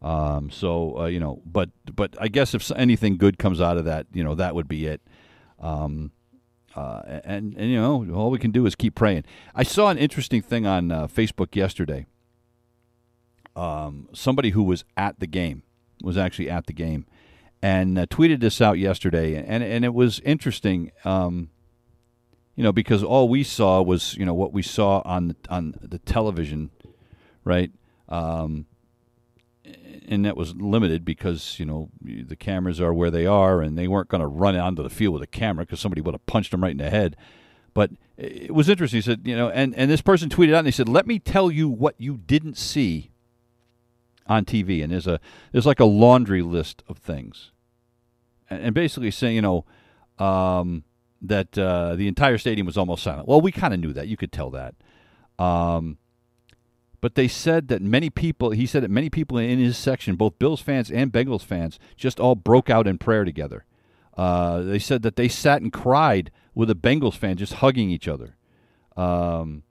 Um, 0.03 0.51
so 0.51 1.01
uh, 1.01 1.07
you 1.07 1.21
know, 1.21 1.43
but 1.45 1.71
but 1.95 2.17
I 2.19 2.29
guess 2.29 2.55
if 2.55 2.71
anything 2.73 3.19
good 3.19 3.39
comes 3.39 3.61
out 3.61 3.77
of 3.77 3.85
that, 3.85 4.07
you 4.13 4.25
know, 4.25 4.35
that 4.35 4.55
would 4.55 4.69
be 4.69 4.87
it. 4.87 5.03
Um, 5.59 6.13
uh, 6.75 7.21
and, 7.25 7.55
and, 7.57 7.71
you 7.71 7.81
know, 7.81 8.07
all 8.15 8.31
we 8.31 8.39
can 8.39 8.53
do 8.53 8.65
is 8.65 8.77
keep 8.77 8.95
praying. 8.95 9.25
I 9.55 9.65
saw 9.65 9.91
an 9.91 9.99
interesting 9.99 10.41
thing 10.41 10.67
on 10.67 10.93
uh, 10.93 11.09
Facebook 11.09 11.57
yesterday. 11.57 12.07
Um, 13.61 14.09
somebody 14.15 14.51
who 14.51 14.63
was 14.63 14.85
at 14.97 15.21
the 15.21 15.27
game 15.27 15.65
was 16.03 16.17
actually 16.17 16.49
at 16.49 16.65
the 16.65 16.73
game 16.73 17.05
and 17.61 17.99
uh, 17.99 18.07
tweeted 18.07 18.41
this 18.41 18.63
out 18.63 18.79
yesterday, 18.79 19.35
and 19.35 19.63
and 19.63 19.85
it 19.85 19.93
was 19.93 20.19
interesting. 20.21 20.93
Um, 21.05 21.51
you 22.57 22.65
know, 22.65 22.73
because 22.73 23.03
all 23.03 23.29
we 23.29 23.43
saw 23.45 23.83
was 23.83 24.17
you 24.17 24.25
know 24.25 24.33
what 24.33 24.55
we 24.55 24.63
saw 24.63 25.03
on 25.05 25.29
the, 25.29 25.37
on 25.51 25.75
the 25.83 25.99
television, 25.99 26.71
right? 27.45 27.71
Um, 28.09 28.65
and 30.09 30.25
that 30.25 30.39
was 30.39 30.55
limited 30.55 31.05
because 31.05 31.59
you 31.59 31.67
know 31.67 31.91
the 32.01 32.37
cameras 32.37 32.81
are 32.81 32.95
where 32.95 33.11
they 33.11 33.27
are, 33.27 33.61
and 33.61 33.77
they 33.77 33.89
weren't 33.89 34.09
going 34.09 34.23
to 34.23 34.27
run 34.27 34.57
onto 34.57 34.83
the 34.83 34.89
field 34.89 35.13
with 35.13 35.23
a 35.23 35.27
camera 35.27 35.67
because 35.67 35.81
somebody 35.81 36.01
would 36.01 36.15
have 36.15 36.25
punched 36.25 36.53
them 36.53 36.63
right 36.63 36.73
in 36.73 36.79
the 36.79 36.89
head. 36.89 37.15
But 37.75 37.91
it 38.17 38.55
was 38.55 38.71
interesting. 38.71 38.97
He 38.97 39.03
said, 39.03 39.21
you 39.25 39.37
know, 39.37 39.51
and, 39.51 39.75
and 39.77 39.91
this 39.91 40.01
person 40.01 40.31
tweeted 40.31 40.55
out 40.55 40.61
and 40.61 40.67
he 40.67 40.73
said, 40.73 40.89
"Let 40.89 41.07
me 41.07 41.19
tell 41.19 41.51
you 41.51 41.69
what 41.69 41.95
you 41.99 42.17
didn't 42.17 42.57
see 42.57 43.10
on 44.31 44.45
TV." 44.45 44.83
And 44.83 44.93
there's 44.93 45.07
a 45.07 45.21
there's 45.53 45.67
like 45.67 45.81
a 45.81 45.85
laundry 45.85 46.43
list 46.43 46.83
of 46.89 46.99
things, 46.99 47.53
and, 48.49 48.63
and 48.63 48.75
basically 48.75 49.11
saying, 49.11 49.37
you 49.37 49.43
know, 49.43 49.65
um, 50.19 50.85
that 51.21 51.59
uh, 51.59 51.97
the 51.97 52.09
entire 52.09 52.39
stadium 52.39 52.67
was 52.67 52.79
almost 52.79 53.03
silent. 53.03 53.29
Well, 53.29 53.41
we 53.41 53.53
kind 53.53 53.75
of 53.75 53.81
knew 53.81 53.93
that. 53.93 54.09
You 54.09 54.17
could 54.17 54.33
tell 54.33 54.51
that. 54.51 54.75
Um, 55.39 55.99
but 57.01 57.15
they 57.15 57.29
said 57.29 57.69
that 57.69 57.81
many 57.81 58.11
people, 58.11 58.51
he 58.51 58.67
said 58.67 58.83
that 58.83 58.91
many 58.91 59.09
people 59.09 59.39
in 59.39 59.59
his 59.59 59.79
section, 59.79 60.17
both 60.17 60.39
Bills 60.39 60.61
fans 60.61 60.91
and 60.91 61.13
Bengals 61.13 61.43
fans, 61.43 61.79
just 61.97 62.21
all 62.21 62.35
broke 62.35 62.69
out 62.69 62.87
in 62.87 62.99
prayer 62.99 63.25
together. 63.25 63.65
Uh, 64.17 64.61
they 64.61 64.79
said 64.79 65.03
that 65.03 65.17
they 65.17 65.29
sat 65.29 65.63
and 65.63 65.73
cried 65.73 66.31
with 66.55 66.69
a 66.69 66.75
Bengals 66.75 67.17
fan 67.17 67.37
just 67.37 67.55
hugging 67.55 67.91
each 67.91 68.07
other. 68.07 68.37
Um, 68.97 69.63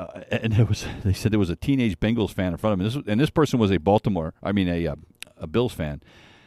uh, 0.00 0.22
and 0.30 0.54
it 0.54 0.68
was 0.68 0.86
they 1.04 1.12
said 1.12 1.32
there 1.32 1.38
was 1.38 1.50
a 1.50 1.56
teenage 1.56 1.98
Bengals 1.98 2.32
fan 2.32 2.52
in 2.52 2.58
front 2.58 2.74
of 2.74 2.80
him. 2.80 3.02
This, 3.02 3.10
and 3.10 3.20
this 3.20 3.30
person 3.30 3.58
was 3.58 3.70
a 3.70 3.78
Baltimore, 3.78 4.34
I 4.42 4.52
mean 4.52 4.68
a 4.68 4.86
uh, 4.86 4.96
a 5.36 5.46
Bills 5.46 5.72
fan. 5.72 6.02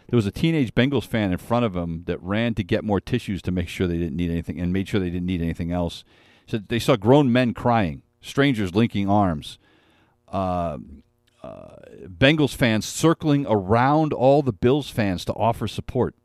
There 0.10 0.18
was 0.18 0.26
a 0.26 0.32
teenage 0.32 0.76
Bengals 0.76 1.08
fan 1.08 1.32
in 1.32 1.38
front 1.38 1.66
of 1.66 1.76
him 1.76 2.04
that 2.06 2.22
ran 2.22 2.54
to 2.56 2.64
get 2.64 2.84
more 2.84 3.00
tissues 3.00 3.42
to 3.44 3.52
make 3.52 3.68
sure 3.70 3.88
they 3.88 3.98
didn't 3.98 4.18
need 4.18 4.30
anything 4.30 4.60
and 4.60 4.74
made 4.74 4.88
sure 4.88 5.00
they 5.00 5.10
didn't 5.10 5.26
need 5.26 5.42
anything 5.42 5.72
else. 5.72 6.04
Said 6.46 6.68
they 6.68 6.80
saw 6.80 6.96
grown 6.96 7.32
men 7.32 7.54
crying 7.54 8.04
strangers 8.22 8.74
linking 8.74 9.10
arms. 9.10 9.60
Uh, 10.28 10.78
uh, 11.44 11.76
Bengals 12.08 12.56
fans 12.56 12.86
circling 12.86 13.46
around 13.48 14.14
all 14.14 14.42
the 14.42 14.54
Bills 14.54 14.90
fans 14.90 15.26
to 15.26 15.34
offer 15.34 15.68
support. 15.68 16.16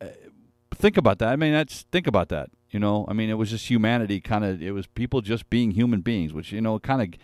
Uh, 0.00 0.06
think 0.74 0.96
about 0.96 1.18
that. 1.20 1.28
I 1.28 1.36
mean, 1.36 1.52
that's 1.52 1.82
think 1.92 2.06
about 2.06 2.28
that. 2.28 2.50
You 2.74 2.80
know, 2.80 3.04
I 3.06 3.12
mean, 3.12 3.30
it 3.30 3.34
was 3.34 3.50
just 3.50 3.70
humanity. 3.70 4.20
Kind 4.20 4.44
of, 4.44 4.60
it 4.60 4.72
was 4.72 4.88
people 4.88 5.20
just 5.20 5.48
being 5.48 5.70
human 5.70 6.00
beings, 6.00 6.32
which 6.32 6.50
you 6.50 6.60
know, 6.60 6.80
kind 6.80 7.02
of, 7.02 7.20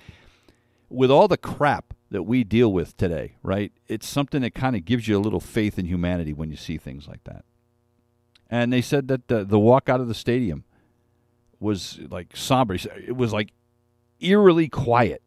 with 0.88 1.10
all 1.10 1.26
the 1.26 1.36
crap 1.36 1.92
that 2.12 2.22
we 2.22 2.44
deal 2.44 2.72
with 2.72 2.96
today, 2.96 3.34
right? 3.42 3.72
It's 3.88 4.06
something 4.06 4.42
that 4.42 4.54
kind 4.54 4.76
of 4.76 4.84
gives 4.84 5.08
you 5.08 5.18
a 5.18 5.18
little 5.18 5.40
faith 5.40 5.76
in 5.76 5.86
humanity 5.86 6.32
when 6.32 6.52
you 6.52 6.56
see 6.56 6.76
things 6.76 7.08
like 7.08 7.24
that. 7.24 7.44
And 8.48 8.72
they 8.72 8.80
said 8.80 9.08
that 9.08 9.26
the, 9.26 9.44
the 9.44 9.58
walk 9.58 9.88
out 9.88 10.00
of 10.00 10.06
the 10.06 10.14
stadium 10.14 10.62
was 11.58 11.98
like 12.08 12.36
somber. 12.36 12.74
It 12.74 13.16
was 13.16 13.32
like 13.32 13.50
eerily 14.20 14.68
quiet, 14.68 15.20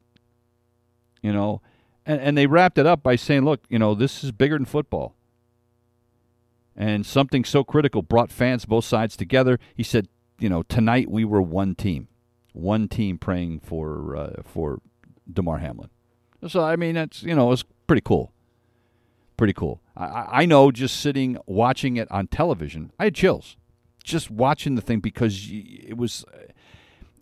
you 1.22 1.34
know. 1.34 1.62
And, 2.06 2.22
and 2.22 2.38
they 2.38 2.48
wrapped 2.48 2.78
it 2.78 2.86
up 2.86 3.04
by 3.04 3.18
saying, 3.18 3.44
look, 3.44 3.66
you 3.68 3.78
know, 3.78 3.94
this 3.94 4.24
is 4.24 4.32
bigger 4.32 4.58
than 4.58 4.64
football. 4.64 5.16
And 6.76 7.06
something 7.06 7.46
so 7.46 7.64
critical 7.64 8.02
brought 8.02 8.32
fans 8.32 8.66
both 8.66 8.86
sides 8.86 9.16
together. 9.16 9.60
He 9.76 9.84
said, 9.84 10.08
you 10.40 10.50
know, 10.50 10.64
tonight 10.64 11.10
we 11.10 11.24
were 11.24 11.42
one 11.42 11.76
team, 11.76 12.08
one 12.54 12.88
team 12.88 13.18
praying 13.18 13.60
for 13.60 14.16
uh, 14.16 14.42
for 14.44 14.82
Damar 15.32 15.60
Hamlin. 15.60 15.90
So 16.48 16.64
I 16.64 16.76
mean, 16.76 16.96
that's 16.96 17.24
you 17.24 17.36
know, 17.36 17.52
it's 17.52 17.64
pretty 17.86 18.02
cool, 18.04 18.34
pretty 19.38 19.54
cool. 19.54 19.82
I, 19.96 20.28
I 20.32 20.46
know 20.46 20.72
just 20.72 21.00
sitting 21.00 21.38
watching 21.46 21.98
it 21.98 22.12
on 22.12 22.28
television, 22.28 22.92
I 23.00 23.06
had 23.06 23.16
chills 23.16 23.56
just 24.04 24.30
watching 24.30 24.76
the 24.76 24.82
thing 24.82 25.00
because 25.00 25.50
it 25.50 25.98
was 25.98 26.26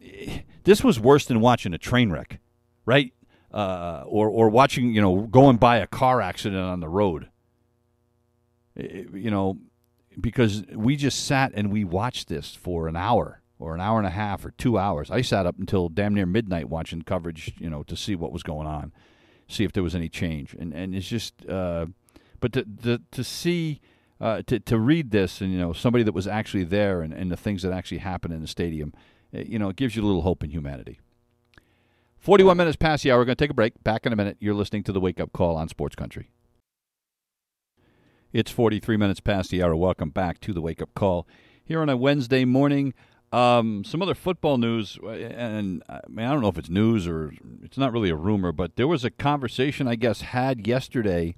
this 0.63 0.83
was 0.83 0.99
worse 0.99 1.25
than 1.25 1.39
watching 1.39 1.73
a 1.73 1.77
train 1.77 2.11
wreck, 2.11 2.39
right? 2.85 3.13
Uh, 3.53 4.03
or 4.05 4.29
or 4.29 4.49
watching 4.49 4.93
you 4.93 5.01
know 5.01 5.21
going 5.29 5.57
by 5.57 5.77
a 5.77 5.87
car 5.87 6.21
accident 6.21 6.61
on 6.61 6.79
the 6.79 6.89
road. 6.89 7.29
You 8.75 9.31
know, 9.31 9.57
because 10.19 10.63
we 10.73 10.95
just 10.95 11.25
sat 11.25 11.51
and 11.55 11.71
we 11.71 11.83
watched 11.83 12.27
this 12.27 12.55
for 12.55 12.87
an 12.87 12.95
hour 12.95 13.41
or 13.59 13.75
an 13.75 13.81
hour 13.81 13.97
and 13.97 14.07
a 14.07 14.11
half 14.11 14.43
or 14.43 14.51
two 14.51 14.77
hours. 14.77 15.11
I 15.11 15.21
sat 15.21 15.45
up 15.45 15.59
until 15.59 15.87
damn 15.89 16.13
near 16.13 16.25
midnight 16.25 16.69
watching 16.69 17.03
coverage, 17.03 17.53
you 17.59 17.69
know, 17.69 17.83
to 17.83 17.95
see 17.95 18.15
what 18.15 18.31
was 18.31 18.43
going 18.43 18.67
on, 18.67 18.91
see 19.47 19.63
if 19.63 19.71
there 19.71 19.83
was 19.83 19.95
any 19.95 20.09
change, 20.09 20.55
and 20.55 20.73
and 20.73 20.95
it's 20.95 21.07
just, 21.07 21.47
uh, 21.47 21.85
but 22.39 22.53
to 22.53 22.65
to, 22.83 23.01
to 23.11 23.23
see 23.23 23.81
uh, 24.19 24.41
to 24.47 24.59
to 24.59 24.79
read 24.79 25.11
this 25.11 25.41
and 25.41 25.51
you 25.51 25.59
know 25.59 25.73
somebody 25.73 26.03
that 26.03 26.13
was 26.13 26.27
actually 26.27 26.63
there 26.63 27.01
and, 27.01 27.13
and 27.13 27.31
the 27.31 27.37
things 27.37 27.61
that 27.61 27.71
actually 27.71 27.99
happened 27.99 28.33
in 28.33 28.41
the 28.41 28.47
stadium, 28.47 28.93
it, 29.31 29.47
you 29.47 29.59
know, 29.59 29.69
it 29.69 29.75
gives 29.75 29.95
you 29.95 30.03
a 30.03 30.05
little 30.05 30.21
hope 30.23 30.43
in 30.43 30.49
humanity. 30.49 30.99
41 32.19 32.55
minutes 32.55 32.75
past 32.75 33.01
the 33.01 33.11
hour. 33.11 33.17
We're 33.17 33.25
going 33.25 33.35
to 33.35 33.43
take 33.43 33.49
a 33.49 33.55
break. 33.55 33.83
Back 33.83 34.05
in 34.05 34.13
a 34.13 34.15
minute. 34.15 34.37
You're 34.39 34.53
listening 34.53 34.83
to 34.83 34.91
the 34.91 34.99
Wake 34.99 35.19
Up 35.19 35.33
Call 35.33 35.55
on 35.55 35.67
Sports 35.69 35.95
Country. 35.95 36.29
It's 38.33 38.49
43 38.49 38.95
minutes 38.95 39.19
past 39.19 39.49
the 39.49 39.61
hour. 39.61 39.75
Welcome 39.75 40.09
back 40.09 40.39
to 40.39 40.53
the 40.53 40.61
Wake 40.61 40.81
Up 40.81 40.93
Call 40.93 41.27
here 41.65 41.81
on 41.81 41.89
a 41.89 41.97
Wednesday 41.97 42.45
morning. 42.45 42.93
Um, 43.33 43.83
some 43.83 44.01
other 44.01 44.15
football 44.15 44.57
news, 44.57 44.97
and 45.03 45.83
I, 45.89 45.99
mean, 46.07 46.25
I 46.25 46.31
don't 46.31 46.41
know 46.41 46.47
if 46.47 46.57
it's 46.57 46.69
news 46.69 47.07
or 47.07 47.33
it's 47.61 47.77
not 47.77 47.91
really 47.91 48.09
a 48.09 48.15
rumor, 48.15 48.53
but 48.53 48.77
there 48.77 48.87
was 48.87 49.03
a 49.03 49.09
conversation, 49.09 49.85
I 49.85 49.95
guess, 49.95 50.21
had 50.21 50.65
yesterday 50.65 51.35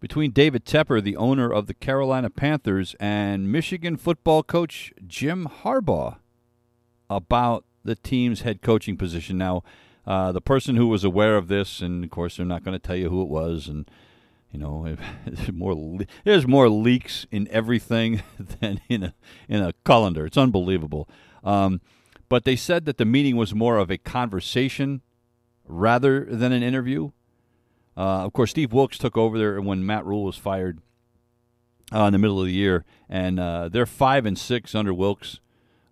between 0.00 0.32
David 0.32 0.64
Tepper, 0.64 1.00
the 1.00 1.16
owner 1.16 1.48
of 1.48 1.68
the 1.68 1.74
Carolina 1.74 2.28
Panthers, 2.28 2.96
and 2.98 3.52
Michigan 3.52 3.96
football 3.96 4.42
coach 4.42 4.92
Jim 5.06 5.46
Harbaugh 5.62 6.16
about 7.08 7.64
the 7.84 7.94
team's 7.94 8.40
head 8.40 8.62
coaching 8.62 8.96
position. 8.96 9.38
Now, 9.38 9.62
uh, 10.08 10.32
the 10.32 10.40
person 10.40 10.74
who 10.74 10.88
was 10.88 11.04
aware 11.04 11.36
of 11.36 11.46
this, 11.46 11.80
and 11.80 12.02
of 12.02 12.10
course, 12.10 12.36
they're 12.36 12.44
not 12.44 12.64
going 12.64 12.76
to 12.76 12.84
tell 12.84 12.96
you 12.96 13.10
who 13.10 13.22
it 13.22 13.28
was, 13.28 13.68
and 13.68 13.88
you 14.54 14.60
know, 14.60 14.96
there's 15.26 15.52
more 15.52 15.98
there's 16.22 16.46
more 16.46 16.68
leaks 16.68 17.26
in 17.32 17.48
everything 17.50 18.22
than 18.60 18.80
in 18.88 19.02
a 19.02 19.14
in 19.48 19.62
a 19.62 19.72
calendar. 19.84 20.26
It's 20.26 20.38
unbelievable. 20.38 21.08
Um, 21.42 21.80
but 22.28 22.44
they 22.44 22.56
said 22.56 22.86
that 22.86 22.96
the 22.96 23.04
meeting 23.04 23.36
was 23.36 23.52
more 23.52 23.76
of 23.76 23.90
a 23.90 23.98
conversation 23.98 25.02
rather 25.66 26.24
than 26.24 26.52
an 26.52 26.62
interview. 26.62 27.10
Uh, 27.96 28.24
of 28.24 28.32
course, 28.32 28.50
Steve 28.50 28.72
Wilks 28.72 28.96
took 28.96 29.16
over 29.16 29.38
there 29.38 29.60
when 29.60 29.84
Matt 29.84 30.06
Rhule 30.06 30.24
was 30.24 30.36
fired 30.36 30.78
uh, 31.92 32.04
in 32.04 32.12
the 32.12 32.18
middle 32.18 32.40
of 32.40 32.46
the 32.46 32.52
year, 32.52 32.84
and 33.08 33.38
uh, 33.38 33.68
they're 33.68 33.86
five 33.86 34.24
and 34.24 34.38
six 34.38 34.74
under 34.74 34.94
Wilks. 34.94 35.40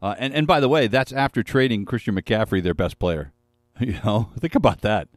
Uh, 0.01 0.15
and 0.19 0.33
and 0.33 0.47
by 0.47 0.61
the 0.61 0.69
way, 0.69 0.87
that's 0.87 1.13
after 1.13 1.43
trading 1.43 1.85
Christian 1.85 2.15
McCaffrey, 2.15 2.63
their 2.63 2.75
best 2.75 2.99
player. 2.99 3.33
You 3.81 3.99
know, 4.05 4.31
think 4.39 4.55
about 4.55 4.83
that. 4.83 5.09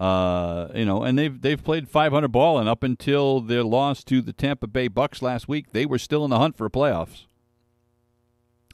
Uh, 0.00 0.68
you 0.74 0.86
know, 0.86 1.02
and 1.02 1.18
they've 1.18 1.42
they've 1.42 1.62
played 1.62 1.86
500 1.86 2.28
ball, 2.28 2.58
and 2.58 2.70
up 2.70 2.82
until 2.82 3.42
their 3.42 3.62
loss 3.62 4.02
to 4.04 4.22
the 4.22 4.32
Tampa 4.32 4.66
Bay 4.66 4.88
Bucks 4.88 5.20
last 5.20 5.46
week, 5.46 5.72
they 5.72 5.84
were 5.84 5.98
still 5.98 6.24
in 6.24 6.30
the 6.30 6.38
hunt 6.38 6.56
for 6.56 6.70
playoffs. 6.70 7.26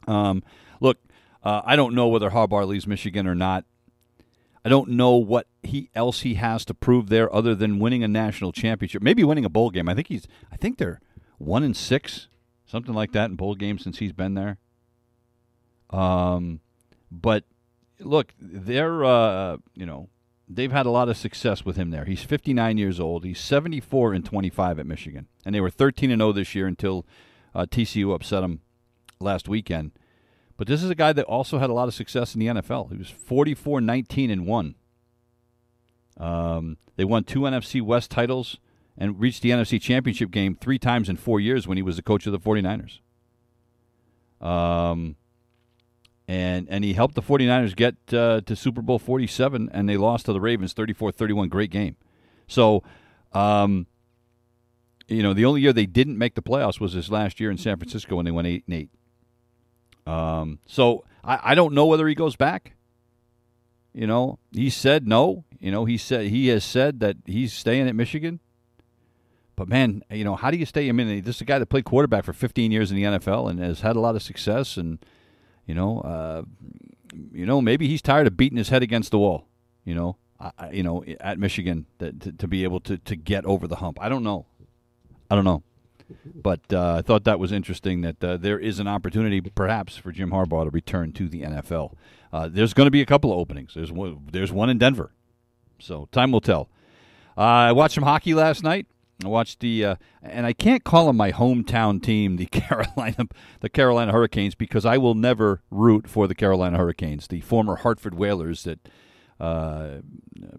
Um, 0.07 0.41
look, 0.79 0.99
uh, 1.43 1.61
I 1.65 1.75
don't 1.75 1.93
know 1.93 2.07
whether 2.07 2.29
Harbaugh 2.29 2.65
leaves 2.65 2.87
Michigan 2.87 3.27
or 3.27 3.35
not. 3.35 3.65
I 4.63 4.69
don't 4.69 4.91
know 4.91 5.15
what 5.15 5.47
he 5.63 5.89
else 5.93 6.21
he 6.21 6.35
has 6.35 6.63
to 6.63 6.73
prove 6.73 7.09
there 7.09 7.33
other 7.35 7.53
than 7.53 7.79
winning 7.79 8.05
a 8.05 8.07
national 8.07 8.53
championship, 8.53 9.01
maybe 9.01 9.25
winning 9.25 9.45
a 9.45 9.49
bowl 9.49 9.69
game. 9.69 9.89
I 9.89 9.95
think 9.95 10.07
he's 10.07 10.29
I 10.49 10.55
think 10.55 10.77
they're 10.77 11.01
one 11.39 11.61
in 11.61 11.73
six, 11.73 12.29
something 12.65 12.93
like 12.93 13.11
that 13.11 13.29
in 13.29 13.35
bowl 13.35 13.55
games 13.55 13.83
since 13.83 13.99
he's 13.99 14.13
been 14.13 14.33
there. 14.33 14.59
Um, 15.89 16.61
but 17.11 17.43
look, 17.99 18.33
they're 18.39 19.03
uh, 19.03 19.57
you 19.73 19.85
know 19.85 20.07
they've 20.47 20.71
had 20.71 20.85
a 20.85 20.91
lot 20.91 21.09
of 21.09 21.17
success 21.17 21.65
with 21.65 21.75
him 21.75 21.89
there. 21.89 22.05
He's 22.05 22.23
59 22.23 22.77
years 22.77 22.99
old. 22.99 23.25
He's 23.25 23.39
74 23.39 24.13
and 24.13 24.25
25 24.25 24.79
at 24.79 24.85
Michigan, 24.85 25.27
and 25.45 25.53
they 25.53 25.61
were 25.61 25.69
13 25.69 26.11
and 26.11 26.21
0 26.21 26.31
this 26.31 26.55
year 26.55 26.67
until 26.67 27.05
uh, 27.53 27.65
TCU 27.65 28.13
upset 28.13 28.41
them 28.41 28.61
last 29.19 29.47
weekend. 29.47 29.91
But 30.55 30.67
this 30.67 30.81
is 30.81 30.89
a 30.89 30.95
guy 30.95 31.13
that 31.13 31.25
also 31.25 31.59
had 31.59 31.69
a 31.69 31.73
lot 31.73 31.87
of 31.87 31.93
success 31.93 32.33
in 32.33 32.39
the 32.39 32.47
NFL. 32.47 32.91
He 32.91 32.97
was 32.97 33.09
44 33.09 33.81
19 33.81 34.31
and 34.31 34.45
1. 34.47 34.75
Um, 36.19 36.77
they 36.95 37.05
won 37.05 37.23
two 37.23 37.41
NFC 37.41 37.81
West 37.81 38.09
titles 38.09 38.57
and 38.97 39.19
reached 39.19 39.43
the 39.43 39.51
NFC 39.51 39.79
Championship 39.79 40.31
game 40.31 40.57
three 40.59 40.79
times 40.79 41.09
in 41.09 41.15
four 41.15 41.39
years 41.39 41.67
when 41.67 41.77
he 41.77 41.83
was 41.83 41.95
the 41.95 42.01
coach 42.01 42.25
of 42.25 42.31
the 42.31 42.39
49ers. 42.39 42.99
Um, 44.43 45.15
and 46.27 46.67
and 46.69 46.83
he 46.83 46.93
helped 46.93 47.15
the 47.15 47.21
49ers 47.21 47.75
get 47.75 47.95
uh, 48.13 48.41
to 48.41 48.55
Super 48.55 48.81
Bowl 48.81 48.99
47 48.99 49.69
and 49.71 49.87
they 49.87 49.97
lost 49.97 50.25
to 50.25 50.33
the 50.33 50.41
Ravens 50.41 50.73
34-31 50.73 51.49
great 51.49 51.71
game. 51.71 51.95
So 52.47 52.83
um, 53.33 53.87
you 55.07 55.23
know, 55.23 55.33
the 55.33 55.45
only 55.45 55.61
year 55.61 55.71
they 55.71 55.85
didn't 55.85 56.17
make 56.17 56.35
the 56.35 56.41
playoffs 56.41 56.79
was 56.79 56.93
this 56.93 57.09
last 57.09 57.39
year 57.39 57.49
in 57.49 57.57
San 57.57 57.77
Francisco 57.77 58.17
when 58.17 58.25
they 58.25 58.31
went 58.31 58.47
8 58.47 58.63
and 58.67 58.75
8. 58.75 60.11
Um, 60.11 60.59
so 60.65 61.05
I, 61.23 61.39
I 61.51 61.55
don't 61.55 61.73
know 61.73 61.85
whether 61.85 62.07
he 62.07 62.15
goes 62.15 62.35
back. 62.35 62.73
You 63.93 64.05
know, 64.05 64.37
he 64.51 64.69
said 64.69 65.07
no. 65.07 65.45
You 65.59 65.71
know, 65.71 65.85
he 65.85 65.97
said 65.97 66.27
he 66.27 66.47
has 66.47 66.63
said 66.63 66.99
that 66.99 67.17
he's 67.25 67.53
staying 67.53 67.87
at 67.87 67.95
Michigan. 67.95 68.41
But 69.55 69.67
man, 69.69 70.03
you 70.11 70.23
know, 70.23 70.35
how 70.35 70.51
do 70.51 70.57
you 70.57 70.67
stay? 70.67 70.87
I 70.87 70.91
mean, 70.91 71.23
this 71.23 71.37
is 71.37 71.41
a 71.41 71.45
guy 71.45 71.57
that 71.57 71.65
played 71.65 71.85
quarterback 71.85 72.25
for 72.25 72.33
15 72.33 72.71
years 72.71 72.91
in 72.91 72.97
the 72.97 73.03
NFL 73.03 73.49
and 73.49 73.59
has 73.59 73.79
had 73.79 73.95
a 73.95 73.99
lot 73.99 74.15
of 74.17 74.21
success 74.21 74.75
and– 74.75 74.99
you 75.67 75.75
know, 75.75 75.99
uh, 75.99 76.43
you 77.31 77.45
know, 77.45 77.61
maybe 77.61 77.87
he's 77.87 78.01
tired 78.01 78.25
of 78.25 78.35
beating 78.35 78.57
his 78.57 78.69
head 78.69 78.81
against 78.81 79.11
the 79.11 79.19
wall. 79.19 79.47
You 79.85 79.95
know, 79.95 80.17
I, 80.39 80.71
you 80.71 80.83
know, 80.83 81.03
at 81.19 81.37
Michigan 81.37 81.85
that, 81.99 82.19
to, 82.21 82.31
to 82.31 82.47
be 82.47 82.63
able 82.63 82.79
to 82.81 82.97
to 82.97 83.15
get 83.15 83.45
over 83.45 83.67
the 83.67 83.77
hump. 83.77 83.99
I 84.01 84.09
don't 84.09 84.23
know. 84.23 84.45
I 85.29 85.35
don't 85.35 85.45
know. 85.45 85.63
But 86.35 86.61
uh, 86.71 86.95
I 86.95 87.01
thought 87.01 87.25
that 87.25 87.37
was 87.37 87.51
interesting 87.51 88.01
that 88.01 88.23
uh, 88.23 88.37
there 88.37 88.57
is 88.57 88.79
an 88.79 88.87
opportunity, 88.87 89.41
perhaps, 89.41 89.97
for 89.97 90.13
Jim 90.13 90.31
Harbaugh 90.31 90.63
to 90.63 90.69
return 90.69 91.11
to 91.13 91.27
the 91.27 91.41
NFL. 91.41 91.95
Uh, 92.31 92.47
there's 92.49 92.73
going 92.73 92.87
to 92.87 92.91
be 92.91 93.01
a 93.01 93.05
couple 93.05 93.31
of 93.33 93.39
openings. 93.39 93.73
There's 93.73 93.91
one, 93.91 94.27
there's 94.31 94.51
one 94.51 94.69
in 94.69 94.77
Denver, 94.77 95.11
so 95.79 96.07
time 96.13 96.31
will 96.31 96.41
tell. 96.41 96.69
Uh, 97.37 97.41
I 97.41 97.71
watched 97.73 97.95
some 97.95 98.05
hockey 98.05 98.33
last 98.33 98.63
night. 98.63 98.87
I 99.23 99.27
watched 99.27 99.61
the, 99.61 99.83
uh, 99.83 99.95
and 100.21 100.45
I 100.45 100.53
can't 100.53 100.83
call 100.83 101.07
them 101.07 101.17
my 101.17 101.31
hometown 101.31 102.01
team, 102.01 102.35
the 102.35 102.45
Carolina, 102.51 103.27
the 103.61 103.69
Carolina 103.69 104.11
Hurricanes, 104.11 104.53
because 104.53 104.85
I 104.85 104.97
will 104.97 105.15
never 105.15 105.61
root 105.71 106.07
for 106.07 106.27
the 106.27 106.35
Carolina 106.35 106.77
Hurricanes, 106.77 107.27
the 107.27 107.41
former 107.41 107.77
Hartford 107.77 108.13
Whalers 108.13 108.63
that 108.63 108.87
uh, 109.39 109.97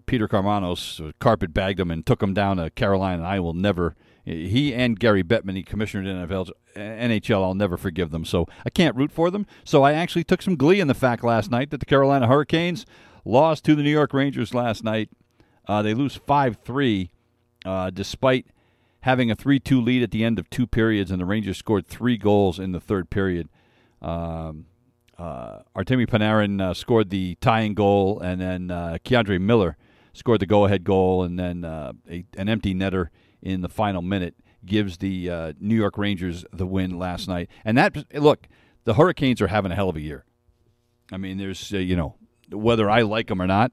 Peter 0.05 0.27
Karmanos 0.27 1.13
carpet 1.19 1.53
bagged 1.53 1.79
them 1.79 1.91
and 1.91 2.05
took 2.05 2.19
them 2.19 2.33
down 2.33 2.57
to 2.57 2.69
Carolina. 2.69 3.23
I 3.23 3.39
will 3.39 3.53
never. 3.53 3.95
He 4.25 4.73
and 4.73 4.99
Gary 4.99 5.23
Bettman, 5.23 5.55
he 5.55 5.63
commissioned 5.63 6.05
NFL, 6.05 6.51
NHL. 6.75 7.43
I'll 7.43 7.55
never 7.55 7.77
forgive 7.77 8.11
them. 8.11 8.25
So 8.25 8.45
I 8.65 8.69
can't 8.69 8.95
root 8.95 9.11
for 9.11 9.31
them. 9.31 9.45
So 9.63 9.83
I 9.83 9.93
actually 9.93 10.23
took 10.23 10.41
some 10.41 10.55
glee 10.55 10.79
in 10.79 10.87
the 10.87 10.93
fact 10.93 11.23
last 11.23 11.49
night 11.49 11.71
that 11.71 11.79
the 11.79 11.85
Carolina 11.85 12.27
Hurricanes 12.27 12.85
lost 13.25 13.65
to 13.65 13.75
the 13.75 13.83
New 13.83 13.91
York 13.91 14.13
Rangers 14.13 14.53
last 14.53 14.83
night. 14.83 15.09
Uh, 15.67 15.81
they 15.81 15.93
lose 15.93 16.15
five 16.15 16.57
three 16.63 17.11
uh, 17.65 17.89
despite 17.89 18.47
having 19.01 19.31
a 19.31 19.35
3 19.35 19.59
2 19.59 19.81
lead 19.81 20.03
at 20.03 20.11
the 20.11 20.23
end 20.23 20.39
of 20.39 20.49
two 20.49 20.67
periods, 20.67 21.11
and 21.11 21.21
the 21.21 21.25
Rangers 21.25 21.57
scored 21.57 21.87
three 21.87 22.17
goals 22.17 22.59
in 22.59 22.71
the 22.71 22.79
third 22.79 23.09
period. 23.09 23.49
Um, 24.01 24.65
uh, 25.17 25.59
Artemi 25.75 26.07
Panarin 26.07 26.61
uh, 26.61 26.73
scored 26.73 27.09
the 27.09 27.35
tying 27.41 27.73
goal, 27.73 28.19
and 28.19 28.39
then 28.39 28.71
uh, 28.71 28.97
K'Andre 29.03 29.39
Miller 29.39 29.75
scored 30.13 30.39
the 30.39 30.45
go 30.45 30.65
ahead 30.65 30.83
goal, 30.83 31.23
and 31.23 31.37
then 31.37 31.65
uh, 31.65 31.93
a, 32.09 32.25
an 32.37 32.47
empty 32.47 32.73
netter 32.73 33.07
in 33.41 33.61
the 33.61 33.69
final 33.69 34.01
minute 34.01 34.35
gives 34.65 34.97
the 34.97 35.29
uh, 35.29 35.53
New 35.59 35.75
York 35.75 35.97
Rangers 35.97 36.45
the 36.51 36.65
win 36.65 36.97
last 36.97 37.27
night. 37.27 37.49
And 37.63 37.77
that, 37.77 37.95
look, 38.13 38.47
the 38.83 38.95
Hurricanes 38.95 39.41
are 39.41 39.47
having 39.47 39.71
a 39.71 39.75
hell 39.75 39.89
of 39.89 39.95
a 39.95 40.01
year. 40.01 40.25
I 41.11 41.17
mean, 41.17 41.37
there's, 41.37 41.73
uh, 41.73 41.77
you 41.77 41.95
know, 41.95 42.15
whether 42.51 42.89
I 42.89 43.01
like 43.01 43.27
them 43.27 43.41
or 43.41 43.47
not, 43.47 43.71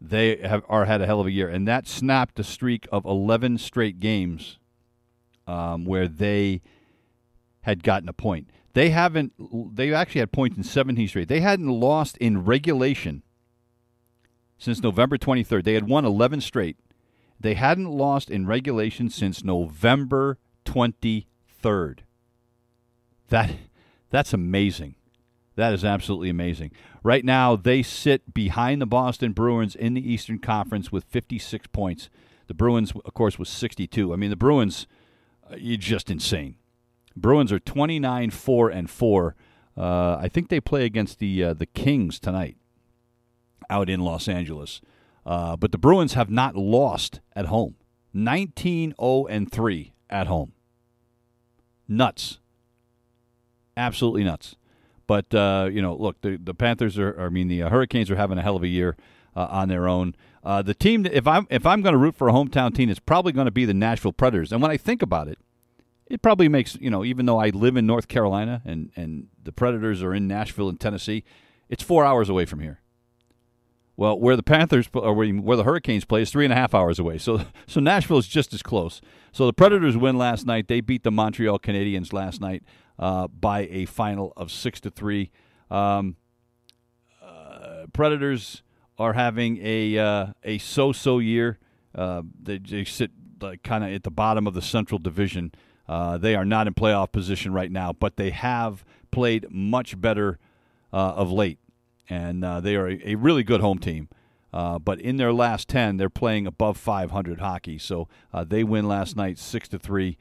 they 0.00 0.36
have 0.36 0.64
are 0.68 0.84
had 0.84 1.00
a 1.00 1.06
hell 1.06 1.20
of 1.20 1.26
a 1.26 1.30
year, 1.30 1.48
and 1.48 1.66
that 1.66 1.86
snapped 1.86 2.38
a 2.38 2.44
streak 2.44 2.86
of 2.92 3.04
11 3.04 3.58
straight 3.58 3.98
games 3.98 4.58
um, 5.46 5.84
where 5.84 6.08
they 6.08 6.62
had 7.62 7.82
gotten 7.82 8.08
a 8.08 8.12
point. 8.12 8.48
They 8.74 8.90
haven't. 8.90 9.32
They 9.74 9.92
actually 9.94 10.20
had 10.20 10.32
points 10.32 10.56
in 10.56 10.62
17 10.62 11.08
straight. 11.08 11.28
They 11.28 11.40
hadn't 11.40 11.68
lost 11.68 12.16
in 12.18 12.44
regulation 12.44 13.22
since 14.58 14.82
November 14.82 15.16
23rd. 15.16 15.64
They 15.64 15.74
had 15.74 15.88
won 15.88 16.04
11 16.04 16.42
straight. 16.42 16.76
They 17.40 17.54
hadn't 17.54 17.90
lost 17.90 18.30
in 18.30 18.46
regulation 18.46 19.10
since 19.10 19.44
November 19.44 20.38
23rd. 20.64 21.98
That 23.28 23.50
that's 24.10 24.32
amazing. 24.32 24.94
That 25.56 25.72
is 25.72 25.84
absolutely 25.84 26.28
amazing. 26.28 26.70
Right 27.02 27.24
now, 27.24 27.56
they 27.56 27.82
sit 27.82 28.34
behind 28.34 28.80
the 28.80 28.86
Boston 28.86 29.32
Bruins 29.32 29.74
in 29.74 29.94
the 29.94 30.12
Eastern 30.12 30.38
Conference 30.38 30.92
with 30.92 31.04
56 31.04 31.66
points. 31.68 32.10
The 32.46 32.54
Bruins, 32.54 32.92
of 33.04 33.14
course, 33.14 33.38
was 33.38 33.48
62. 33.48 34.12
I 34.12 34.16
mean, 34.16 34.30
the 34.30 34.36
Bruins, 34.36 34.86
uh, 35.50 35.56
you're 35.56 35.78
just 35.78 36.10
insane. 36.10 36.56
Bruins 37.16 37.50
are 37.50 37.58
29 37.58 38.30
4 38.30 38.70
and 38.70 38.90
4. 38.90 39.34
Uh, 39.76 40.16
I 40.20 40.28
think 40.28 40.48
they 40.48 40.60
play 40.60 40.84
against 40.84 41.18
the 41.18 41.44
uh, 41.44 41.52
the 41.54 41.66
Kings 41.66 42.18
tonight 42.18 42.56
out 43.68 43.90
in 43.90 44.00
Los 44.00 44.28
Angeles. 44.28 44.80
Uh, 45.24 45.56
but 45.56 45.72
the 45.72 45.78
Bruins 45.78 46.14
have 46.14 46.30
not 46.30 46.54
lost 46.54 47.20
at 47.34 47.46
home. 47.46 47.76
19 48.12 48.94
0 48.98 49.26
and 49.26 49.50
3 49.50 49.92
at 50.08 50.26
home. 50.26 50.52
Nuts. 51.88 52.38
Absolutely 53.76 54.24
nuts. 54.24 54.56
But 55.06 55.32
uh, 55.34 55.68
you 55.70 55.82
know, 55.82 55.94
look, 55.94 56.20
the 56.20 56.36
the 56.36 56.54
Panthers 56.54 56.98
are, 56.98 57.18
I 57.20 57.28
mean, 57.28 57.48
the 57.48 57.62
uh, 57.62 57.70
Hurricanes 57.70 58.10
are 58.10 58.16
having 58.16 58.38
a 58.38 58.42
hell 58.42 58.56
of 58.56 58.62
a 58.62 58.68
year 58.68 58.96
uh, 59.34 59.46
on 59.50 59.68
their 59.68 59.86
own. 59.88 60.14
Uh, 60.42 60.62
the 60.62 60.74
team, 60.74 61.02
that, 61.04 61.12
if 61.12 61.26
I'm 61.26 61.46
if 61.50 61.66
I'm 61.66 61.82
going 61.82 61.92
to 61.92 61.98
root 61.98 62.14
for 62.14 62.28
a 62.28 62.32
hometown 62.32 62.74
team, 62.74 62.88
it's 62.88 63.00
probably 63.00 63.32
going 63.32 63.46
to 63.46 63.52
be 63.52 63.64
the 63.64 63.74
Nashville 63.74 64.12
Predators. 64.12 64.52
And 64.52 64.62
when 64.62 64.70
I 64.70 64.76
think 64.76 65.02
about 65.02 65.28
it, 65.28 65.38
it 66.06 66.22
probably 66.22 66.48
makes 66.48 66.76
you 66.80 66.90
know, 66.90 67.04
even 67.04 67.26
though 67.26 67.38
I 67.38 67.50
live 67.50 67.76
in 67.76 67.86
North 67.86 68.08
Carolina 68.08 68.62
and 68.64 68.90
and 68.96 69.28
the 69.42 69.52
Predators 69.52 70.02
are 70.02 70.14
in 70.14 70.26
Nashville 70.26 70.68
and 70.68 70.80
Tennessee, 70.80 71.24
it's 71.68 71.82
four 71.82 72.04
hours 72.04 72.28
away 72.28 72.44
from 72.46 72.60
here. 72.60 72.80
Well, 73.96 74.18
where 74.18 74.36
the 74.36 74.42
Panthers 74.42 74.88
or 74.92 75.14
where 75.14 75.56
the 75.56 75.64
Hurricanes 75.64 76.04
play 76.04 76.22
is 76.22 76.30
three 76.30 76.44
and 76.44 76.52
a 76.52 76.56
half 76.56 76.74
hours 76.74 76.98
away. 76.98 77.16
So, 77.18 77.42
so 77.66 77.80
Nashville 77.80 78.18
is 78.18 78.28
just 78.28 78.52
as 78.52 78.62
close. 78.62 79.00
So 79.36 79.44
the 79.44 79.52
Predators 79.52 79.98
win 79.98 80.16
last 80.16 80.46
night. 80.46 80.66
They 80.66 80.80
beat 80.80 81.02
the 81.02 81.10
Montreal 81.10 81.58
Canadiens 81.58 82.10
last 82.10 82.40
night 82.40 82.62
uh, 82.98 83.28
by 83.28 83.68
a 83.70 83.84
final 83.84 84.32
of 84.34 84.50
six 84.50 84.80
to 84.80 84.90
three. 84.90 85.30
Um, 85.70 86.16
uh, 87.22 87.84
Predators 87.92 88.62
are 88.98 89.12
having 89.12 89.58
a 89.62 89.98
uh, 89.98 90.26
a 90.42 90.56
so-so 90.56 91.18
year. 91.18 91.58
Uh, 91.94 92.22
they, 92.42 92.56
they, 92.56 92.84
sit 92.84 93.10
kind 93.62 93.84
of 93.84 93.90
at 93.92 94.04
the 94.04 94.10
bottom 94.10 94.46
of 94.46 94.54
the 94.54 94.62
Central 94.62 94.98
Division. 94.98 95.52
Uh, 95.86 96.16
they 96.16 96.34
are 96.34 96.46
not 96.46 96.66
in 96.66 96.72
playoff 96.72 97.12
position 97.12 97.52
right 97.52 97.70
now, 97.70 97.92
but 97.92 98.16
they 98.16 98.30
have 98.30 98.86
played 99.10 99.48
much 99.50 100.00
better 100.00 100.38
uh, 100.94 101.12
of 101.12 101.30
late, 101.30 101.58
and 102.08 102.42
they 102.64 102.74
are 102.74 102.88
a, 102.88 103.10
a, 103.10 103.14
really 103.16 103.42
good 103.42 103.60
home 103.60 103.78
team. 103.78 104.08
But 104.52 105.00
in 105.00 105.16
their 105.16 105.32
last 105.32 105.68
ten, 105.68 105.96
they're 105.96 106.10
playing 106.10 106.46
above 106.46 106.76
500 106.76 107.40
hockey. 107.40 107.78
So 107.78 108.08
they 108.46 108.64
win 108.64 108.86
last 108.88 109.16
night, 109.16 109.38
six 109.38 109.68
to 109.68 109.78
three. 109.78 110.18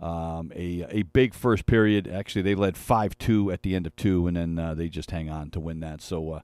Um, 0.00 0.52
a 0.54 0.86
a 0.90 1.02
big 1.02 1.34
first 1.34 1.66
period. 1.66 2.06
Actually, 2.06 2.42
they 2.42 2.54
led 2.54 2.76
five 2.76 3.18
two 3.18 3.50
at 3.50 3.62
the 3.62 3.74
end 3.74 3.86
of 3.86 3.96
two, 3.96 4.28
and 4.28 4.36
then 4.36 4.58
uh, 4.58 4.74
they 4.74 4.88
just 4.88 5.10
hang 5.10 5.28
on 5.28 5.50
to 5.50 5.60
win 5.60 5.80
that. 5.80 6.00
So, 6.00 6.34
uh, 6.34 6.40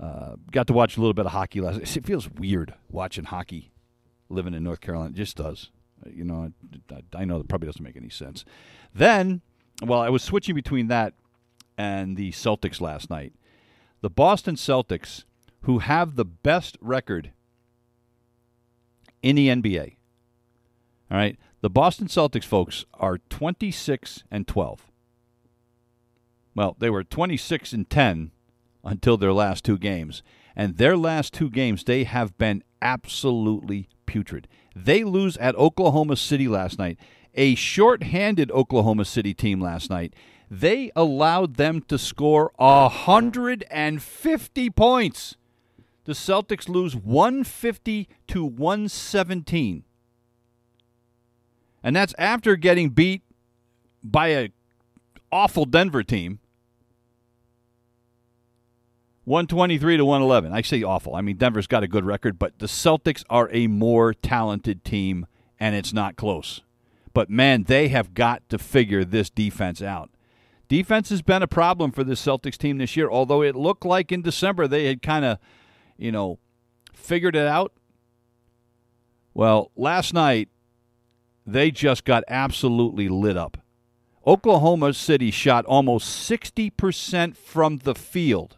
uh, 0.00 0.36
got 0.50 0.66
to 0.66 0.74
watch 0.74 0.96
a 0.96 1.00
little 1.00 1.14
bit 1.14 1.24
of 1.24 1.32
hockey 1.32 1.60
last. 1.60 1.96
It 1.96 2.04
feels 2.04 2.28
weird 2.30 2.74
watching 2.90 3.24
hockey, 3.24 3.72
living 4.28 4.52
in 4.52 4.62
North 4.62 4.82
Carolina. 4.82 5.10
It 5.10 5.16
just 5.16 5.36
does. 5.36 5.70
You 6.06 6.24
know, 6.24 6.52
I, 6.90 7.02
I 7.14 7.24
know 7.24 7.40
it 7.40 7.48
probably 7.48 7.66
doesn't 7.66 7.82
make 7.82 7.96
any 7.96 8.10
sense. 8.10 8.44
Then, 8.94 9.40
well, 9.82 10.00
I 10.00 10.10
was 10.10 10.22
switching 10.22 10.54
between 10.54 10.88
that 10.88 11.14
and 11.78 12.16
the 12.16 12.32
Celtics 12.32 12.80
last 12.80 13.08
night. 13.08 13.32
The 14.02 14.10
Boston 14.10 14.54
Celtics, 14.54 15.24
who 15.62 15.80
have 15.80 16.14
the 16.16 16.24
best 16.24 16.76
record 16.80 17.32
in 19.22 19.36
the 19.36 19.48
NBA. 19.48 19.96
All 21.10 21.18
right. 21.18 21.36
The 21.60 21.70
Boston 21.70 22.06
Celtics 22.06 22.44
folks 22.44 22.84
are 22.94 23.18
26 23.18 24.22
and 24.30 24.46
12. 24.46 24.86
Well, 26.54 26.76
they 26.78 26.90
were 26.90 27.02
26 27.04 27.72
and 27.72 27.90
10 27.90 28.30
until 28.84 29.16
their 29.16 29.32
last 29.32 29.64
two 29.64 29.78
games. 29.78 30.22
and 30.56 30.76
their 30.76 30.96
last 30.96 31.32
two 31.32 31.50
games, 31.50 31.84
they 31.84 32.02
have 32.02 32.36
been 32.36 32.64
absolutely 32.82 33.88
putrid. 34.06 34.48
They 34.74 35.04
lose 35.04 35.36
at 35.36 35.54
Oklahoma 35.54 36.16
City 36.16 36.48
last 36.48 36.80
night, 36.80 36.98
a 37.34 37.54
short-handed 37.54 38.50
Oklahoma 38.50 39.04
City 39.04 39.34
team 39.34 39.60
last 39.60 39.88
night. 39.88 40.14
They 40.50 40.90
allowed 40.96 41.54
them 41.56 41.80
to 41.82 41.96
score 41.96 42.50
150 42.56 44.70
points. 44.70 45.36
The 46.08 46.14
Celtics 46.14 46.70
lose 46.70 46.96
150 46.96 48.08
to 48.28 48.42
117. 48.42 49.84
And 51.82 51.94
that's 51.94 52.14
after 52.16 52.56
getting 52.56 52.88
beat 52.88 53.20
by 54.02 54.28
a 54.28 54.48
awful 55.30 55.66
Denver 55.66 56.02
team. 56.02 56.38
123 59.26 59.98
to 59.98 60.04
111. 60.06 60.50
I 60.50 60.62
say 60.62 60.82
awful. 60.82 61.14
I 61.14 61.20
mean 61.20 61.36
Denver's 61.36 61.66
got 61.66 61.82
a 61.82 61.86
good 61.86 62.06
record, 62.06 62.38
but 62.38 62.58
the 62.58 62.64
Celtics 62.64 63.22
are 63.28 63.50
a 63.52 63.66
more 63.66 64.14
talented 64.14 64.84
team 64.84 65.26
and 65.60 65.76
it's 65.76 65.92
not 65.92 66.16
close. 66.16 66.62
But 67.12 67.28
man, 67.28 67.64
they 67.64 67.88
have 67.88 68.14
got 68.14 68.48
to 68.48 68.56
figure 68.56 69.04
this 69.04 69.28
defense 69.28 69.82
out. 69.82 70.08
Defense 70.68 71.10
has 71.10 71.20
been 71.20 71.42
a 71.42 71.46
problem 71.46 71.92
for 71.92 72.02
the 72.02 72.14
Celtics 72.14 72.56
team 72.56 72.78
this 72.78 72.96
year, 72.96 73.10
although 73.10 73.42
it 73.42 73.54
looked 73.54 73.84
like 73.84 74.10
in 74.10 74.22
December 74.22 74.66
they 74.66 74.86
had 74.86 75.02
kind 75.02 75.26
of, 75.26 75.38
you 75.98 76.12
know, 76.12 76.38
figured 76.94 77.36
it 77.36 77.46
out. 77.46 77.72
Well, 79.34 79.70
last 79.76 80.14
night 80.14 80.48
they 81.46 81.70
just 81.70 82.04
got 82.04 82.24
absolutely 82.28 83.08
lit 83.08 83.36
up. 83.36 83.58
Oklahoma 84.26 84.92
City 84.92 85.30
shot 85.30 85.64
almost 85.64 86.28
60% 86.30 87.36
from 87.36 87.78
the 87.78 87.94
field. 87.94 88.56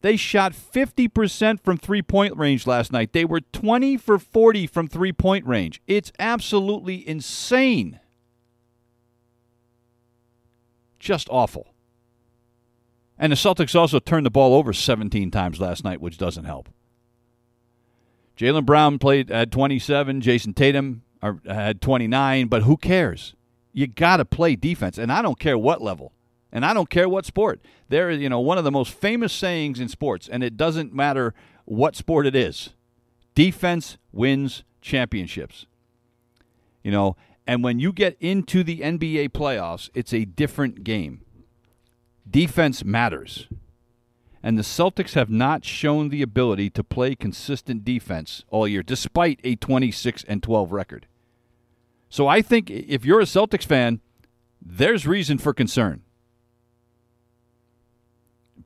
They 0.00 0.16
shot 0.16 0.52
50% 0.52 1.60
from 1.60 1.76
three 1.76 2.02
point 2.02 2.36
range 2.36 2.66
last 2.66 2.92
night. 2.92 3.12
They 3.12 3.24
were 3.24 3.40
20 3.40 3.96
for 3.96 4.18
40 4.18 4.66
from 4.66 4.88
three 4.88 5.12
point 5.12 5.46
range. 5.46 5.80
It's 5.86 6.12
absolutely 6.18 7.06
insane. 7.08 7.98
Just 10.98 11.28
awful. 11.30 11.74
And 13.18 13.32
the 13.32 13.36
Celtics 13.36 13.74
also 13.74 13.98
turned 13.98 14.26
the 14.26 14.30
ball 14.30 14.54
over 14.54 14.72
17 14.72 15.30
times 15.30 15.60
last 15.60 15.82
night, 15.82 16.00
which 16.00 16.18
doesn't 16.18 16.44
help. 16.44 16.68
Jaylen 18.36 18.64
Brown 18.64 18.98
played 18.98 19.30
at 19.30 19.50
27. 19.50 20.20
Jayson 20.20 20.54
Tatum 20.54 21.02
uh, 21.20 21.32
had 21.44 21.80
29, 21.80 22.46
but 22.46 22.62
who 22.62 22.76
cares? 22.76 23.34
You 23.72 23.88
got 23.88 24.18
to 24.18 24.24
play 24.24 24.54
defense, 24.54 24.98
and 24.98 25.12
I 25.12 25.22
don't 25.22 25.38
care 25.38 25.58
what 25.58 25.82
level. 25.82 26.12
And 26.52 26.64
I 26.64 26.72
don't 26.72 26.88
care 26.88 27.08
what 27.08 27.26
sport. 27.26 27.60
There 27.88 28.08
is, 28.08 28.20
you 28.20 28.28
know, 28.28 28.40
one 28.40 28.56
of 28.56 28.64
the 28.64 28.70
most 28.70 28.92
famous 28.92 29.32
sayings 29.32 29.80
in 29.80 29.88
sports, 29.88 30.28
and 30.28 30.42
it 30.42 30.56
doesn't 30.56 30.94
matter 30.94 31.34
what 31.64 31.96
sport 31.96 32.26
it 32.26 32.34
is. 32.36 32.70
Defense 33.34 33.98
wins 34.12 34.62
championships. 34.80 35.66
You 36.82 36.92
know, 36.92 37.16
and 37.46 37.62
when 37.64 37.78
you 37.78 37.92
get 37.92 38.16
into 38.20 38.62
the 38.62 38.80
NBA 38.80 39.30
playoffs, 39.30 39.90
it's 39.94 40.14
a 40.14 40.24
different 40.24 40.84
game. 40.84 41.22
Defense 42.28 42.84
matters. 42.84 43.48
And 44.42 44.56
the 44.56 44.62
Celtics 44.62 45.14
have 45.14 45.30
not 45.30 45.64
shown 45.64 46.10
the 46.10 46.22
ability 46.22 46.70
to 46.70 46.84
play 46.84 47.14
consistent 47.14 47.84
defense 47.84 48.44
all 48.48 48.68
year, 48.68 48.82
despite 48.82 49.40
a 49.42 49.56
26 49.56 50.24
and 50.24 50.42
12 50.42 50.72
record. 50.72 51.06
So 52.08 52.28
I 52.28 52.40
think 52.40 52.70
if 52.70 53.04
you're 53.04 53.20
a 53.20 53.24
Celtics 53.24 53.66
fan, 53.66 54.00
there's 54.62 55.06
reason 55.06 55.38
for 55.38 55.52
concern 55.52 56.02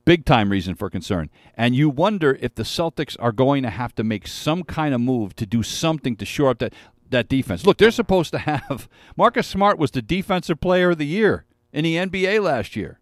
big 0.05 0.25
time 0.25 0.49
reason 0.49 0.75
for 0.75 0.89
concern. 0.89 1.29
And 1.55 1.75
you 1.75 1.89
wonder 1.89 2.37
if 2.41 2.55
the 2.55 2.63
Celtics 2.63 3.15
are 3.19 3.31
going 3.31 3.63
to 3.63 3.69
have 3.69 3.95
to 3.95 4.03
make 4.03 4.27
some 4.27 4.63
kind 4.63 4.93
of 4.93 5.01
move 5.01 5.35
to 5.37 5.45
do 5.45 5.63
something 5.63 6.15
to 6.17 6.25
shore 6.25 6.49
up 6.51 6.59
that, 6.59 6.73
that 7.09 7.29
defense. 7.29 7.65
Look, 7.65 7.77
they're 7.77 7.91
supposed 7.91 8.31
to 8.31 8.39
have 8.39 8.87
Marcus 9.17 9.47
Smart 9.47 9.77
was 9.77 9.91
the 9.91 10.01
defensive 10.01 10.59
player 10.59 10.91
of 10.91 10.97
the 10.97 11.05
year 11.05 11.45
in 11.71 11.83
the 11.83 11.95
NBA 11.95 12.41
last 12.41 12.75
year. 12.75 12.99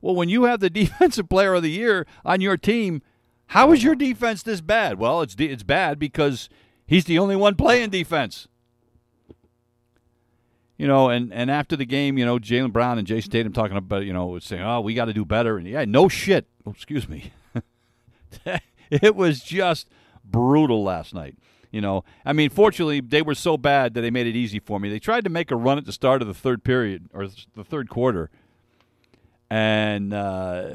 Well, 0.00 0.14
when 0.14 0.28
you 0.28 0.44
have 0.44 0.60
the 0.60 0.70
defensive 0.84 1.28
player 1.28 1.54
of 1.54 1.62
the 1.62 1.70
year 1.70 2.06
on 2.24 2.40
your 2.40 2.56
team, 2.56 3.02
how 3.48 3.72
is 3.72 3.82
your 3.82 3.94
defense 3.94 4.42
this 4.42 4.60
bad? 4.60 4.98
Well, 4.98 5.22
it's 5.22 5.34
it's 5.38 5.62
bad 5.62 5.98
because 5.98 6.48
he's 6.86 7.04
the 7.04 7.18
only 7.18 7.36
one 7.36 7.54
playing 7.54 7.90
defense 7.90 8.48
you 10.78 10.86
know, 10.86 11.10
and, 11.10 11.32
and 11.32 11.50
after 11.50 11.76
the 11.76 11.84
game, 11.84 12.16
you 12.16 12.24
know, 12.24 12.38
Jaylen 12.38 12.72
Brown 12.72 12.98
and 12.98 13.06
Jayson 13.06 13.30
Tatum 13.30 13.52
talking 13.52 13.76
about, 13.76 14.04
you 14.04 14.12
know, 14.12 14.38
saying, 14.38 14.62
oh, 14.62 14.80
we 14.80 14.94
got 14.94 15.06
to 15.06 15.12
do 15.12 15.24
better. 15.24 15.58
And 15.58 15.66
yeah, 15.66 15.84
no 15.84 16.08
shit. 16.08 16.46
Oh, 16.64 16.70
excuse 16.70 17.08
me. 17.08 17.32
it 18.90 19.16
was 19.16 19.40
just 19.40 19.90
brutal 20.24 20.84
last 20.84 21.12
night. 21.12 21.36
You 21.72 21.82
know, 21.82 22.04
I 22.24 22.32
mean, 22.32 22.48
fortunately, 22.48 23.00
they 23.00 23.20
were 23.20 23.34
so 23.34 23.58
bad 23.58 23.92
that 23.92 24.00
they 24.00 24.10
made 24.10 24.26
it 24.26 24.36
easy 24.36 24.58
for 24.58 24.80
me. 24.80 24.88
They 24.88 25.00
tried 25.00 25.24
to 25.24 25.30
make 25.30 25.50
a 25.50 25.56
run 25.56 25.76
at 25.76 25.84
the 25.84 25.92
start 25.92 26.22
of 26.22 26.28
the 26.28 26.32
third 26.32 26.64
period 26.64 27.10
or 27.12 27.26
the 27.26 27.64
third 27.64 27.90
quarter, 27.90 28.30
and 29.50 30.12
uh, 30.12 30.74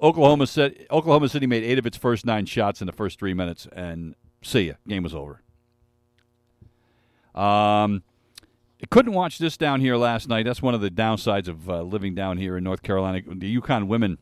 Oklahoma 0.00 0.46
City, 0.46 0.86
Oklahoma 0.90 1.28
City 1.28 1.46
made 1.46 1.62
eight 1.62 1.78
of 1.78 1.86
its 1.86 1.96
first 1.96 2.26
nine 2.26 2.46
shots 2.46 2.80
in 2.80 2.86
the 2.86 2.92
first 2.92 3.18
three 3.18 3.34
minutes, 3.34 3.66
and 3.72 4.14
see 4.42 4.62
ya, 4.68 4.74
game 4.86 5.02
was 5.02 5.14
over. 5.14 5.42
Um, 7.34 8.02
couldn't 8.90 9.12
watch 9.12 9.38
this 9.38 9.56
down 9.56 9.80
here 9.80 9.96
last 9.96 10.28
night. 10.28 10.44
That's 10.44 10.60
one 10.60 10.74
of 10.74 10.80
the 10.80 10.90
downsides 10.90 11.48
of 11.48 11.68
uh, 11.68 11.82
living 11.82 12.14
down 12.14 12.36
here 12.38 12.56
in 12.56 12.64
North 12.64 12.82
Carolina. 12.82 13.22
The 13.26 13.60
UConn 13.60 13.86
women 13.86 14.18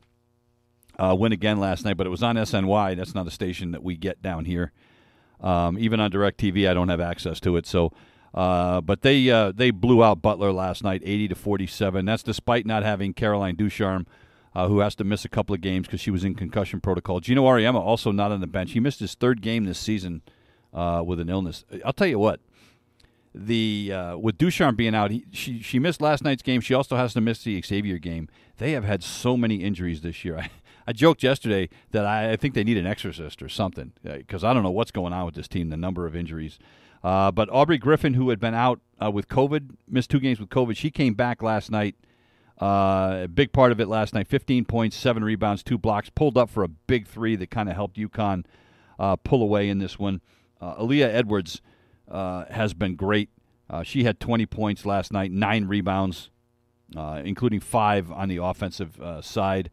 uh, 0.99 1.17
win 1.19 1.33
again 1.33 1.59
last 1.59 1.85
night, 1.85 1.97
but 1.97 2.07
it 2.07 2.11
was 2.11 2.23
on 2.23 2.37
SNY. 2.37 2.97
That's 2.97 3.15
not 3.15 3.27
a 3.27 3.31
station 3.31 3.71
that 3.73 3.83
we 3.83 3.97
get 3.97 4.21
down 4.21 4.45
here. 4.45 4.73
Um, 5.41 5.79
even 5.79 5.99
on 5.99 6.11
DirecTV, 6.11 6.69
I 6.69 6.75
don't 6.75 6.91
have 6.91 7.01
access 7.01 7.41
to 7.41 7.57
it. 7.57 7.67
So, 7.67 7.93
uh, 8.35 8.81
but 8.81 9.03
they 9.03 9.29
uh, 9.31 9.53
they 9.53 9.71
blew 9.71 10.03
out 10.03 10.23
Butler 10.23 10.53
last 10.53 10.83
night, 10.83 11.03
eighty 11.05 11.29
to 11.29 11.35
forty-seven. 11.35 12.05
That's 12.05 12.23
despite 12.23 12.67
not 12.67 12.83
having 12.83 13.15
Caroline 13.15 13.57
Ducharme. 13.57 14.07
Uh, 14.53 14.67
who 14.67 14.81
has 14.81 14.97
to 14.97 15.05
miss 15.05 15.25
a 15.25 15.29
couple 15.29 15.55
of 15.55 15.61
games 15.61 15.87
because 15.87 16.01
she 16.01 16.11
was 16.11 16.25
in 16.25 16.35
concussion 16.35 16.81
protocol. 16.81 17.21
Geno 17.21 17.45
Auriemma 17.45 17.77
also 17.77 18.11
not 18.11 18.33
on 18.33 18.41
the 18.41 18.49
bench. 18.49 18.73
He 18.73 18.81
missed 18.81 18.99
his 18.99 19.15
third 19.15 19.43
game 19.43 19.65
this 19.65 19.79
season 19.79 20.23
uh, 20.75 21.05
with 21.07 21.21
an 21.21 21.29
illness. 21.29 21.65
I'll 21.85 21.93
tell 21.93 22.09
you 22.09 22.19
what, 22.19 22.41
the 23.35 23.93
uh, 23.93 24.17
with 24.19 24.39
Ducharme 24.39 24.75
being 24.75 24.95
out, 24.95 25.11
he, 25.11 25.25
she 25.31 25.63
she 25.63 25.79
missed 25.79 26.01
last 26.01 26.25
night's 26.25 26.43
game. 26.43 26.61
She 26.61 26.75
also 26.75 26.97
has 26.97 27.13
to 27.15 27.21
miss 27.21 27.45
the 27.45 27.61
Xavier 27.63 27.99
game. 27.99 28.29
They 28.59 28.73
have 28.73 28.85
had 28.85 29.03
so 29.03 29.37
many 29.37 29.57
injuries 29.57 30.01
this 30.01 30.25
year. 30.25 30.39
I, 30.41 30.51
I 30.87 30.93
joked 30.93 31.23
yesterday 31.23 31.69
that 31.93 32.05
I, 32.05 32.35
think 32.37 32.55
they 32.55 32.65
need 32.65 32.77
an 32.77 32.87
exorcist 32.87 33.43
or 33.43 33.49
something 33.49 33.93
because 34.03 34.43
I 34.43 34.53
don't 34.53 34.65
know 34.65 34.71
what's 34.71 34.91
going 34.91 35.13
on 35.13 35.27
with 35.27 35.35
this 35.35 35.47
team. 35.47 35.69
The 35.71 35.77
number 35.77 36.07
of 36.07 36.17
injuries. 36.17 36.59
Uh, 37.03 37.31
but 37.31 37.49
Aubrey 37.51 37.79
Griffin, 37.79 38.15
who 38.15 38.29
had 38.31 38.41
been 38.41 38.55
out 38.55 38.81
uh, 39.03 39.11
with 39.11 39.29
COVID, 39.29 39.71
missed 39.89 40.11
two 40.11 40.21
games 40.21 40.39
with 40.39 40.51
COVID. 40.51 40.77
She 40.77 40.91
came 40.91 41.15
back 41.15 41.43
last 41.43 41.71
night. 41.71 41.97
Uh, 42.61 43.23
a 43.25 43.29
big 43.29 43.53
part 43.53 43.73
of 43.73 43.81
it 43.81 43.89
last 43.89 44.13
night 44.13 44.29
15 44.29 44.67
points, 44.67 44.95
seven 44.95 45.25
rebounds, 45.25 45.63
two 45.63 45.79
blocks, 45.79 46.11
pulled 46.11 46.37
up 46.37 46.51
for 46.51 46.63
a 46.63 46.69
big 46.69 47.07
three 47.07 47.35
that 47.37 47.51
kind 47.51 47.71
of 47.71 47.75
helped 47.75 47.97
UConn 47.97 48.45
uh, 48.99 49.17
pull 49.17 49.43
away 49.43 49.71
in 49.71 49.79
this 49.79 49.99
one. 49.99 50.21
Uh, 50.61 50.75
Aaliyah 50.75 51.15
Edwards 51.15 51.63
uh, 52.11 52.45
has 52.51 52.75
been 52.75 52.97
great. 52.97 53.31
She 53.85 54.03
had 54.03 54.19
20 54.19 54.47
points 54.47 54.85
last 54.85 55.13
night, 55.13 55.31
nine 55.31 55.69
rebounds, 55.69 56.29
including 56.93 57.61
five 57.61 58.11
on 58.11 58.29
the 58.29 58.39
offensive 58.39 59.01
side. 59.23 59.71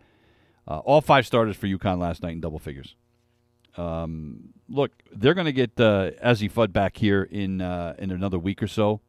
All 0.67 1.01
five 1.01 1.25
starters 1.25 1.57
for 1.57 1.65
UConn 1.65 1.97
last 1.97 2.21
night 2.21 2.33
in 2.33 2.39
double 2.39 2.59
figures. 2.59 2.95
Um, 3.75 4.53
look, 4.69 4.91
they're 5.11 5.33
going 5.33 5.45
to 5.45 5.51
get 5.51 5.79
uh, 5.79 6.11
Fudd 6.21 6.73
back 6.73 6.97
here 6.97 7.23
in 7.23 7.61
in 7.61 8.11
another 8.11 8.39
week 8.39 8.61
or 8.61 8.67
so. 8.67 9.01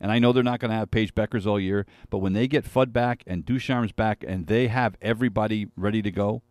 And 0.00 0.10
I 0.12 0.18
know 0.18 0.32
they're 0.32 0.42
not 0.42 0.60
going 0.60 0.70
to 0.70 0.76
have 0.76 0.90
Paige 0.90 1.14
Bueckers 1.14 1.46
all 1.46 1.58
year, 1.58 1.86
but 2.10 2.18
when 2.18 2.32
they 2.32 2.46
get 2.46 2.64
Fudd 2.64 2.92
back 2.92 3.22
and 3.26 3.44
Ducharme's 3.44 3.92
back 3.92 4.24
and 4.26 4.46
they 4.48 4.66
have 4.66 4.96
everybody 5.00 5.68
ready 5.76 6.02
to 6.02 6.10
go, 6.10 6.42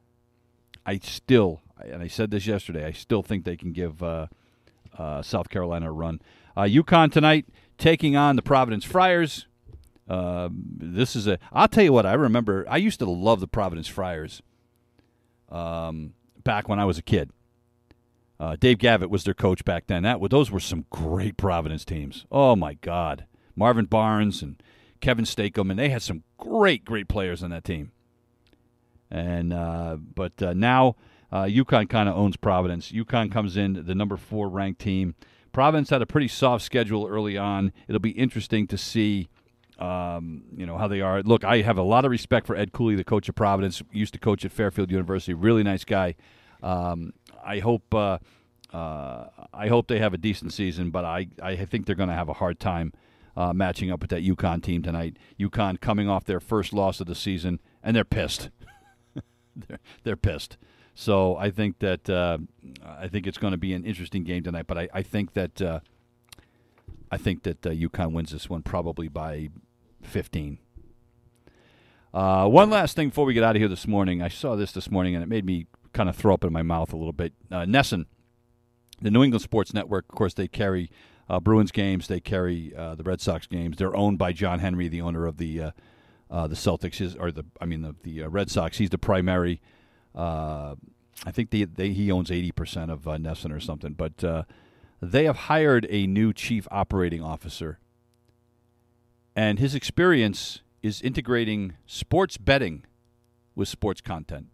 I 0.85 0.97
still, 0.99 1.61
and 1.77 2.01
I 2.01 2.07
said 2.07 2.31
this 2.31 2.47
yesterday, 2.47 2.85
I 2.85 2.93
still 2.93 3.21
think 3.21 3.43
they 3.43 3.57
can 3.57 3.71
give 3.71 4.01
uh, 4.97 5.21
South 5.21 5.49
Carolina 5.49 5.89
a 5.89 5.91
run. 5.91 6.21
Uh, 6.55 6.63
UConn 6.63 7.11
tonight 7.11 7.45
taking 7.77 8.15
on 8.15 8.35
the 8.35 8.41
Providence 8.41 8.85
Friars. 8.85 9.47
Uh, 10.07 10.49
this 10.51 11.15
is 11.15 11.27
a. 11.27 11.39
I'll 11.51 11.67
tell 11.67 11.83
you 11.83 11.93
what. 11.93 12.05
I 12.05 12.13
remember. 12.13 12.65
I 12.69 12.77
used 12.77 12.99
to 12.99 13.05
love 13.05 13.39
the 13.39 13.47
Providence 13.47 13.87
Friars. 13.87 14.41
Um, 15.49 16.13
back 16.43 16.67
when 16.67 16.79
I 16.79 16.85
was 16.85 16.97
a 16.97 17.01
kid. 17.01 17.31
Uh, 18.39 18.55
Dave 18.59 18.79
Gavitt 18.79 19.09
was 19.09 19.23
their 19.23 19.33
coach 19.33 19.63
back 19.63 19.87
then. 19.87 20.03
That 20.03 20.19
those 20.29 20.51
were 20.51 20.59
some 20.59 20.85
great 20.89 21.37
Providence 21.37 21.85
teams. 21.85 22.25
Oh 22.31 22.55
my 22.55 22.73
God, 22.75 23.25
Marvin 23.55 23.85
Barnes 23.85 24.41
and 24.41 24.61
Kevin 25.01 25.25
Stacom, 25.25 25.69
and 25.69 25.77
they 25.77 25.89
had 25.89 26.01
some 26.01 26.23
great, 26.37 26.83
great 26.85 27.07
players 27.07 27.43
on 27.43 27.51
that 27.51 27.63
team. 27.63 27.91
And 29.11 29.53
uh, 29.53 29.97
but 29.97 30.41
uh, 30.41 30.53
now 30.53 30.95
uh, 31.31 31.43
UConn 31.43 31.89
kind 31.89 32.07
of 32.07 32.15
owns 32.15 32.37
Providence. 32.37 32.91
UConn 32.91 33.31
comes 33.31 33.57
in 33.57 33.85
the 33.85 33.95
number 33.95 34.17
four 34.17 34.49
ranked 34.49 34.81
team. 34.81 35.15
Providence 35.51 35.89
had 35.89 36.01
a 36.01 36.05
pretty 36.05 36.27
soft 36.27 36.63
schedule 36.63 37.07
early 37.07 37.37
on. 37.37 37.71
It'll 37.87 37.99
be 37.99 38.11
interesting 38.11 38.65
to 38.67 38.77
see, 38.77 39.29
um, 39.77 40.43
you 40.55 40.65
know, 40.65 40.77
how 40.77 40.87
they 40.87 41.01
are. 41.01 41.21
Look, 41.21 41.43
I 41.43 41.61
have 41.61 41.77
a 41.77 41.83
lot 41.83 42.05
of 42.05 42.11
respect 42.11 42.47
for 42.47 42.55
Ed 42.55 42.71
Cooley, 42.71 42.95
the 42.95 43.03
coach 43.03 43.29
of 43.29 43.35
Providence. 43.35 43.81
Used 43.91 44.13
to 44.13 44.19
coach 44.19 44.45
at 44.45 44.51
Fairfield 44.51 44.91
University. 44.91 45.33
Really 45.33 45.63
nice 45.63 45.85
guy. 45.85 46.15
Um, 46.63 47.13
I 47.45 47.59
hope 47.59 47.93
uh, 47.93 48.17
uh, 48.73 49.27
I 49.53 49.67
hope 49.67 49.87
they 49.87 49.99
have 49.99 50.13
a 50.13 50.17
decent 50.17 50.51
season, 50.51 50.89
but 50.89 51.05
I, 51.05 51.27
I 51.41 51.55
think 51.57 51.85
they're 51.85 51.95
going 51.95 52.09
to 52.09 52.15
have 52.15 52.29
a 52.29 52.33
hard 52.33 52.59
time 52.59 52.91
uh, 53.37 53.53
matching 53.53 53.91
up 53.91 54.01
with 54.01 54.09
that 54.09 54.23
UConn 54.23 54.63
team 54.63 54.81
tonight. 54.81 55.17
UConn 55.39 55.79
coming 55.79 56.09
off 56.09 56.25
their 56.25 56.39
first 56.39 56.73
loss 56.73 56.99
of 56.99 57.05
the 57.05 57.15
season, 57.15 57.59
and 57.83 57.95
they're 57.95 58.03
pissed. 58.03 58.49
they're, 59.55 59.79
they're 60.03 60.15
pissed. 60.15 60.57
So 60.95 61.35
I 61.37 61.51
think 61.51 61.79
that 61.79 62.09
uh, 62.09 62.39
I 62.85 63.07
think 63.07 63.27
it's 63.27 63.37
going 63.37 63.51
to 63.51 63.57
be 63.57 63.73
an 63.73 63.83
interesting 63.83 64.23
game 64.23 64.43
tonight. 64.43 64.65
But 64.67 64.77
I, 64.77 64.89
I 64.93 65.01
think 65.03 65.33
that 65.33 65.61
uh, 65.61 65.79
I 67.11 67.17
think 67.17 67.43
that 67.43 67.65
uh, 67.65 67.69
UConn 67.71 68.11
wins 68.11 68.31
this 68.31 68.49
one 68.49 68.63
probably 68.63 69.07
by 69.07 69.49
15. 70.01 70.57
Uh, 72.13 72.47
one 72.47 72.69
last 72.69 72.95
thing 72.95 73.09
before 73.09 73.25
we 73.25 73.33
get 73.33 73.43
out 73.43 73.55
of 73.55 73.59
here 73.59 73.67
this 73.67 73.87
morning. 73.87 74.21
I 74.21 74.27
saw 74.27 74.55
this 74.55 74.71
this 74.71 74.91
morning 74.91 75.15
and 75.15 75.23
it 75.23 75.27
made 75.27 75.45
me 75.45 75.65
kind 75.93 76.09
of 76.09 76.15
throw 76.15 76.33
up 76.33 76.43
in 76.43 76.51
my 76.51 76.63
mouth 76.63 76.91
a 76.91 76.97
little 76.97 77.13
bit. 77.13 77.33
Uh, 77.51 77.61
NESN, 77.61 78.05
the 79.01 79.11
New 79.11 79.23
England 79.23 79.41
Sports 79.41 79.73
Network, 79.73 80.05
of 80.09 80.15
course, 80.15 80.33
they 80.33 80.47
carry 80.47 80.89
uh, 81.29 81.39
Bruins 81.39 81.71
games, 81.71 82.07
they 82.07 82.19
carry 82.19 82.73
uh, 82.75 82.95
the 82.95 83.03
Red 83.03 83.21
Sox 83.21 83.47
games. 83.47 83.77
They're 83.77 83.95
owned 83.95 84.17
by 84.17 84.33
John 84.33 84.59
Henry, 84.59 84.87
the 84.87 85.01
owner 85.01 85.25
of 85.25 85.37
the 85.37 85.61
uh, 85.61 85.71
uh, 86.29 86.47
the 86.47 86.55
Celtics, 86.55 86.95
his, 86.95 87.15
or 87.15 87.31
the 87.31 87.45
I 87.61 87.65
mean 87.65 87.81
the 87.81 87.95
the 88.03 88.27
Red 88.27 88.49
Sox. 88.49 88.77
He's 88.77 88.89
the 88.89 88.97
primary. 88.97 89.61
I 91.25 91.31
think 91.31 91.51
they, 91.51 91.63
they, 91.63 91.91
he 91.91 92.11
owns 92.11 92.31
eighty 92.31 92.51
percent 92.51 92.91
of 92.91 93.07
uh, 93.07 93.17
NESN 93.17 93.55
or 93.55 93.59
something, 93.59 93.93
but 93.93 94.45
they 95.01 95.25
have 95.25 95.35
hired 95.35 95.85
a 95.89 96.07
new 96.07 96.33
chief 96.33 96.67
operating 96.71 97.21
officer, 97.21 97.79
and 99.35 99.59
his 99.59 99.75
experience 99.75 100.61
is 100.81 101.01
integrating 101.01 101.73
sports 101.85 102.37
betting 102.37 102.83
with 103.55 103.67
sports 103.67 104.01
content. 104.01 104.47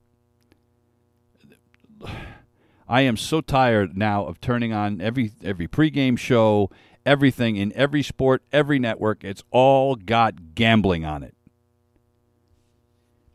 I 2.88 3.02
am 3.02 3.18
so 3.18 3.41
tired 3.41 3.95
now 3.95 4.26
of 4.26 4.41
turning 4.41 4.74
on 4.74 5.00
every 5.00 5.32
every 5.43 5.68
pregame 5.68 6.18
show, 6.18 6.72
everything 7.06 7.56
in 7.56 7.72
every 7.74 8.02
sport, 8.04 8.43
every 8.52 8.80
network. 8.80 9.24
It's 9.24 9.43
all 9.52 9.95
got 9.95 10.56
gambling 10.56 11.06
on 11.06 11.24
it. 11.24 11.36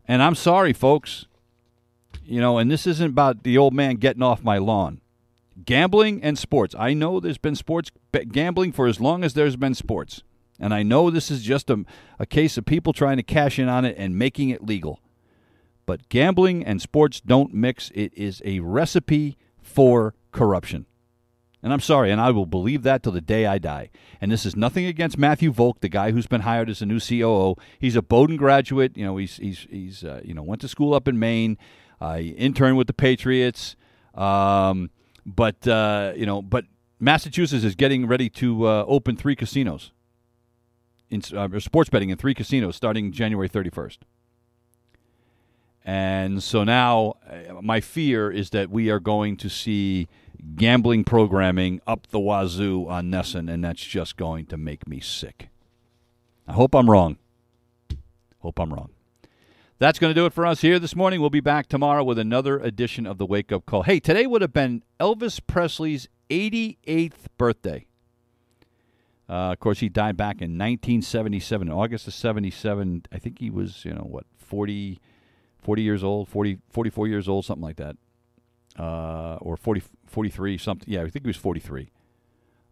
And 0.07 0.23
I'm 0.23 0.35
sorry, 0.35 0.73
folks. 0.73 1.27
You 2.25 2.41
know, 2.41 2.59
and 2.59 2.71
this 2.71 2.87
isn't 2.87 3.11
about 3.11 3.43
the 3.43 3.59
old 3.59 3.75
man 3.75 3.97
getting 3.97 4.23
off 4.23 4.43
my 4.43 4.59
lawn. 4.59 5.01
Gambling 5.65 6.23
and 6.23 6.39
sports. 6.39 6.75
I 6.79 6.95
know 6.95 7.21
there's 7.21 7.39
been 7.39 7.55
sports 7.55 7.91
gambling 8.33 8.73
for 8.73 8.87
as 8.87 8.99
long 8.99 9.23
as 9.23 9.35
there's 9.35 9.57
been 9.57 9.75
sports. 9.75 10.23
And 10.59 10.73
I 10.73 10.83
know 10.83 11.11
this 11.11 11.31
is 11.31 11.43
just 11.43 11.69
a, 11.71 11.85
a 12.19 12.27
case 12.27 12.57
of 12.57 12.65
people 12.65 12.93
trying 12.93 13.19
to 13.19 13.23
cash 13.23 13.59
in 13.59 13.69
on 13.69 13.85
it 13.85 13.97
and 13.99 14.19
making 14.19 14.49
it 14.49 14.65
legal. 14.65 15.01
But 15.87 16.09
gambling 16.09 16.65
and 16.65 16.81
sports 16.81 17.21
don't 17.21 17.53
mix. 17.53 17.91
It 17.95 18.13
is 18.17 18.41
a 18.45 18.61
recipe 18.61 19.37
for 19.61 20.15
corruption. 20.33 20.87
And 21.63 21.73
I'm 21.73 21.81
sorry, 21.81 22.11
and 22.11 22.21
I 22.21 22.31
will 22.31 22.45
believe 22.45 22.83
that 22.83 23.03
till 23.03 23.13
the 23.13 23.23
day 23.23 23.47
I 23.47 23.57
die. 23.57 23.89
And 24.21 24.31
this 24.31 24.45
is 24.45 24.55
nothing 24.55 24.85
against 24.85 25.17
Matthew 25.17 25.51
Volk, 25.51 25.81
the 25.81 25.89
guy 25.89 26.11
who's 26.11 26.27
been 26.27 26.43
hired 26.43 26.69
as 26.69 26.83
a 26.83 26.87
new 26.87 27.01
COO. 27.01 27.57
He's 27.79 27.97
a 27.97 28.03
Bowdoin 28.03 28.37
graduate. 28.37 28.95
You 28.99 29.07
know, 29.07 29.17
he's 29.17 29.39
he's 29.39 29.67
he's 29.71 30.05
uh, 30.05 30.21
you 30.23 30.35
know 30.35 30.43
went 30.43 30.61
to 30.61 30.69
school 30.69 30.93
up 30.93 31.09
in 31.09 31.19
Maine. 31.19 31.57
Uh, 32.03 32.17
he 32.17 32.29
interned 32.31 32.77
with 32.77 32.87
the 32.87 32.93
Patriots. 32.93 33.77
Um, 34.15 34.91
but 35.25 35.67
uh, 35.67 36.13
you 36.15 36.27
know, 36.27 36.43
but 36.43 36.67
Massachusetts 37.01 37.65
is 37.65 37.75
getting 37.75 38.07
ready 38.07 38.29
to 38.29 38.69
uh, 38.69 38.85
open 38.87 39.17
three 39.17 39.35
casinos 39.35 39.91
in 41.09 41.23
uh, 41.35 41.49
sports 41.61 41.89
betting 41.89 42.11
in 42.11 42.19
three 42.19 42.35
casinos 42.35 42.77
starting 42.77 43.11
January 43.11 43.49
31st. 43.49 43.99
And 45.85 46.43
so 46.43 46.65
now 46.65 47.15
uh, 47.29 47.61
my 47.61 47.81
fear 47.81 48.31
is 48.31 48.51
that 48.51 48.71
we 48.71 48.91
are 48.91 49.01
going 49.01 49.37
to 49.39 49.51
see 49.51 50.09
gambling 50.57 51.05
programming 51.05 51.81
up 51.87 52.07
the 52.09 52.21
wazoo 52.21 52.89
on 52.89 53.11
NESN, 53.11 53.53
and 53.53 53.65
that's 53.65 53.85
just 53.85 54.17
going 54.17 54.47
to 54.47 54.57
make 54.57 54.87
me 54.89 55.01
sick. 55.01 55.49
I 56.49 56.53
hope 56.53 56.75
I'm 56.75 56.91
wrong. 56.91 57.19
Hope 58.39 58.59
I'm 58.59 58.73
wrong. 58.73 58.91
That's 59.79 59.99
going 59.99 60.11
to 60.11 60.19
do 60.19 60.25
it 60.25 60.33
for 60.33 60.47
us 60.47 60.61
here 60.61 60.79
this 60.79 60.95
morning. 60.95 61.21
We'll 61.21 61.31
be 61.31 61.41
back 61.41 61.67
tomorrow 61.67 62.05
with 62.05 62.19
another 62.19 62.59
edition 62.59 63.07
of 63.07 63.19
the 63.19 63.27
Wake 63.27 63.51
Up 63.51 63.67
Call. 63.67 63.83
Hey, 63.83 64.01
today 64.01 64.27
would 64.27 64.41
have 64.41 64.53
been 64.53 64.83
Elvis 65.01 65.41
Presley's 65.47 66.09
88th 66.31 67.27
birthday. 67.37 67.87
Uh, 69.29 69.53
of 69.53 69.59
course, 69.59 69.81
he 69.81 69.89
died 69.89 70.17
back 70.17 70.37
in 70.37 70.59
1977, 70.59 71.71
August 71.71 72.07
of 72.07 72.15
77. 72.15 73.05
I 73.11 73.19
think 73.19 73.39
he 73.39 73.51
was, 73.51 73.85
you 73.85 73.93
know, 73.93 74.07
what, 74.09 74.27
40, 74.37 75.01
40 75.65 75.83
years 75.83 76.05
old, 76.05 76.29
40, 76.29 76.59
44 76.71 77.09
years 77.09 77.29
old, 77.29 77.45
something 77.45 77.65
like 77.65 77.77
that. 77.77 77.97
Uh, 78.79 79.37
or 79.41 79.57
40, 79.57 79.83
43, 80.07 80.59
something. 80.59 80.93
Yeah, 80.93 81.01
I 81.03 81.09
think 81.09 81.25
he 81.25 81.29
was 81.29 81.37
43. 81.37 81.91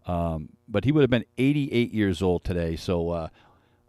Um, 0.07 0.51
but 0.69 0.85
he 0.85 0.93
would 0.93 1.01
have 1.01 1.11
been 1.11 1.25
88 1.39 1.93
years 1.93 2.23
old 2.23 2.45
today. 2.45 2.77
So, 2.77 3.11
uh, 3.11 3.29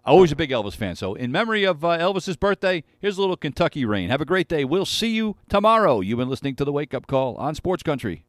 always 0.05 0.31
a 0.31 0.35
big 0.35 0.51
Elvis 0.51 0.75
fan. 0.75 0.95
So, 0.95 1.15
in 1.15 1.31
memory 1.31 1.63
of 1.63 1.83
uh, 1.83 1.97
Elvis's 1.97 2.35
birthday, 2.37 2.83
here's 2.99 3.17
a 3.17 3.21
little 3.21 3.35
Kentucky 3.35 3.83
rain. 3.83 4.09
Have 4.09 4.21
a 4.21 4.25
great 4.25 4.47
day. 4.47 4.63
We'll 4.63 4.85
see 4.85 5.09
you 5.09 5.35
tomorrow. 5.49 6.01
You've 6.01 6.19
been 6.19 6.29
listening 6.29 6.55
to 6.55 6.65
the 6.65 6.71
Wake 6.71 6.93
Up 6.93 7.07
Call 7.07 7.35
on 7.35 7.55
Sports 7.55 7.83
Country. 7.83 8.25